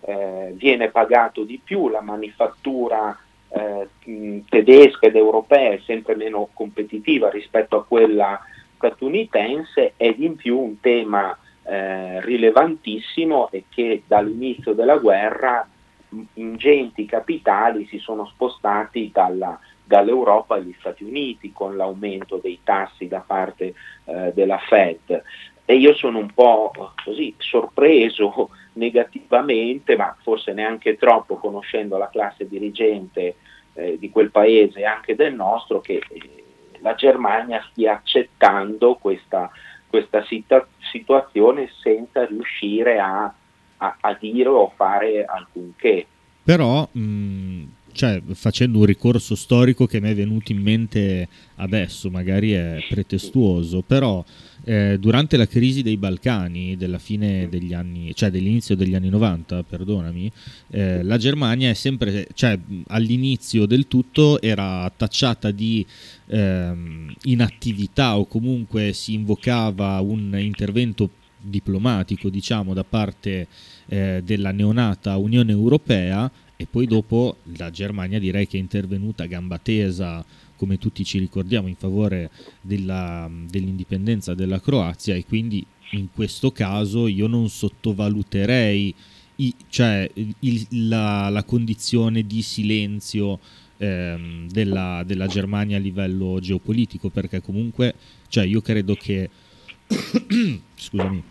eh, 0.00 0.52
viene 0.54 0.88
pagato 0.88 1.44
di 1.44 1.60
più, 1.62 1.88
la 1.88 2.00
manifattura 2.00 3.16
eh, 3.50 4.42
tedesca 4.48 5.06
ed 5.06 5.14
europea 5.14 5.72
è 5.72 5.80
sempre 5.84 6.16
meno 6.16 6.48
competitiva 6.52 7.28
rispetto 7.30 7.76
a 7.76 7.84
quella 7.84 8.40
statunitense 8.76 9.92
ed 9.96 10.20
in 10.20 10.36
più 10.36 10.58
un 10.58 10.80
tema 10.80 11.36
eh, 11.68 12.20
rilevantissimo 12.20 13.50
è 13.50 13.62
che 13.68 14.02
dall'inizio 14.06 14.72
della 14.72 14.96
guerra 14.98 15.66
ingenti 16.34 17.04
capitali 17.04 17.86
si 17.86 17.98
sono 17.98 18.26
spostati 18.26 19.10
dalla, 19.12 19.58
dall'Europa 19.82 20.54
agli 20.54 20.74
Stati 20.78 21.04
Uniti 21.04 21.52
con 21.52 21.76
l'aumento 21.76 22.36
dei 22.36 22.60
tassi 22.62 23.08
da 23.08 23.20
parte 23.20 23.74
eh, 24.04 24.32
della 24.34 24.58
Fed. 24.58 25.22
E 25.64 25.74
io 25.74 25.94
sono 25.94 26.18
un 26.18 26.32
po' 26.32 26.70
così 27.04 27.34
sorpreso 27.38 28.50
negativamente, 28.74 29.96
ma 29.96 30.16
forse 30.22 30.52
neanche 30.52 30.96
troppo 30.96 31.36
conoscendo 31.36 31.98
la 31.98 32.08
classe 32.08 32.46
dirigente 32.46 33.36
eh, 33.74 33.98
di 33.98 34.10
quel 34.10 34.30
paese 34.30 34.80
e 34.80 34.84
anche 34.84 35.16
del 35.16 35.34
nostro, 35.34 35.80
che 35.80 36.00
eh, 36.08 36.44
la 36.80 36.94
Germania 36.94 37.64
stia 37.70 37.94
accettando 37.94 38.94
questa, 38.94 39.50
questa 39.88 40.24
situa- 40.24 40.66
situazione 40.90 41.70
senza 41.82 42.24
riuscire 42.26 42.98
a, 42.98 43.32
a, 43.78 43.96
a, 44.00 44.12
dire 44.14 44.48
o 44.48 44.72
fare 44.74 45.24
alcunché. 45.24 46.06
Però 46.42 46.88
mh, 46.90 47.64
cioè, 47.96 48.20
facendo 48.34 48.80
un 48.80 48.84
ricorso 48.84 49.34
storico 49.34 49.86
che 49.86 50.02
mi 50.02 50.10
è 50.10 50.14
venuto 50.14 50.52
in 50.52 50.60
mente 50.60 51.26
adesso, 51.56 52.10
magari 52.10 52.52
è 52.52 52.84
pretestuoso, 52.86 53.80
però 53.80 54.22
eh, 54.64 54.98
durante 55.00 55.38
la 55.38 55.46
crisi 55.46 55.82
dei 55.82 55.96
Balcani 55.96 56.76
della 56.76 56.98
fine 56.98 57.48
degli 57.48 57.72
anni, 57.72 58.14
cioè 58.14 58.30
dell'inizio 58.30 58.76
degli 58.76 58.94
anni 58.94 59.08
90, 59.08 59.62
perdonami, 59.62 60.30
eh, 60.72 61.02
la 61.02 61.16
Germania 61.16 61.70
è 61.70 61.74
sempre, 61.74 62.28
cioè 62.34 62.58
all'inizio 62.88 63.64
del 63.64 63.88
tutto 63.88 64.42
era 64.42 64.92
tacciata 64.94 65.50
di 65.50 65.84
ehm, 66.26 67.14
inattività 67.22 68.18
o 68.18 68.26
comunque 68.26 68.92
si 68.92 69.14
invocava 69.14 69.98
un 70.00 70.36
intervento 70.38 71.08
diplomatico, 71.40 72.28
diciamo, 72.28 72.74
da 72.74 72.84
parte 72.84 73.46
eh, 73.86 74.20
della 74.22 74.50
neonata 74.50 75.16
Unione 75.16 75.52
Europea 75.52 76.30
e 76.56 76.66
poi 76.66 76.86
dopo 76.86 77.36
la 77.56 77.70
Germania 77.70 78.18
direi 78.18 78.46
che 78.46 78.56
è 78.56 78.60
intervenuta 78.60 79.24
a 79.24 79.26
gamba 79.26 79.58
tesa 79.58 80.24
come 80.56 80.78
tutti 80.78 81.04
ci 81.04 81.18
ricordiamo 81.18 81.68
in 81.68 81.76
favore 81.76 82.30
della, 82.62 83.30
dell'indipendenza 83.30 84.34
della 84.34 84.60
Croazia 84.60 85.14
e 85.14 85.24
quindi 85.24 85.64
in 85.90 86.08
questo 86.12 86.50
caso 86.50 87.06
io 87.06 87.26
non 87.26 87.48
sottovaluterei 87.48 88.94
i, 89.36 89.54
cioè, 89.68 90.10
il, 90.14 90.66
la, 90.88 91.28
la, 91.28 91.44
condizione 91.44 92.26
di 92.26 92.40
silenzio 92.40 93.38
ehm, 93.76 94.48
della, 94.48 95.02
della, 95.04 95.26
Germania 95.26 95.76
a 95.76 95.80
livello 95.80 96.38
geopolitico 96.40 97.10
perché 97.10 97.42
comunque 97.42 97.94
cioè, 98.28 98.46
io 98.46 98.62
credo 98.62 98.94
che 98.94 99.28
scusami 100.74 101.22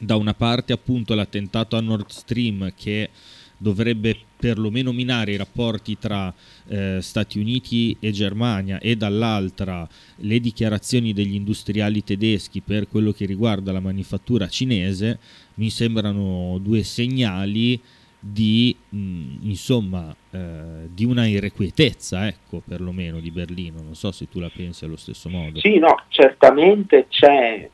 da 0.00 0.14
una 0.16 0.34
parte 0.34 0.72
appunto 0.72 1.14
l'attentato 1.14 1.76
a 1.76 1.80
Nord 1.80 2.08
Stream 2.10 2.72
che 2.76 3.10
dovrebbe 3.56 4.16
perlomeno 4.44 4.92
minare 4.92 5.32
i 5.32 5.36
rapporti 5.38 5.96
tra 5.98 6.30
eh, 6.68 6.98
Stati 7.00 7.38
Uniti 7.38 7.96
e 7.98 8.10
Germania 8.10 8.78
e 8.78 8.94
dall'altra 8.94 9.88
le 10.16 10.38
dichiarazioni 10.38 11.14
degli 11.14 11.34
industriali 11.34 12.04
tedeschi 12.04 12.60
per 12.60 12.86
quello 12.86 13.12
che 13.12 13.24
riguarda 13.24 13.72
la 13.72 13.80
manifattura 13.80 14.46
cinese, 14.46 15.18
mi 15.54 15.70
sembrano 15.70 16.58
due 16.60 16.82
segnali 16.82 17.80
di, 18.20 18.76
mh, 18.90 19.48
insomma, 19.48 20.14
eh, 20.30 20.88
di 20.92 21.06
una 21.06 21.26
irrequietezza, 21.26 22.26
ecco, 22.26 22.60
perlomeno 22.66 23.20
di 23.20 23.30
Berlino. 23.30 23.80
Non 23.82 23.94
so 23.94 24.12
se 24.12 24.28
tu 24.28 24.40
la 24.40 24.50
pensi 24.54 24.84
allo 24.84 24.96
stesso 24.96 25.30
modo. 25.30 25.58
Sì, 25.60 25.78
no, 25.78 26.02
certamente 26.08 27.06
c'è, 27.08 27.70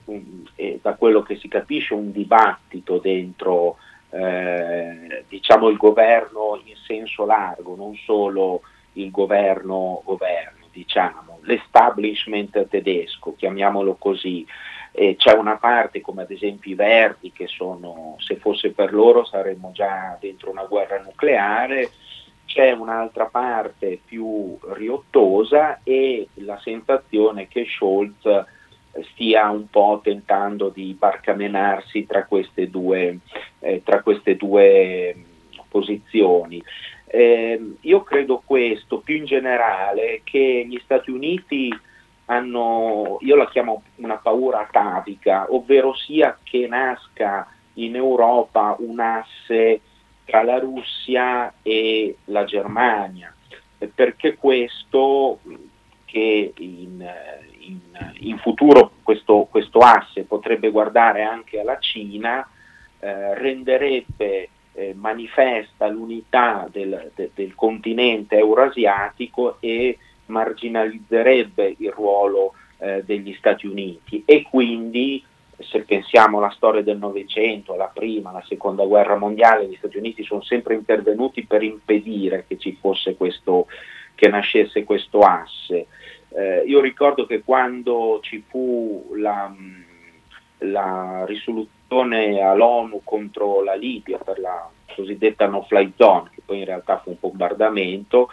eh, 0.55 0.79
da 0.81 0.95
quello 0.95 1.23
che 1.23 1.37
si 1.37 1.49
capisce, 1.49 1.95
un 1.95 2.13
dibattito 2.13 2.99
dentro 2.99 3.77
eh, 4.11 5.25
diciamo 5.29 5.69
il 5.69 5.77
governo 5.77 6.61
in 6.65 6.77
senso 6.87 7.25
largo, 7.25 7.77
non 7.77 7.95
solo 7.97 8.63
il 8.95 9.11
governo, 9.11 10.03
governo 10.05 10.67
diciamo, 10.73 11.39
l'establishment 11.43 12.69
tedesco, 12.69 13.35
chiamiamolo 13.37 13.95
così. 13.95 14.47
Eh, 14.93 15.15
c'è 15.17 15.35
una 15.35 15.57
parte 15.57 16.01
come 16.01 16.23
ad 16.23 16.31
esempio 16.31 16.73
i 16.73 16.75
Verdi 16.75 17.31
che 17.33 17.47
sono, 17.47 18.17
se 18.19 18.37
fosse 18.37 18.73
per 18.73 18.93
loro 18.93 19.25
saremmo 19.25 19.71
già 19.73 20.17
dentro 20.21 20.51
una 20.51 20.65
guerra 20.65 21.01
nucleare, 21.01 21.91
c'è 22.47 22.73
un'altra 22.73 23.27
parte 23.27 24.01
più 24.05 24.59
riottosa 24.73 25.81
e 25.85 26.29
la 26.35 26.59
sensazione 26.59 27.47
che 27.47 27.65
Scholz 27.65 28.25
stia 29.13 29.49
un 29.51 29.69
po' 29.69 30.01
tentando 30.03 30.69
di 30.69 30.95
barcamenarsi 30.99 32.07
tra 32.07 32.25
queste 32.25 32.69
due, 32.69 33.19
eh, 33.61 33.83
tra 33.85 34.03
queste 34.03 34.37
due 34.37 35.15
posizioni. 35.69 36.63
Eh, 37.07 37.75
io 37.81 38.03
credo 38.03 38.43
questo, 38.45 38.99
più 38.99 39.17
in 39.17 39.25
generale, 39.25 40.21
che 40.25 40.65
gli 40.69 40.81
Stati 40.85 41.11
Uniti 41.11 41.77
hanno, 42.27 43.19
io 43.21 43.37
la 43.37 43.49
chiamo 43.49 43.83
una 43.97 44.17
paura 44.17 44.61
atavica, 44.61 45.47
ovvero 45.53 45.95
sia 45.95 46.39
che 46.43 46.67
nasca 46.69 47.49
in 47.75 47.97
Europa 47.97 48.77
un 48.79 49.01
asse 49.01 49.81
tra 50.25 50.43
la 50.43 50.59
Russia 50.59 51.53
e 51.63 52.17
la 52.27 52.45
Germania, 52.45 53.35
perché 53.93 54.37
questo 54.37 55.41
che 56.05 56.53
in, 56.57 57.05
in, 57.71 58.13
in 58.19 58.39
futuro 58.39 58.93
questo, 59.03 59.47
questo, 59.51 59.79
asse 59.81 60.25
potrebbe 60.25 60.71
guardare 60.71 61.23
anche 61.23 61.61
alla 61.61 61.79
Cina, 61.79 62.47
eh, 62.99 63.35
renderebbe 63.35 64.49
eh, 64.73 64.95
manifesta 64.95 65.87
l'unità 65.89 66.69
del, 66.71 67.11
de, 67.15 67.31
del 67.35 67.55
continente 67.55 68.37
eurasiatico 68.37 69.57
e 69.61 69.99
marginalizzerebbe 70.27 71.77
il 71.79 71.91
ruolo 71.91 72.55
eh, 72.79 73.03
degli 73.05 73.35
Stati 73.35 73.67
Uniti 73.67 74.23
e 74.25 74.43
quindi 74.43 75.25
se 75.63 75.83
pensiamo 75.83 76.39
alla 76.39 76.51
storia 76.51 76.83
del 76.83 76.97
Novecento, 76.97 77.75
alla 77.75 77.91
prima, 77.93 78.31
alla 78.31 78.45
seconda 78.47 78.85
guerra 78.85 79.17
mondiale, 79.17 79.67
gli 79.67 79.77
Stati 79.77 79.99
Uniti 79.99 80.25
sono 80.25 80.43
sempre 80.43 80.75
intervenuti 80.75 81.45
per 81.45 81.63
impedire 81.63 82.45
che 82.47 82.59
ci 82.59 82.77
fosse 82.81 83.15
questo, 83.17 83.67
che 84.15 84.29
nascesse 84.29 84.85
questo 84.85 85.21
asse. 85.21 85.87
Eh, 86.33 86.63
io 86.67 86.81
ricordo 86.81 87.27
che 87.27 87.43
quando 87.43 88.21
ci 88.23 88.45
fu 88.49 89.13
la, 89.17 89.53
la 90.59 91.25
risoluzione 91.27 92.41
all'ONU 92.41 93.01
contro 93.03 93.63
la 93.63 93.75
Libia 93.75 94.19
per 94.19 94.39
la 94.39 94.69
cosiddetta 94.95 95.47
no-fly 95.47 95.93
zone, 95.97 96.31
che 96.35 96.43
poi 96.45 96.59
in 96.59 96.65
realtà 96.65 97.01
fu 97.01 97.11
un 97.11 97.17
bombardamento, 97.19 98.31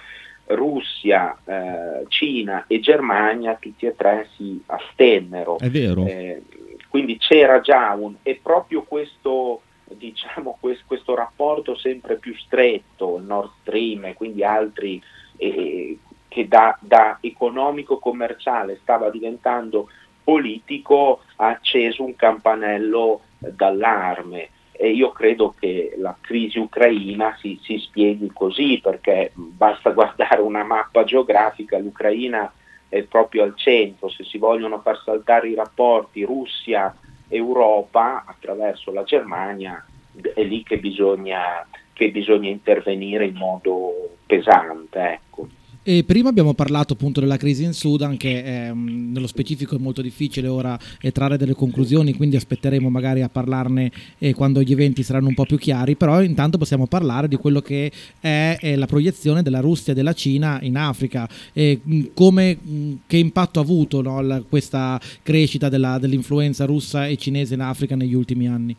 Russia, 0.47 1.37
eh, 1.43 2.05
Cina 2.07 2.65
e 2.67 2.79
Germania 2.79 3.57
tutti 3.59 3.85
e 3.85 3.95
tre 3.95 4.29
si 4.35 4.61
astennero. 4.65 5.57
È 5.57 5.69
vero. 5.69 6.05
Eh, 6.05 6.41
quindi 6.89 7.17
c'era 7.17 7.59
già 7.59 7.93
un, 7.93 8.15
e 8.23 8.39
proprio 8.41 8.83
questo, 8.83 9.61
diciamo, 9.83 10.57
questo, 10.59 10.83
questo 10.87 11.15
rapporto 11.15 11.75
sempre 11.75 12.17
più 12.17 12.33
stretto, 12.35 13.19
Nord 13.19 13.51
Stream 13.61 14.05
e 14.05 14.13
quindi 14.13 14.43
altri, 14.43 15.01
eh, 15.37 15.97
che 16.37 16.47
da, 16.47 16.77
da 16.79 17.17
economico-commerciale 17.19 18.77
stava 18.83 19.09
diventando 19.09 19.89
politico, 20.23 21.21
ha 21.37 21.47
acceso 21.47 22.03
un 22.03 22.15
campanello 22.15 23.21
d'allarme 23.39 24.49
e 24.71 24.91
io 24.91 25.09
credo 25.09 25.55
che 25.59 25.95
la 25.97 26.15
crisi 26.21 26.59
ucraina 26.59 27.35
si, 27.39 27.59
si, 27.63 27.79
spieghi 27.79 28.29
così 28.31 28.79
perché 28.83 29.31
basta 29.33 29.89
guardare 29.89 30.41
una 30.41 30.63
mappa 30.63 31.03
geografica, 31.03 31.79
l'Ucraina 31.79 32.53
è 32.87 33.01
proprio 33.01 33.41
al 33.41 33.55
centro, 33.55 34.09
se 34.09 34.23
si 34.23 34.37
vogliono 34.37 34.79
far 34.81 35.01
saltare 35.03 35.49
i 35.49 35.55
rapporti 35.55 36.23
Russia-Europa 36.23 38.25
attraverso 38.27 38.91
la 38.91 39.03
Germania 39.03 39.83
è 40.35 40.43
lì 40.43 40.61
che 40.61 40.77
bisogna, 40.77 41.65
che 41.93 42.11
bisogna 42.11 42.49
intervenire 42.49 43.25
in 43.25 43.35
modo 43.35 44.17
pesante. 44.27 44.99
Ecco. 44.99 45.47
E 45.89 46.03
prima 46.03 46.27
abbiamo 46.27 46.53
parlato 46.53 46.91
appunto 46.91 47.21
della 47.21 47.37
crisi 47.37 47.63
in 47.63 47.71
Sudan 47.71 48.17
che 48.17 48.43
ehm, 48.43 49.11
nello 49.13 49.25
specifico 49.25 49.77
è 49.77 49.79
molto 49.79 50.01
difficile 50.01 50.49
ora 50.49 50.77
trarre 51.13 51.37
delle 51.37 51.53
conclusioni, 51.53 52.13
quindi 52.13 52.35
aspetteremo 52.35 52.89
magari 52.89 53.21
a 53.21 53.29
parlarne 53.29 53.89
eh, 54.17 54.33
quando 54.33 54.61
gli 54.61 54.73
eventi 54.73 55.01
saranno 55.01 55.29
un 55.29 55.33
po' 55.33 55.45
più 55.45 55.57
chiari, 55.57 55.95
però 55.95 56.21
intanto 56.21 56.57
possiamo 56.57 56.87
parlare 56.87 57.29
di 57.29 57.37
quello 57.37 57.61
che 57.61 57.89
è, 58.19 58.57
è 58.59 58.75
la 58.75 58.85
proiezione 58.85 59.41
della 59.43 59.61
Russia 59.61 59.93
e 59.93 59.95
della 59.95 60.11
Cina 60.11 60.59
in 60.61 60.75
Africa 60.75 61.25
e 61.53 61.79
come, 62.13 62.57
che 63.07 63.15
impatto 63.15 63.59
ha 63.59 63.63
avuto 63.63 64.01
no, 64.01 64.19
la, 64.19 64.41
questa 64.41 64.99
crescita 65.23 65.69
della, 65.69 65.99
dell'influenza 65.99 66.65
russa 66.65 67.07
e 67.07 67.15
cinese 67.15 67.53
in 67.53 67.61
Africa 67.61 67.95
negli 67.95 68.13
ultimi 68.13 68.45
anni. 68.49 68.75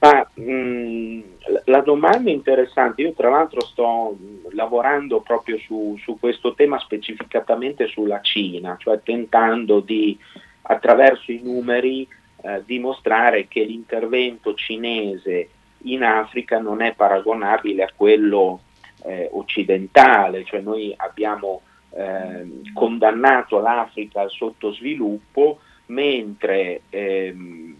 Ma, 0.00 0.28
mh, 0.34 1.22
la 1.64 1.80
domanda 1.80 2.30
è 2.30 2.32
interessante, 2.32 3.02
io 3.02 3.12
tra 3.12 3.30
l'altro 3.30 3.60
sto 3.64 4.16
lavorando 4.50 5.20
proprio 5.20 5.58
su, 5.58 5.96
su, 6.02 6.18
questo 6.18 6.54
tema 6.54 6.78
specificatamente 6.78 7.86
sulla 7.86 8.20
Cina, 8.20 8.76
cioè 8.78 9.00
tentando 9.02 9.80
di 9.80 10.18
attraverso 10.62 11.32
i 11.32 11.40
numeri 11.42 12.06
eh, 12.42 12.62
dimostrare 12.64 13.48
che 13.48 13.64
l'intervento 13.64 14.54
cinese 14.54 15.48
in 15.82 16.02
Africa 16.02 16.58
non 16.58 16.82
è 16.82 16.94
paragonabile 16.94 17.84
a 17.84 17.92
quello 17.94 18.60
eh, 19.04 19.28
occidentale, 19.32 20.44
cioè 20.44 20.60
noi 20.60 20.92
abbiamo 20.96 21.62
eh, 21.90 22.62
condannato 22.74 23.58
l'Africa 23.60 24.20
al 24.20 24.30
sottosviluppo 24.30 25.60
mentre 25.86 26.82
ehm, 26.90 27.76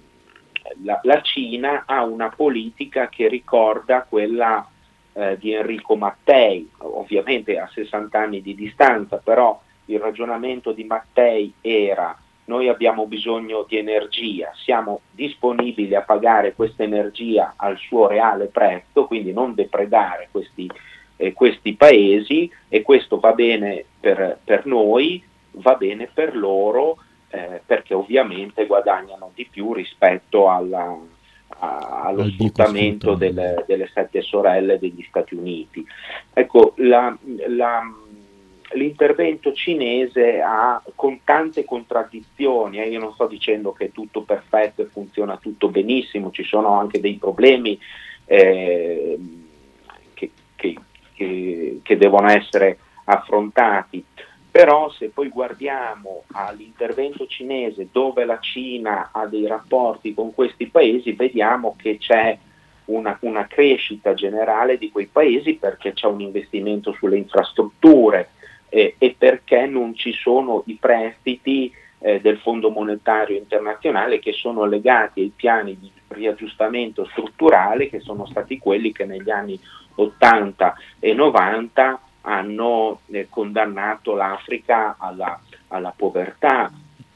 la, 0.82 1.00
la, 1.02 1.20
Cina 1.22 1.84
ha 1.86 2.04
una 2.04 2.28
politica 2.28 3.08
che 3.08 3.28
ricorda 3.28 4.06
quella 4.08 4.66
eh, 5.12 5.36
di 5.38 5.52
Enrico 5.52 5.96
Mattei, 5.96 6.68
ovviamente 6.78 7.58
a 7.58 7.68
60 7.72 8.18
anni 8.18 8.42
di 8.42 8.54
distanza, 8.54 9.16
però 9.16 9.60
il 9.86 9.98
ragionamento 9.98 10.72
di 10.72 10.84
Mattei 10.84 11.52
era 11.60 12.16
noi 12.48 12.68
abbiamo 12.68 13.06
bisogno 13.06 13.64
di 13.68 13.76
energia, 13.76 14.50
siamo 14.54 15.02
disponibili 15.10 15.94
a 15.94 16.00
pagare 16.00 16.54
questa 16.54 16.82
energia 16.82 17.54
al 17.56 17.76
suo 17.76 18.06
reale 18.06 18.46
prezzo, 18.46 19.04
quindi 19.06 19.32
non 19.32 19.54
depredare 19.54 20.28
questi, 20.30 20.68
eh, 21.16 21.34
questi 21.34 21.74
paesi 21.74 22.50
e 22.68 22.82
questo 22.82 23.18
va 23.18 23.32
bene 23.32 23.84
per, 24.00 24.38
per 24.42 24.64
noi, 24.64 25.22
va 25.52 25.74
bene 25.74 26.08
per 26.12 26.34
loro 26.34 26.96
eh, 27.31 27.61
perché 27.64 27.95
ovviamente 27.95 28.66
guadagnano 28.66 29.31
di 29.35 29.47
più 29.51 29.72
rispetto 29.72 30.49
alla, 30.51 30.97
a, 31.49 32.03
allo 32.05 32.22
Al 32.22 32.31
sfruttamento 32.31 33.14
delle, 33.14 33.64
delle, 33.66 33.91
sette 33.93 34.22
sorelle 34.22 34.79
degli 34.79 35.05
Stati 35.09 35.35
Uniti. 35.35 35.87
Ecco, 36.33 36.72
la, 36.76 37.16
la, 37.49 37.83
l'intervento 38.72 39.53
cinese 39.53 40.41
ha 40.41 40.83
con 40.95 41.20
tante 41.24 41.64
contraddizioni, 41.64 42.81
eh, 42.81 42.89
io 42.89 42.99
non 42.99 43.12
sto 43.12 43.26
dicendo 43.26 43.72
che 43.72 43.87
è 43.87 43.93
tutto 43.93 44.22
perfetto 44.22 44.83
e 44.83 44.87
funziona 44.87 45.37
tutto 45.37 45.68
benissimo, 45.68 46.31
ci 46.31 46.45
sono 46.45 46.79
anche 46.79 47.01
dei 47.01 47.14
problemi 47.14 47.79
eh, 48.24 49.18
che, 50.14 50.31
che, 50.55 50.76
che, 51.14 51.81
che 51.83 51.97
devono 51.97 52.29
essere 52.29 52.79
affrontati 53.05 54.05
però 54.59 54.90
se 54.90 55.11
poi 55.11 55.28
guardiamo 55.28 56.24
all'intervento 56.32 57.28
cinese 57.28 57.90
dove 57.92 58.24
la 58.24 58.40
Cina 58.40 59.11
ha 59.12 59.24
dei 59.24 59.46
rapporti 59.46 60.12
con 60.14 60.34
questi 60.34 60.66
paesi, 60.66 61.12
vediamo 61.12 61.76
che 61.78 61.96
c'è 61.96 62.36
una, 62.86 63.16
una 63.20 63.46
crescita 63.46 64.14
generale 64.14 64.76
di 64.76 64.90
quei 64.90 65.06
paesi 65.06 65.54
perché 65.54 65.92
c'è 65.92 66.09
un 66.09 66.22
investimento 66.22 66.90
sulle 66.90 67.18
infrastrutture 67.18 68.30
eh, 68.68 68.96
e 68.98 69.14
perché 69.16 69.66
non 69.66 69.94
ci 69.94 70.11
sono 70.12 70.64
i 70.66 70.74
prestiti 70.74 71.72
eh, 72.00 72.20
del 72.20 72.38
Fondo 72.38 72.70
Monetario 72.70 73.36
Internazionale 73.36 74.18
che 74.18 74.32
sono 74.32 74.64
legati 74.64 75.20
ai 75.20 75.32
piani 75.36 75.78
di 75.78 75.88
riaggiustamento 76.09 77.04
strutturale 77.12 77.88
che 77.88 78.00
sono 78.00 78.26
stati 78.26 78.59
quelli 78.59 78.90
che 78.90 79.04
negli 79.04 79.30
anni 79.30 79.56
80 79.94 80.74
e 80.98 81.14
90 81.14 82.00
hanno 82.29 83.01
eh, 83.07 83.26
condannato 83.31 84.14
l'Africa 84.14 84.97
alla, 84.99 85.41
alla 85.68 85.93
povertà. 85.97 86.70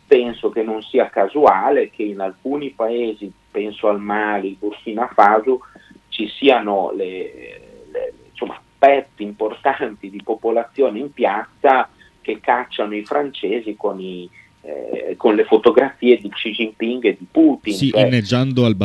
Penso 0.06 0.50
che 0.50 0.62
non 0.62 0.82
sia 0.82 1.08
casuale 1.10 1.90
che 1.90 2.02
in 2.02 2.20
alcuni 2.20 2.70
paesi, 2.70 3.30
penso 3.50 3.88
al 3.88 4.00
Mali, 4.00 4.56
Burkina 4.58 5.08
Faso, 5.12 5.60
ci 6.08 6.28
siano 6.28 6.92
le, 6.94 7.60
le, 7.90 8.12
insomma, 8.30 8.60
pezzi 8.78 9.22
importanti 9.22 10.10
di 10.10 10.22
popolazione 10.22 10.98
in 10.98 11.12
piazza 11.12 11.88
che 12.20 12.40
cacciano 12.40 12.94
i 12.94 13.04
francesi 13.04 13.74
con, 13.76 14.00
i, 14.00 14.28
eh, 14.62 15.14
con 15.16 15.34
le 15.34 15.44
fotografie 15.44 16.18
di 16.18 16.28
Xi 16.28 16.50
Jinping 16.50 17.04
e 17.04 17.16
di 17.18 17.26
Putin. 17.30 17.74
Sì, 17.74 17.88
cioè, 17.90 18.06
inneggiando 18.06 18.64
al, 18.64 18.76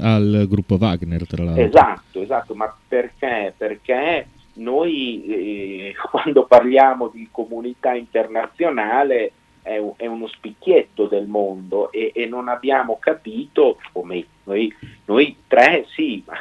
al, 0.00 0.46
gruppo 0.48 0.76
Wagner, 0.76 1.26
tra 1.26 1.44
l'altro. 1.44 1.64
Esatto, 1.64 2.20
esatto, 2.22 2.54
ma 2.54 2.72
perché? 2.86 3.52
Perché 3.56 4.26
noi 4.56 5.24
eh, 5.24 5.94
quando 6.10 6.46
parliamo 6.46 7.08
di 7.08 7.28
comunità 7.30 7.94
internazionale 7.94 9.32
è, 9.62 9.78
un, 9.78 9.92
è 9.96 10.06
uno 10.06 10.28
spicchietto 10.28 11.06
del 11.06 11.26
mondo 11.26 11.90
e, 11.90 12.12
e, 12.14 12.26
non 12.26 12.48
abbiamo 12.48 12.98
capito, 13.00 13.78
come 13.92 14.24
noi, 14.44 14.72
noi 15.06 15.36
tre 15.48 15.86
sì, 15.88 16.22
ma 16.24 16.34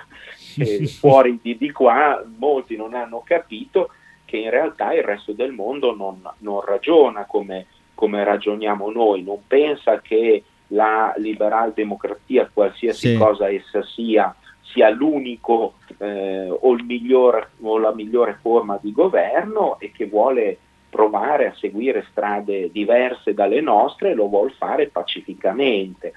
eh, 0.64 0.86
fuori 0.88 1.40
di, 1.42 1.58
di, 1.58 1.72
qua 1.72 2.24
molti 2.38 2.76
non 2.76 2.94
hanno 2.94 3.24
capito 3.26 3.90
che 4.26 4.38
in 4.38 4.50
realtà 4.50 4.94
il 4.94 5.04
resto 5.04 5.32
del 5.32 5.52
mondo 5.52 5.96
non, 5.96 6.22
non 6.40 6.62
ragiona 6.62 7.26
come, 7.26 7.66
come, 7.96 8.24
ragioniamo 8.24 8.92
noi, 8.92 9.24
non 9.24 9.40
pensa 9.48 10.02
che 10.02 10.44
la 10.68 11.14
liberal 11.18 11.74
democrazia, 11.74 12.50
qualsiasi 12.52 13.12
sì. 13.12 13.18
cosa 13.18 13.50
essa 13.50 13.84
sia, 13.84 14.36
sia 14.76 14.90
l'unico 14.90 15.76
eh, 15.98 16.50
o, 16.50 16.74
il 16.74 16.84
miglior, 16.84 17.50
o 17.62 17.78
la 17.78 17.94
migliore 17.94 18.38
forma 18.42 18.78
di 18.82 18.92
governo 18.92 19.80
e 19.80 19.92
che 19.92 20.06
vuole 20.06 20.58
provare 20.90 21.48
a 21.48 21.56
seguire 21.56 22.06
strade 22.12 22.70
diverse 22.72 23.34
dalle 23.34 23.62
nostre 23.62 24.14
lo 24.14 24.28
vuole 24.28 24.54
fare 24.58 24.88
pacificamente. 24.88 26.12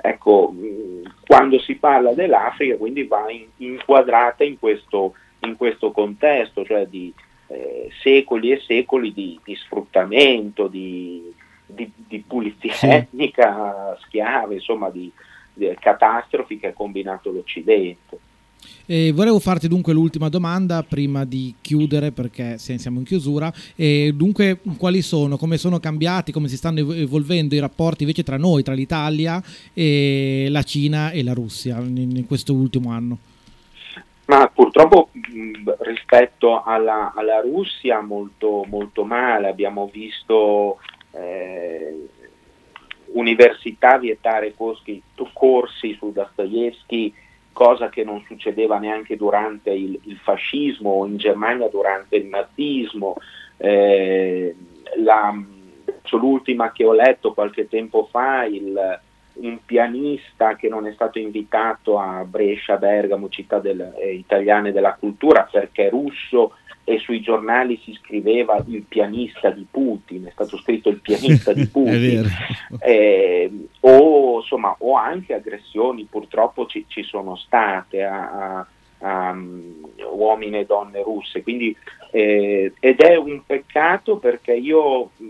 Ecco, 0.00 0.54
quando 1.26 1.58
si 1.58 1.74
parla 1.74 2.14
dell'Africa 2.14 2.76
quindi 2.76 3.04
va 3.04 3.30
in, 3.30 3.46
inquadrata 3.56 4.42
in 4.42 4.58
questo, 4.58 5.14
in 5.40 5.56
questo, 5.56 5.90
contesto, 5.90 6.64
cioè 6.64 6.86
di 6.86 7.12
eh, 7.48 7.90
secoli 8.02 8.52
e 8.52 8.60
secoli 8.60 9.12
di, 9.12 9.38
di 9.44 9.54
sfruttamento, 9.56 10.66
di, 10.66 11.32
di, 11.66 11.90
di 11.94 12.24
pulizia 12.26 12.72
Sì. 12.72 12.86
etnica, 12.86 13.98
schiave, 14.00 14.54
insomma 14.54 14.88
di 14.88 15.10
catastrofi 15.78 16.58
che 16.58 16.68
ha 16.68 16.72
combinato 16.72 17.30
l'Occidente. 17.30 18.18
E 18.90 19.12
volevo 19.12 19.38
farti 19.38 19.68
dunque 19.68 19.92
l'ultima 19.92 20.30
domanda 20.30 20.82
prima 20.82 21.26
di 21.26 21.54
chiudere 21.60 22.10
perché 22.10 22.56
siamo 22.56 23.00
in 23.00 23.04
chiusura. 23.04 23.52
E 23.76 24.12
dunque, 24.14 24.60
quali 24.78 25.02
sono, 25.02 25.36
come 25.36 25.58
sono 25.58 25.78
cambiati, 25.78 26.32
come 26.32 26.48
si 26.48 26.56
stanno 26.56 26.78
ev- 26.78 26.96
evolvendo 26.96 27.54
i 27.54 27.58
rapporti 27.58 28.04
invece 28.04 28.22
tra 28.22 28.38
noi, 28.38 28.62
tra 28.62 28.72
l'Italia, 28.72 29.42
e 29.74 30.46
la 30.48 30.62
Cina 30.62 31.10
e 31.10 31.22
la 31.22 31.34
Russia 31.34 31.78
in, 31.80 32.16
in 32.16 32.26
questo 32.26 32.54
ultimo 32.54 32.90
anno? 32.90 33.18
Ma 34.24 34.50
purtroppo 34.54 35.10
mh, 35.12 35.74
rispetto 35.80 36.62
alla, 36.62 37.12
alla 37.14 37.40
Russia 37.40 38.00
molto, 38.00 38.64
molto 38.68 39.04
male, 39.04 39.48
abbiamo 39.48 39.90
visto 39.92 40.78
eh, 41.12 42.08
università 43.12 43.98
vietare 43.98 44.54
corsi, 44.54 45.02
corsi 45.32 45.94
su 45.94 46.12
Dostoevsky, 46.12 47.12
cosa 47.52 47.88
che 47.88 48.04
non 48.04 48.22
succedeva 48.26 48.78
neanche 48.78 49.16
durante 49.16 49.70
il, 49.70 49.98
il 50.04 50.16
fascismo 50.18 50.90
o 50.90 51.06
in 51.06 51.16
Germania 51.16 51.68
durante 51.68 52.16
il 52.16 52.26
nazismo. 52.26 53.16
Eh, 53.56 54.54
la, 54.98 55.34
l'ultima 56.12 56.72
che 56.72 56.84
ho 56.84 56.92
letto 56.92 57.34
qualche 57.34 57.68
tempo 57.68 58.08
fa, 58.10 58.44
il, 58.44 59.00
un 59.34 59.58
pianista 59.64 60.56
che 60.56 60.68
non 60.68 60.86
è 60.86 60.92
stato 60.92 61.18
invitato 61.18 61.98
a 61.98 62.24
Brescia, 62.24 62.76
Bergamo, 62.76 63.28
città 63.28 63.58
del, 63.58 63.94
eh, 63.98 64.14
italiane 64.14 64.72
della 64.72 64.94
cultura 64.94 65.48
perché 65.50 65.86
è 65.86 65.90
russo 65.90 66.54
e 66.88 66.98
sui 67.00 67.20
giornali 67.20 67.78
si 67.84 67.92
scriveva 67.92 68.64
il 68.66 68.82
pianista 68.88 69.50
di 69.50 69.66
Putin, 69.70 70.24
è 70.24 70.30
stato 70.30 70.56
scritto 70.56 70.88
il 70.88 71.00
pianista 71.00 71.52
di 71.52 71.66
Putin. 71.68 72.26
Eh, 72.80 73.50
o, 73.80 74.38
insomma, 74.40 74.74
o 74.78 74.94
anche 74.94 75.34
aggressioni 75.34 76.06
purtroppo 76.08 76.64
ci, 76.64 76.86
ci 76.88 77.02
sono 77.02 77.36
state 77.36 78.02
a, 78.02 78.30
a- 78.30 78.66
a, 79.00 79.30
um, 79.30 79.86
uomini 80.12 80.60
e 80.60 80.64
donne 80.64 81.02
russe. 81.02 81.42
Quindi, 81.42 81.76
eh, 82.10 82.72
ed 82.80 83.00
è 83.00 83.16
un 83.16 83.42
peccato 83.44 84.16
perché 84.16 84.54
io 84.54 85.10
mh, 85.14 85.26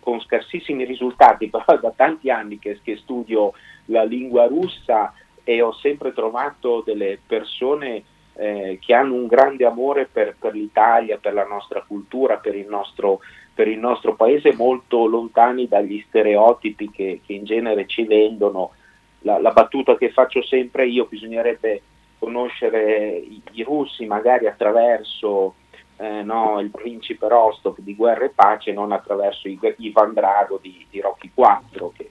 con 0.00 0.20
scarsissimi 0.20 0.84
risultati, 0.84 1.48
però 1.50 1.78
da 1.80 1.92
tanti 1.96 2.28
anni 2.28 2.58
che, 2.58 2.78
che 2.82 2.98
studio 2.98 3.54
la 3.86 4.04
lingua 4.04 4.46
russa 4.48 5.14
e 5.42 5.62
ho 5.62 5.72
sempre 5.72 6.12
trovato 6.12 6.82
delle 6.84 7.18
persone 7.26 8.02
eh, 8.36 8.78
che 8.80 8.94
hanno 8.94 9.14
un 9.14 9.26
grande 9.26 9.64
amore 9.64 10.06
per, 10.10 10.36
per 10.38 10.54
l'Italia, 10.54 11.18
per 11.18 11.32
la 11.32 11.46
nostra 11.46 11.82
cultura, 11.86 12.36
per 12.36 12.54
il 12.54 12.66
nostro, 12.66 13.20
per 13.54 13.68
il 13.68 13.78
nostro 13.78 14.14
paese, 14.14 14.54
molto 14.54 15.06
lontani 15.06 15.68
dagli 15.68 16.04
stereotipi 16.08 16.90
che, 16.90 17.20
che 17.24 17.32
in 17.32 17.44
genere 17.44 17.86
ci 17.86 18.04
vendono. 18.04 18.72
La, 19.20 19.40
la 19.40 19.50
battuta 19.50 19.96
che 19.96 20.10
faccio 20.10 20.42
sempre 20.42 20.86
io, 20.86 21.06
bisognerebbe 21.06 21.82
conoscere 22.18 23.16
i, 23.16 23.42
i 23.52 23.62
russi 23.62 24.06
magari 24.06 24.46
attraverso 24.46 25.54
eh, 25.98 26.22
no, 26.22 26.60
il 26.60 26.70
principe 26.70 27.28
Rostov 27.28 27.78
di 27.78 27.94
Guerra 27.94 28.26
e 28.26 28.32
Pace, 28.34 28.72
non 28.72 28.92
attraverso 28.92 29.48
i- 29.48 29.58
Ivan 29.78 30.12
Drago 30.12 30.58
di, 30.60 30.86
di 30.90 31.00
Rocky 31.00 31.30
4, 31.32 31.92
che, 31.96 32.10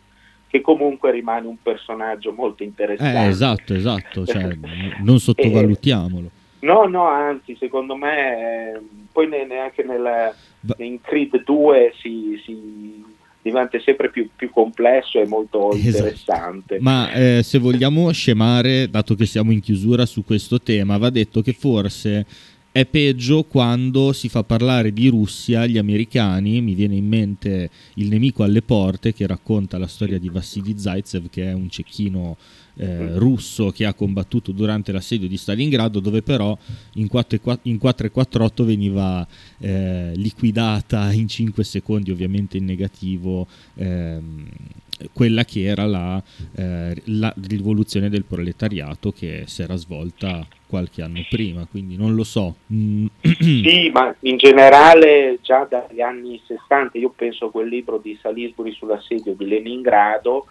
che 0.56 0.62
comunque 0.62 1.12
rimane 1.12 1.48
un 1.48 1.58
personaggio 1.62 2.32
molto 2.32 2.64
interessante. 2.64 3.26
Eh, 3.26 3.28
esatto, 3.28 3.74
esatto, 3.74 4.26
cioè, 4.26 4.56
non 5.04 5.20
sottovalutiamolo. 5.20 6.30
No, 6.60 6.86
no, 6.86 7.06
anzi, 7.06 7.56
secondo 7.60 7.96
me, 7.96 8.74
eh, 8.74 8.80
poi 9.12 9.28
ne- 9.28 9.46
neanche 9.46 9.84
nel, 9.84 10.34
in 10.78 11.02
Creed 11.02 11.44
2 11.44 11.94
si, 12.02 12.42
si 12.44 13.04
diventa 13.42 13.80
sempre 13.82 14.10
più, 14.10 14.30
più 14.36 14.50
complesso 14.50 15.20
e 15.20 15.28
molto 15.28 15.72
Esatto. 15.72 15.88
interessante. 15.88 16.78
Ma 16.80 17.12
eh, 17.12 17.44
se 17.44 17.60
vogliamo 17.60 18.10
scemare, 18.12 18.90
dato 18.90 19.14
che 19.16 19.26
siamo 19.26 19.52
in 19.52 19.60
chiusura 19.60 20.06
su 20.06 20.24
questo 20.24 20.62
tema, 20.62 20.98
va 20.98 21.10
detto 21.10 21.42
che 21.42 21.54
forse 21.54 22.26
è 22.76 22.86
peggio 22.86 23.44
quando 23.44 24.12
si 24.12 24.28
fa 24.28 24.44
parlare 24.44 24.92
di 24.92 25.08
Russia 25.08 25.62
agli 25.62 25.78
americani. 25.78 26.60
Mi 26.60 26.74
viene 26.74 26.96
in 26.96 27.08
mente 27.08 27.70
Il 27.94 28.10
nemico 28.10 28.44
alle 28.44 28.62
porte 28.62 29.14
che 29.14 29.26
racconta 29.26 29.78
la 29.78 29.88
storia 29.88 30.20
di 30.20 30.28
Vassili 30.28 30.78
Zaitsev, 30.78 31.30
che 31.30 31.46
è 31.46 31.54
un 31.54 31.70
cecchino 31.70 32.36
eh, 32.76 33.18
russo 33.18 33.72
che 33.72 33.86
ha 33.86 33.94
combattuto 33.94 34.52
durante 34.52 34.92
l'assedio 34.92 35.30
di 35.30 35.38
Stalingrado, 35.38 36.02
dove 36.02 36.22
però 36.22 36.58
in 36.96 37.08
4 37.08 37.38
e 37.38 37.40
qua- 37.40 37.60
in 37.62 37.78
4 37.78 38.08
e 38.08 38.12
48 38.12 38.66
veniva 38.66 39.26
eh, 39.60 40.12
liquidata 40.14 41.14
in 41.14 41.30
5 41.30 41.64
secondi, 41.64 42.12
ovviamente 42.12 42.58
in 42.58 42.66
negativo, 42.66 43.48
ehm, 43.76 44.50
quella 45.14 45.44
che 45.44 45.64
era 45.64 45.86
la, 45.86 46.22
eh, 46.56 47.02
la 47.06 47.34
rivoluzione 47.48 48.10
del 48.10 48.24
proletariato 48.24 49.12
che 49.12 49.44
si 49.46 49.62
era 49.62 49.76
svolta 49.76 50.46
qualche 50.68 51.02
anno 51.02 51.26
prima, 51.30 51.66
quindi 51.70 51.96
non 51.96 52.16
lo 52.16 52.24
so. 52.24 52.56
Mm, 52.74 53.06
Sì, 53.22 53.90
ma 53.94 54.14
in 54.22 54.38
generale 54.38 55.40
già 55.42 55.66
dagli 55.70 56.02
anni 56.02 56.42
60, 56.46 56.98
io 56.98 57.14
penso 57.16 57.46
a 57.46 57.52
quel 57.52 57.68
libro 57.68 57.98
di 57.98 58.18
Salisbury 58.22 58.72
sull'assedio 58.74 59.34
di 59.34 59.46
Leningrado 59.48 60.48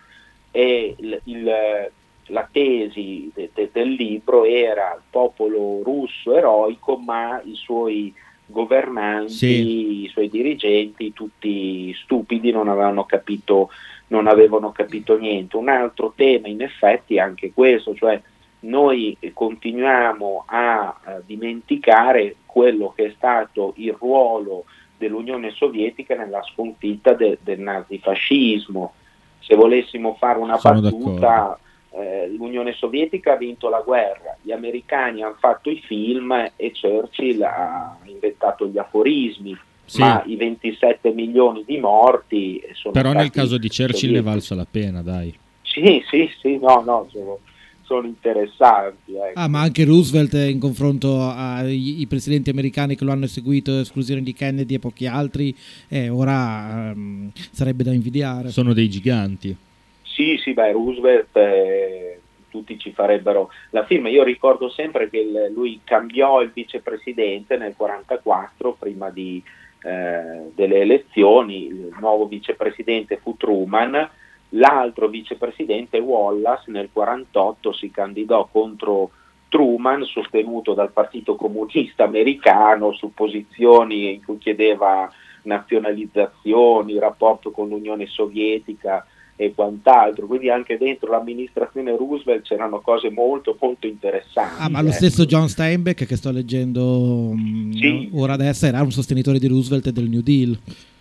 e 0.51 0.95
il- 0.99 1.21
il- 1.25 1.91
la 2.29 2.49
tesi 2.51 3.31
de- 3.35 3.51
de- 3.53 3.69
del 3.73 3.91
libro 3.91 4.45
era 4.45 4.95
il 4.97 5.03
popolo 5.11 5.83
russo 5.83 6.35
eroico, 6.37 6.97
ma 6.97 7.41
i 7.45 7.55
suoi 7.55 8.13
governanti, 8.47 9.33
Sì. 9.33 10.05
i 10.05 10.09
suoi 10.09 10.29
dirigenti, 10.31 11.13
tutti 11.13 11.93
stupidi, 11.95 12.51
non 12.51 12.69
avevano 12.69 13.05
capito, 13.05 13.71
non 14.09 14.27
avevano 14.27 14.73
capito 14.73 15.17
niente. 15.17 15.57
Un 15.57 15.69
altro 15.69 16.13
tema 16.15 16.49
in 16.49 16.63
effetti 16.63 17.17
è 17.17 17.21
anche 17.21 17.53
questo, 17.53 17.95
cioè 17.95 18.21
noi 18.61 19.17
continuiamo 19.33 20.45
a 20.47 20.99
eh, 21.07 21.21
dimenticare 21.25 22.37
quello 22.47 22.93
che 22.95 23.07
è 23.07 23.13
stato 23.17 23.75
il 23.77 23.95
ruolo 23.99 24.65
dell'Unione 24.97 25.51
Sovietica 25.51 26.15
nella 26.17 26.43
sconfitta 26.43 27.13
de- 27.15 27.39
del 27.43 27.61
nazifascismo. 27.61 28.95
Se 29.41 29.55
volessimo 29.55 30.15
fare 30.15 30.39
una 30.39 30.57
Sono 30.57 30.81
battuta, 30.81 31.59
eh, 31.91 32.29
l'Unione 32.37 32.73
Sovietica 32.73 33.33
ha 33.33 33.37
vinto 33.37 33.69
la 33.69 33.81
guerra, 33.81 34.37
gli 34.41 34.53
americani 34.53 35.23
hanno 35.23 35.37
fatto 35.39 35.69
i 35.69 35.81
film 35.81 36.33
e 36.57 36.73
Churchill 36.73 37.43
ha 37.43 37.97
inventato 38.05 38.67
gli 38.67 38.79
aforismi, 38.79 39.57
Sì. 39.87 40.01
ma 40.01 40.23
i 40.27 40.37
27 40.37 41.11
milioni 41.13 41.63
di 41.67 41.79
morti 41.79 42.63
sono 42.73 42.93
però 42.95 43.13
nel 43.13 43.31
caso 43.31 43.59
di 43.59 43.69
Churchill 43.69 44.13
ne 44.13 44.23
valsa 44.23 44.55
la 44.55 44.67
pena, 44.71 45.03
dai. 45.03 45.33
Sì, 45.63 46.03
sì, 46.09 46.31
sì, 46.41 46.59
no, 46.59 46.83
no, 46.87 47.07
sono, 47.11 47.39
sono 47.83 48.07
interessanti. 48.07 49.13
ecco. 49.15 49.39
Ah, 49.39 49.49
ma 49.49 49.61
anche 49.61 49.85
Roosevelt 49.85 50.35
in 50.35 50.59
confronto 50.59 51.21
ai 51.21 52.05
presidenti 52.09 52.51
americani 52.51 52.97
che 52.97 53.05
lo 53.05 53.13
hanno 53.13 53.27
seguito, 53.27 53.81
esclusione 53.81 54.23
di 54.23 54.33
Kennedy 54.33 54.75
e 54.75 54.79
pochi 54.79 55.07
altri, 55.07 55.55
eh, 55.89 56.09
ora 56.09 56.91
ehm, 56.91 57.31
sarebbe 57.51 57.83
da 57.85 57.93
invidiare. 57.93 58.51
Sono 58.51 58.73
dei 58.73 58.89
giganti. 58.89 59.55
Sì, 60.03 60.39
sì, 60.43 60.53
beh, 60.55 60.73
Roosevelt, 60.73 61.37
eh, 61.37 62.21
tutti 62.49 62.79
ci 62.79 62.93
farebbero 62.93 63.51
la 63.71 63.85
firma. 63.85 64.09
Io 64.09 64.23
ricordo 64.23 64.71
sempre 64.71 65.11
che 65.11 65.19
il- 65.19 65.53
lui 65.53 65.81
cambiò 65.83 66.41
il 66.41 66.53
vicepresidente 66.55 67.57
nel 67.57 67.75
1944, 67.77 68.77
prima 68.79 69.11
di, 69.11 69.43
eh, 69.85 70.51
delle 70.55 70.81
elezioni, 70.81 71.67
il 71.67 71.95
nuovo 72.01 72.27
vicepresidente 72.27 73.19
fu 73.19 73.37
Truman, 73.37 74.09
l'altro 74.51 75.09
vicepresidente 75.09 75.99
Wallace 75.99 76.71
nel 76.71 76.89
1948 76.91 77.73
si 77.73 77.91
candidò 77.91 78.49
contro 78.51 79.11
Truman, 79.49 80.03
sostenuto 80.05 80.73
dal 80.73 80.91
Partito 80.91 81.37
Comunista 81.37 82.05
Americano 82.05 82.93
su 82.93 83.13
posizioni 83.13 84.15
in 84.15 84.25
cui 84.25 84.39
chiedeva 84.39 85.11
nazionalizzazioni, 85.43 86.99
rapporto 86.99 87.51
con 87.51 87.69
l'Unione 87.69 88.07
Sovietica 88.07 89.07
e 89.37 89.53
quant'altro, 89.55 90.27
quindi 90.27 90.49
anche 90.49 90.79
dentro 90.79 91.11
l'amministrazione 91.11 91.97
Roosevelt 91.97 92.43
c'erano 92.45 92.81
cose 92.81 93.11
molto 93.11 93.57
molto 93.61 93.87
interessanti. 93.89 94.63
Ah, 94.63 94.69
ma 94.69 94.81
lo 94.81 94.89
ecco. 94.89 94.97
stesso 94.97 95.25
John 95.27 95.49
Steinbeck 95.49 96.07
che 96.07 96.17
sto 96.17 96.31
leggendo 96.31 97.33
mm, 97.35 97.73
Sì. 97.73 98.09
ora 98.13 98.35
adesso 98.35 98.67
era 98.67 98.81
un 98.83 98.93
sostenitore 98.93 99.39
di 99.41 99.49
Roosevelt 99.49 99.87
e 99.89 99.93
del 99.93 100.09
New 100.09 100.21
Deal. 100.21 100.57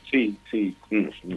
Sì, 0.09 0.36
sì. 0.49 0.73
mm, 0.93 0.97
mm. 1.27 1.36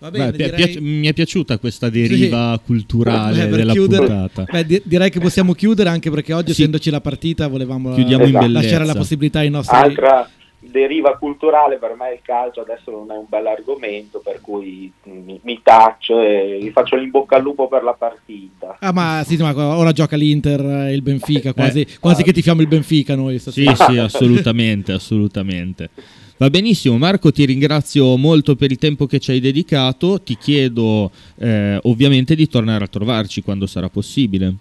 Va 0.00 0.10
Beh, 0.12 0.18
bene, 0.18 0.30
pi- 0.30 0.36
direi- 0.36 0.54
piace- 0.54 0.80
mi 0.80 1.06
è 1.08 1.12
piaciuta 1.12 1.58
questa 1.58 1.88
deriva 1.90 2.54
Sì. 2.56 2.64
culturale 2.66 3.38
Beh, 3.44 3.46
per 3.48 3.58
della 3.58 3.72
chiudere- 3.72 4.06
puntata. 4.06 4.44
beh, 4.48 4.64
di- 4.66 4.82
direi 4.84 5.10
che 5.10 5.18
possiamo 5.18 5.54
chiudere 5.54 5.88
anche 5.88 6.08
perché 6.10 6.32
oggi, 6.34 6.52
Sì. 6.52 6.60
essendoci 6.60 6.90
la 6.90 7.00
partita, 7.00 7.48
volevamo 7.48 7.96
eh, 7.96 8.00
in 8.02 8.52
lasciare 8.52 8.84
la 8.84 8.94
possibilità 8.94 9.40
ai 9.40 9.50
nostri. 9.50 9.76
Altra 9.76 10.28
deriva 10.70 11.16
culturale 11.16 11.76
per 11.78 11.94
me 11.98 12.12
il 12.12 12.20
calcio 12.22 12.60
adesso 12.60 12.90
non 12.90 13.10
è 13.10 13.16
un 13.16 13.26
bel 13.28 13.46
argomento, 13.46 14.20
per 14.22 14.40
cui 14.40 14.92
mi, 15.04 15.40
mi 15.42 15.60
taccio 15.62 16.20
e 16.20 16.58
vi 16.60 16.70
faccio 16.70 16.96
l'in 16.96 17.10
bocca 17.10 17.36
al 17.36 17.42
lupo 17.42 17.68
per 17.68 17.82
la 17.82 17.94
partita. 17.94 18.76
Ah, 18.80 18.92
ma 18.92 19.22
sì, 19.24 19.36
ma 19.36 19.54
ora 19.56 19.92
gioca 19.92 20.16
l'Inter 20.16 20.60
e 20.88 20.92
il 20.94 21.02
Benfica, 21.02 21.52
quasi, 21.52 21.80
Eh, 21.80 21.98
quasi 21.98 22.22
che 22.22 22.32
tifiamo 22.32 22.60
il 22.60 22.68
Benfica 22.68 23.14
noi 23.14 23.38
Sì, 23.38 23.50
stasera. 23.50 23.74
sì, 23.74 23.96
assolutamente, 23.98 24.92
assolutamente. 24.92 25.90
Va 26.36 26.50
benissimo, 26.50 26.96
Marco, 26.98 27.32
ti 27.32 27.44
ringrazio 27.44 28.16
molto 28.16 28.54
per 28.54 28.70
il 28.70 28.78
tempo 28.78 29.06
che 29.06 29.18
ci 29.18 29.32
hai 29.32 29.40
dedicato. 29.40 30.20
Ti 30.22 30.36
chiedo 30.36 31.10
eh, 31.36 31.80
ovviamente 31.82 32.36
di 32.36 32.46
tornare 32.46 32.84
a 32.84 32.88
trovarci 32.88 33.42
quando 33.42 33.66
sarà 33.66 33.88
possibile. 33.88 34.54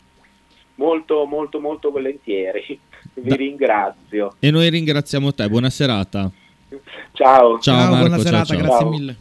Molto, 0.76 1.26
molto, 1.26 1.60
molto 1.60 1.92
volentieri. 1.92 2.80
Vi 3.14 3.36
ringrazio. 3.36 4.36
E 4.40 4.52
noi 4.52 4.70
ringraziamo 4.70 5.34
te. 5.34 5.48
Buona 5.50 5.70
serata. 5.70 6.32
Ciao. 7.14 7.60
Ciao, 7.60 7.90
Marco. 7.90 8.08
buona 8.08 8.18
serata, 8.20 8.46
ciao, 8.46 8.58
ciao. 8.58 8.66
grazie 8.68 8.86
mille. 8.90 9.16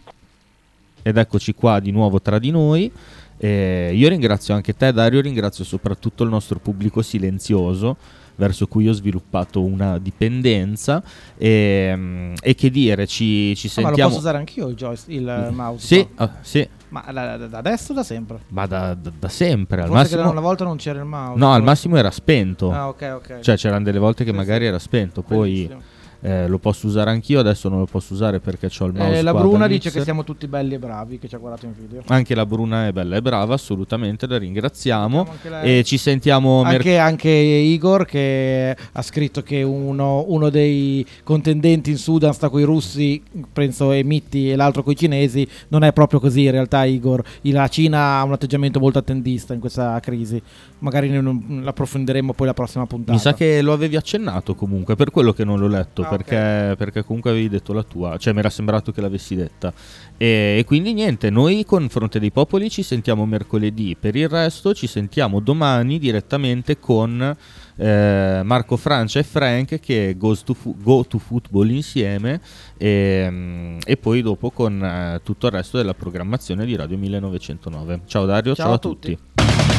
Ed 1.02 1.16
eccoci 1.16 1.54
qua 1.54 1.80
di 1.80 1.90
nuovo 1.90 2.20
tra 2.20 2.38
di 2.38 2.50
noi. 2.50 2.90
Eh, 3.38 3.90
io 3.94 4.08
ringrazio 4.08 4.54
anche 4.54 4.74
te, 4.74 4.92
Dario. 4.92 5.20
Ringrazio 5.20 5.64
soprattutto 5.64 6.24
il 6.24 6.30
nostro 6.30 6.58
pubblico 6.58 7.02
silenzioso 7.02 7.96
verso 8.36 8.66
cui 8.66 8.88
ho 8.88 8.92
sviluppato 8.92 9.62
una 9.62 9.98
dipendenza. 9.98 11.02
E, 11.36 11.92
mm, 11.94 12.34
e 12.42 12.54
che 12.54 12.70
dire, 12.70 13.06
ci, 13.06 13.54
ci 13.56 13.68
Ah, 13.68 13.80
ma 13.82 13.82
lo 13.82 13.86
sentiamo. 13.86 14.08
posso 14.10 14.20
usare 14.20 14.38
anch'io 14.38 14.68
il, 14.68 14.74
joystick, 14.74 15.20
il 15.20 15.48
mouse? 15.52 15.86
Sì, 15.86 16.06
ah, 16.16 16.36
sì, 16.40 16.68
Ma 16.88 17.04
da, 17.10 17.36
da- 17.36 17.46
da 17.48 17.58
adesso 17.58 17.92
o 17.92 17.94
da 17.94 18.02
sempre? 18.04 18.38
ma 18.48 18.66
da, 18.66 18.94
da- 18.94 19.10
da 19.18 19.28
sempre. 19.28 19.82
Al 19.82 19.88
Forse 19.88 20.08
che 20.10 20.14
massimo, 20.16 20.30
una 20.30 20.40
volta 20.40 20.64
non 20.64 20.76
c'era 20.76 20.98
il 21.00 21.04
mouse. 21.04 21.38
no, 21.38 21.52
al 21.52 21.62
massimo 21.62 21.96
era 21.96 22.10
spento. 22.10 22.70
Ah, 22.70 22.88
ok, 22.88 23.12
ok. 23.16 23.40
Cioè, 23.40 23.56
c'erano 23.56 23.84
delle 23.84 23.98
volte 23.98 24.22
che 24.24 24.30
Sì, 24.30 24.36
magari 24.36 24.60
sì. 24.62 24.66
era 24.68 24.78
spento. 24.78 25.22
Poi 25.22 25.50
Bellissimo. 25.66 25.80
Eh, 26.26 26.48
lo 26.48 26.58
posso 26.58 26.86
usare 26.88 27.10
anch'io. 27.10 27.38
Adesso 27.38 27.68
non 27.68 27.78
lo 27.78 27.86
posso 27.86 28.12
usare 28.14 28.40
perché 28.40 28.68
ho 28.78 28.84
il 28.86 28.92
mouse. 28.94 29.18
Eh, 29.18 29.22
la 29.22 29.32
Bruna 29.32 29.66
dice 29.68 29.90
che 29.92 30.02
siamo 30.02 30.24
tutti 30.24 30.46
belli 30.48 30.74
e 30.74 30.78
bravi, 30.78 31.18
che 31.18 31.28
ci 31.28 31.34
ha 31.34 31.38
guardato 31.38 31.66
in 31.66 31.72
video. 31.78 32.02
Anche 32.08 32.34
la 32.34 32.44
Bruna 32.44 32.88
è 32.88 32.92
bella 32.92 33.16
e 33.16 33.22
brava, 33.22 33.54
assolutamente, 33.54 34.26
la 34.26 34.38
ringraziamo. 34.38 35.26
lei. 35.44 35.78
E 35.78 35.84
ci 35.84 35.96
sentiamo 35.98 36.62
merc- 36.64 36.74
Anche, 36.78 36.98
anche 36.98 37.28
Igor 37.30 38.04
che 38.06 38.76
ha 38.92 39.02
scritto 39.02 39.42
che 39.42 39.62
uno, 39.62 40.24
uno 40.26 40.50
dei 40.50 41.06
contendenti 41.22 41.90
in 41.90 41.98
Sudan 41.98 42.32
sta 42.32 42.48
con 42.48 42.60
i 42.60 42.64
russi, 42.64 43.22
penso 43.52 43.92
e 43.92 44.02
Mitti 44.02 44.50
e 44.50 44.56
l'altro 44.56 44.82
con 44.82 44.92
i 44.92 44.96
cinesi, 44.96 45.46
non 45.68 45.84
è 45.84 45.92
proprio 45.92 46.18
così 46.20 46.44
in 46.44 46.50
realtà 46.50 46.84
Igor. 46.84 47.22
La 47.42 47.68
Cina 47.68 48.18
ha 48.18 48.24
un 48.24 48.32
atteggiamento 48.32 48.80
molto 48.80 48.98
attendista 48.98 49.54
in 49.54 49.60
questa 49.60 49.98
crisi, 50.00 50.40
magari 50.80 51.08
ne- 51.08 51.62
l'approfondiremo 51.62 52.32
poi 52.32 52.46
la 52.46 52.54
prossima 52.54 52.86
puntata. 52.86 53.12
Mi 53.12 53.18
sa 53.18 53.34
che 53.34 53.62
lo 53.62 53.72
avevi 53.72 53.96
accennato 53.96 54.54
comunque, 54.54 54.96
per 54.96 55.10
quello 55.10 55.32
che 55.32 55.44
non 55.44 55.58
l'ho 55.58 55.68
letto, 55.68 56.02
Ah, 56.02 56.06
perché, 56.16 56.74
perché 56.76 57.04
comunque 57.04 57.30
avevi 57.30 57.48
detto 57.48 57.72
la 57.72 57.82
tua, 57.82 58.16
cioè 58.18 58.32
mi 58.32 58.40
era 58.40 58.50
sembrato 58.50 58.92
che 58.92 59.00
l'avessi 59.00 59.34
detta. 59.34 59.72
E, 60.16 60.56
e 60.58 60.64
quindi 60.64 60.92
niente, 60.92 61.30
noi 61.30 61.64
con 61.64 61.88
Fronte 61.88 62.18
dei 62.18 62.30
Popoli 62.30 62.70
ci 62.70 62.82
sentiamo 62.82 63.26
mercoledì, 63.26 63.96
per 63.98 64.16
il 64.16 64.28
resto 64.28 64.74
ci 64.74 64.86
sentiamo 64.86 65.40
domani 65.40 65.98
direttamente 65.98 66.78
con 66.78 67.36
eh, 67.76 68.40
Marco 68.42 68.76
Francia 68.76 69.18
e 69.18 69.22
Frank 69.22 69.78
che 69.78 70.16
to 70.18 70.54
fu- 70.54 70.76
go 70.78 71.04
to 71.06 71.18
football 71.18 71.68
insieme 71.70 72.40
e, 72.76 73.26
mm, 73.30 73.78
e 73.84 73.96
poi 73.96 74.22
dopo 74.22 74.50
con 74.50 74.82
eh, 74.82 75.20
tutto 75.22 75.46
il 75.46 75.52
resto 75.52 75.76
della 75.76 75.94
programmazione 75.94 76.64
di 76.64 76.74
Radio 76.74 76.96
1909. 76.96 78.00
Ciao 78.06 78.24
Dario, 78.24 78.54
ciao, 78.54 78.64
Ciao 78.64 78.72
a 78.72 78.76
a 78.76 78.78
tutti. 78.78 79.16
tutti. 79.16 79.75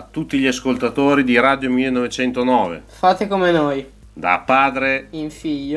A 0.00 0.06
tutti 0.10 0.38
gli 0.38 0.46
ascoltatori 0.46 1.24
di 1.24 1.38
Radio 1.38 1.70
1909. 1.70 2.84
Fate 2.86 3.28
come 3.28 3.50
noi, 3.52 3.86
Da 4.14 4.42
padre 4.44 5.08
in 5.10 5.30
figlio. 5.30 5.68